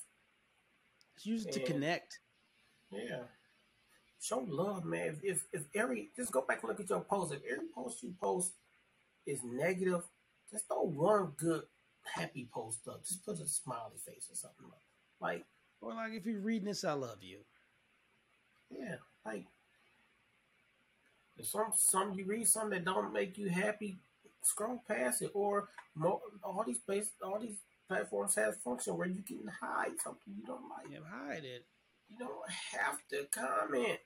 It's 1.16 1.26
used 1.26 1.52
to 1.52 1.60
connect. 1.60 2.20
Yeah. 2.90 3.24
Show 4.20 4.40
love, 4.48 4.84
man. 4.84 5.18
If, 5.22 5.24
if 5.24 5.46
if 5.52 5.62
every 5.74 6.10
just 6.16 6.32
go 6.32 6.42
back 6.42 6.62
and 6.62 6.68
look 6.70 6.80
at 6.80 6.90
your 6.90 7.00
post. 7.00 7.32
If 7.32 7.42
every 7.50 7.68
post 7.74 8.02
you 8.02 8.14
post 8.20 8.52
is 9.26 9.42
negative, 9.44 10.02
just 10.50 10.66
throw 10.68 10.82
one 10.82 11.32
good 11.36 11.62
happy 12.04 12.48
post 12.52 12.86
up. 12.88 13.04
Just 13.04 13.24
put 13.24 13.40
a 13.40 13.46
smiley 13.46 13.98
face 14.04 14.28
or 14.30 14.36
something 14.36 14.66
up. 14.66 14.80
Like, 15.20 15.44
Or 15.80 15.94
like 15.94 16.12
if 16.12 16.26
you're 16.26 16.40
reading 16.40 16.66
this, 16.68 16.84
I 16.84 16.92
love 16.92 17.22
you. 17.22 17.38
yeah, 18.70 18.96
like 19.24 19.46
If 21.36 21.46
some 21.46 21.72
some 21.74 22.14
you 22.14 22.24
read 22.26 22.46
something 22.48 22.70
that 22.70 22.84
don't 22.84 23.12
make 23.12 23.36
you 23.38 23.48
happy, 23.48 23.98
scroll 24.42 24.82
past 24.88 25.22
it. 25.22 25.30
Or 25.34 25.68
more, 25.94 26.20
all 26.42 26.64
these 26.66 26.78
places, 26.78 27.12
all 27.22 27.38
these 27.38 27.58
platforms 27.88 28.34
have 28.36 28.56
function 28.62 28.96
where 28.96 29.08
you 29.08 29.22
can 29.22 29.46
hide 29.60 29.92
something 30.02 30.34
you 30.36 30.44
don't 30.46 30.68
like. 30.70 30.90
Yeah, 30.90 30.98
hide 31.08 31.44
it. 31.44 31.64
You 32.08 32.18
don't 32.18 32.50
have 32.50 32.98
to 33.10 33.26
comment. 33.30 33.98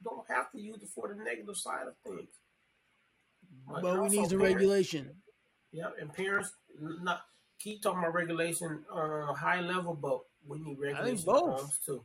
You 0.00 0.04
don't 0.04 0.26
have 0.28 0.50
to 0.52 0.60
use 0.60 0.82
it 0.82 0.88
for 0.94 1.08
the 1.08 1.14
negative 1.22 1.56
side 1.56 1.86
of 1.86 1.94
things. 2.04 2.28
But, 3.66 4.00
we 4.02 4.08
need 4.10 4.28
the 4.28 4.38
regulation. 4.38 5.19
Yep, 5.72 5.96
and 6.00 6.12
parents 6.12 6.52
not 6.80 7.22
keep 7.58 7.82
talking 7.82 8.00
about 8.00 8.14
regulation 8.14 8.84
on 8.90 9.28
a 9.28 9.34
high 9.34 9.60
level, 9.60 9.94
but 9.94 10.20
we 10.46 10.58
need 10.58 10.78
regulation. 10.78 11.24
Homes 11.28 11.78
too. 11.84 12.02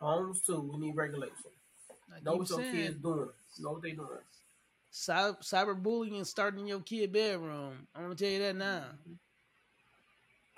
Homes 0.00 0.40
too. 0.40 0.60
We 0.72 0.86
need 0.86 0.96
regulation. 0.96 1.50
I 2.14 2.20
Know 2.24 2.36
what 2.36 2.48
your 2.48 2.58
saying, 2.60 2.72
kids 2.74 2.96
doing. 2.96 3.28
Know 3.58 3.72
what 3.72 3.82
they 3.82 3.92
doing. 3.92 4.08
cy- 4.90 5.32
cyberbullying 5.42 6.24
starting 6.24 6.60
in 6.60 6.66
your 6.68 6.80
kid 6.80 7.12
bedroom. 7.12 7.86
I'm 7.94 8.02
gonna 8.02 8.14
tell 8.14 8.28
you 8.30 8.38
that 8.40 8.56
now. 8.56 8.84
Mm-hmm. 9.02 9.12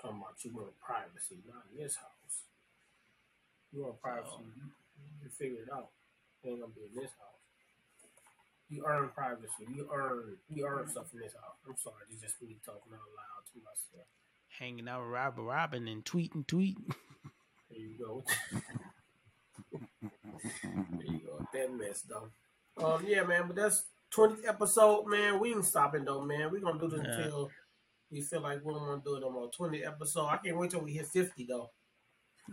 Talking 0.01 0.17
about 0.17 0.35
you 0.45 0.51
want 0.55 0.79
privacy, 0.79 1.35
not 1.47 1.63
in 1.75 1.83
this 1.83 1.95
house. 1.95 2.43
You 3.73 3.83
want 3.83 4.01
privacy, 4.01 4.29
So- 4.31 4.41
you, 4.41 4.71
you 5.23 5.29
figure 5.29 5.63
it 5.63 5.69
out. 5.73 5.89
It 6.43 6.49
ain't 6.49 6.61
gonna 6.61 6.71
be 6.73 6.81
in 6.83 7.01
this 7.01 7.11
house. 7.19 7.38
You 8.69 8.85
earn 8.87 9.09
privacy. 9.09 9.65
You 9.73 9.89
earn 9.93 10.37
you 10.53 10.65
earn 10.67 10.87
stuff 10.87 11.07
in 11.13 11.19
this 11.19 11.33
house. 11.33 11.57
I'm 11.67 11.75
sorry, 11.77 11.95
it's 12.11 12.21
just 12.21 12.41
me 12.41 12.57
talking 12.63 12.93
out 12.93 12.99
loud 13.17 13.45
to 13.53 13.59
myself. 13.59 14.07
Hanging 14.59 14.87
out 14.87 15.01
with 15.01 15.11
Robert 15.11 15.43
Robin 15.43 15.87
and 15.87 16.03
tweeting, 16.05 16.45
tweeting. 16.45 16.93
There 17.69 17.79
you 17.79 17.95
go. 17.97 18.23
there 20.01 21.05
you 21.05 21.19
go. 21.25 21.45
That 21.53 21.73
mess 21.73 22.01
though. 22.03 22.29
Um, 22.83 23.03
yeah, 23.07 23.23
man. 23.23 23.43
But 23.47 23.55
that's 23.55 23.83
20th 24.15 24.47
episode, 24.47 25.05
man. 25.07 25.39
We 25.39 25.51
ain't 25.53 25.65
stopping 25.65 26.05
though, 26.05 26.21
man. 26.21 26.51
We 26.51 26.61
gonna 26.61 26.79
do 26.79 26.87
this 26.89 27.01
Yeah. 27.03 27.17
until 27.23 27.49
we 28.11 28.21
feel 28.21 28.41
like 28.41 28.63
we 28.63 28.73
don't 28.73 28.87
want 28.87 29.03
to 29.03 29.09
do 29.09 29.15
it 29.17 29.21
no 29.21 29.31
more. 29.31 29.49
20 29.51 29.83
episode. 29.83 30.27
I 30.27 30.37
can't 30.37 30.57
wait 30.57 30.71
till 30.71 30.81
we 30.81 30.93
hit 30.93 31.07
50 31.07 31.45
though. 31.47 31.69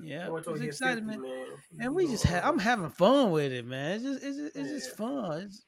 Yeah, 0.03 0.29
it's 0.37 0.61
excited, 0.63 1.05
50, 1.05 1.21
man. 1.21 1.23
man. 1.23 1.47
And 1.81 1.95
we 1.95 2.07
just 2.07 2.25
ha- 2.25 2.41
I'm 2.45 2.59
having 2.59 2.91
fun 2.91 3.31
with 3.31 3.53
it, 3.53 3.67
man. 3.67 3.97
It's 3.97 4.05
just 4.05 4.23
it's 4.25 4.37
just, 4.37 4.57
it's 4.57 4.71
just 4.71 4.91
Yeah. 4.91 4.97
fun. 4.97 5.43
It's, 5.43 5.65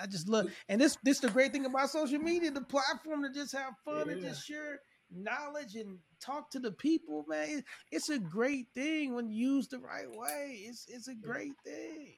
I- 0.00 0.06
just 0.06 0.28
love, 0.28 0.46
and 0.68 0.80
this 0.80 0.96
this 1.02 1.20
the 1.20 1.30
great 1.30 1.52
thing 1.52 1.64
about 1.66 1.90
social 1.90 2.18
media, 2.18 2.50
the 2.50 2.62
platform 2.62 3.22
to 3.22 3.30
just 3.30 3.52
have 3.52 3.74
fun 3.84 4.08
and 4.10 4.20
just 4.22 4.46
share 4.46 4.80
knowledge 5.10 5.74
and 5.74 5.98
talk 6.20 6.50
to 6.50 6.58
the 6.58 6.72
people, 6.72 7.24
man. 7.28 7.48
It, 7.58 7.64
it's 7.90 8.08
a 8.08 8.18
great 8.18 8.66
thing 8.74 9.14
when 9.14 9.30
used 9.30 9.70
the 9.72 9.78
right 9.78 10.10
way. 10.10 10.62
It's 10.66 10.86
it's 10.88 11.08
a 11.08 11.14
great 11.14 11.52
thing. 11.64 12.14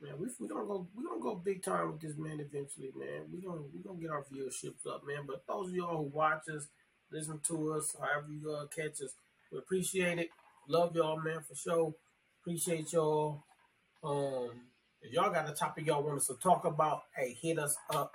Man, 0.00 0.14
we 0.18 0.28
we 0.38 0.48
gonna 0.48 0.64
go 0.66 0.86
we 0.94 1.04
gonna 1.04 1.20
go 1.20 1.34
big 1.34 1.62
time 1.62 1.92
with 1.92 2.00
this 2.00 2.16
man 2.16 2.40
eventually, 2.40 2.90
man. 2.96 3.22
We 3.32 3.40
gonna 3.42 3.62
we 3.74 3.80
gonna 3.82 4.00
get 4.00 4.10
our 4.10 4.24
viewerships 4.24 4.86
up, 4.86 5.02
man. 5.06 5.24
But 5.26 5.44
those 5.46 5.68
of 5.68 5.74
y'all 5.74 5.98
who 5.98 6.04
watch 6.04 6.48
us, 6.48 6.68
listen 7.12 7.40
to 7.48 7.72
us, 7.74 7.94
however 8.00 8.28
you 8.30 8.50
uh, 8.50 8.66
catch 8.66 9.02
us, 9.02 9.12
we 9.52 9.58
appreciate 9.58 10.18
it. 10.18 10.30
Love 10.70 10.94
y'all, 10.94 11.20
man, 11.20 11.40
for 11.40 11.56
sure. 11.56 11.92
Appreciate 12.40 12.92
y'all. 12.92 13.42
Um, 14.04 14.50
if 15.02 15.12
y'all 15.12 15.32
got 15.32 15.50
a 15.50 15.52
topic 15.52 15.84
y'all 15.84 16.00
want 16.00 16.18
us 16.18 16.28
to 16.28 16.34
talk 16.34 16.64
about, 16.64 17.02
hey, 17.16 17.36
hit 17.42 17.58
us 17.58 17.76
up. 17.92 18.12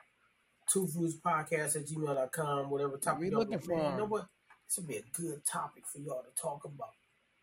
TuVues 0.74 1.20
Podcast 1.20 1.76
at 1.76 1.86
gmail.com, 1.86 2.70
whatever 2.70 2.98
topic 2.98 3.20
We 3.20 3.30
y'all 3.30 3.40
looking 3.40 3.60
for 3.60 3.76
Man, 3.76 3.92
you 3.92 3.98
know 3.98 4.06
what? 4.06 4.28
This 4.68 4.78
would 4.78 4.88
be 4.88 4.96
a 4.96 5.04
good 5.14 5.46
topic 5.46 5.84
for 5.86 6.00
y'all 6.00 6.24
to 6.24 6.42
talk 6.42 6.64
about. 6.64 6.94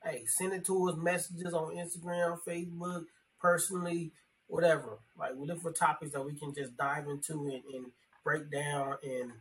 Hey, 0.03 0.25
send 0.27 0.55
it 0.55 0.65
to 0.65 0.89
us 0.89 0.97
messages 0.97 1.53
on 1.53 1.77
Instagram, 1.77 2.39
Facebook, 2.49 3.05
personally, 3.39 4.13
whatever. 4.47 4.99
Like 5.19 5.37
we 5.37 5.47
look 5.47 5.61
for 5.61 5.73
topics 5.73 6.13
that 6.13 6.25
we 6.25 6.35
can 6.35 6.55
just 6.55 6.75
dive 6.79 7.07
into 7.07 7.51
and, 7.51 7.63
and 7.75 7.87
break 8.25 8.51
down 8.51 8.97
and 9.05 9.33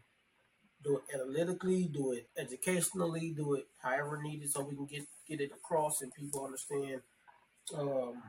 do 0.83 0.97
it 0.97 1.15
analytically, 1.15 1.85
do 1.85 2.11
it 2.11 2.27
educationally, 2.37 3.33
do 3.35 3.53
it 3.53 3.67
however 3.81 4.21
needed, 4.21 4.51
so 4.51 4.63
we 4.63 4.75
can 4.75 4.85
get 4.85 5.07
get 5.31 5.41
it 5.41 5.51
across 5.53 6.01
and 6.01 6.13
people 6.13 6.43
understand 6.45 7.01
um, 7.77 8.21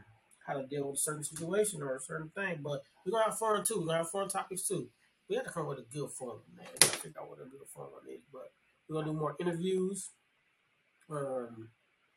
how 0.46 0.54
to 0.54 0.66
deal 0.66 0.86
with 0.88 0.96
a 0.98 1.00
certain 1.00 1.24
situation 1.24 1.82
or 1.82 1.96
a 1.96 2.00
certain 2.00 2.30
thing. 2.34 2.60
But 2.62 2.82
we're 3.04 3.12
gonna 3.12 3.24
have 3.24 3.38
fun 3.38 3.64
too. 3.64 3.80
We're 3.80 3.86
gonna 3.86 3.98
have 3.98 4.10
fun 4.10 4.28
topics 4.28 4.66
too. 4.68 4.88
We 5.28 5.36
have 5.36 5.44
to 5.46 5.50
come 5.52 5.66
with 5.66 5.78
a 5.78 5.86
good 5.92 6.10
fun, 6.10 6.38
man. 6.56 6.66
Gotta 6.80 6.98
figure 6.98 7.20
out 7.20 7.28
what 7.28 7.38
a 7.40 7.44
good 7.44 7.66
fun 7.74 7.86
one 7.92 8.02
is. 8.12 8.22
But 8.32 8.52
we're 8.88 9.00
gonna 9.00 9.12
do 9.12 9.18
more 9.18 9.36
interviews. 9.40 10.10
Um, 11.10 11.68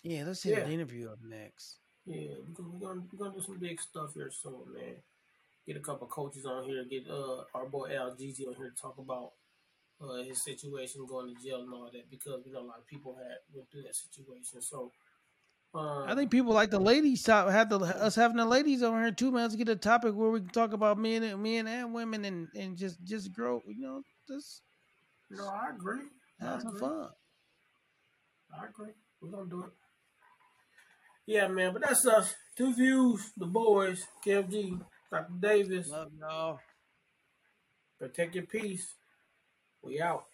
Yeah, 0.03 0.23
let's 0.25 0.43
hit 0.43 0.57
Yeah. 0.57 0.65
an 0.65 0.71
interview 0.71 1.09
up 1.09 1.19
next. 1.23 1.77
yeah, 2.05 2.35
we're 2.47 2.53
gonna, 2.53 2.69
we're 2.73 2.87
gonna 2.87 3.01
we're 3.11 3.19
gonna 3.25 3.39
do 3.39 3.41
some 3.45 3.57
big 3.57 3.81
stuff 3.81 4.13
here 4.13 4.29
soon, 4.31 4.71
man. 4.73 4.95
Get 5.65 5.77
a 5.77 5.79
couple 5.79 6.05
coaches 6.07 6.45
on 6.45 6.63
here. 6.65 6.83
Get 6.85 7.09
uh 7.09 7.43
our 7.55 7.65
boy 7.65 7.95
Al 7.95 8.15
Gigi 8.15 8.45
on 8.45 8.53
here 8.55 8.69
to 8.69 8.79
talk 8.81 8.97
about 8.99 9.31
uh 10.01 10.23
his 10.23 10.43
situation, 10.43 11.05
going 11.07 11.33
to 11.33 11.43
jail 11.43 11.61
and 11.61 11.73
all 11.73 11.89
that, 11.91 12.09
because 12.09 12.41
you 12.45 12.53
know 12.53 12.61
a 12.61 12.67
lot 12.67 12.79
of 12.79 12.87
people 12.87 13.15
had 13.15 13.37
went 13.53 13.69
through 13.71 13.83
that 13.83 13.95
situation. 13.95 14.61
So 14.61 14.91
um, 15.73 16.05
I 16.07 16.15
think 16.15 16.31
people 16.31 16.53
like 16.53 16.69
the 16.69 16.79
ladies 16.79 17.23
top 17.23 17.49
have 17.49 17.69
the 17.69 17.79
us 17.79 18.15
having 18.15 18.37
the 18.37 18.45
ladies 18.45 18.81
on 18.81 19.01
here 19.01 19.11
too, 19.11 19.31
man. 19.31 19.43
Let's 19.43 19.55
get 19.55 19.69
a 19.69 19.75
topic 19.75 20.15
where 20.15 20.29
we 20.29 20.39
can 20.39 20.49
talk 20.49 20.73
about 20.73 20.97
men 20.97 21.23
and 21.23 21.41
men 21.43 21.67
and 21.67 21.93
women 21.93 22.25
and 22.25 22.47
and 22.55 22.77
just 22.77 23.03
just 23.03 23.33
grow, 23.33 23.61
you 23.67 23.81
know, 23.81 24.01
just 24.27 24.61
no, 25.29 25.47
I 25.47 25.71
agree. 25.75 26.01
Have 26.39 26.61
some 26.61 26.77
fun. 26.77 27.09
I 28.57 28.65
agree. 28.67 28.93
We're 29.21 29.31
gonna 29.31 29.49
do 29.49 29.63
it. 29.63 29.71
Yeah, 31.25 31.47
man. 31.47 31.73
But 31.73 31.81
that's 31.83 32.05
us. 32.05 32.35
TuVues. 32.57 33.31
The 33.35 33.45
boys. 33.45 34.05
KFG. 34.25 34.79
Dr. 35.11 35.33
Davis. 35.39 35.89
Love 35.89 36.11
y'all. 36.19 36.59
Protect 37.99 38.35
your 38.35 38.45
peace. 38.45 38.93
We 39.85 40.01
out. 40.01 40.25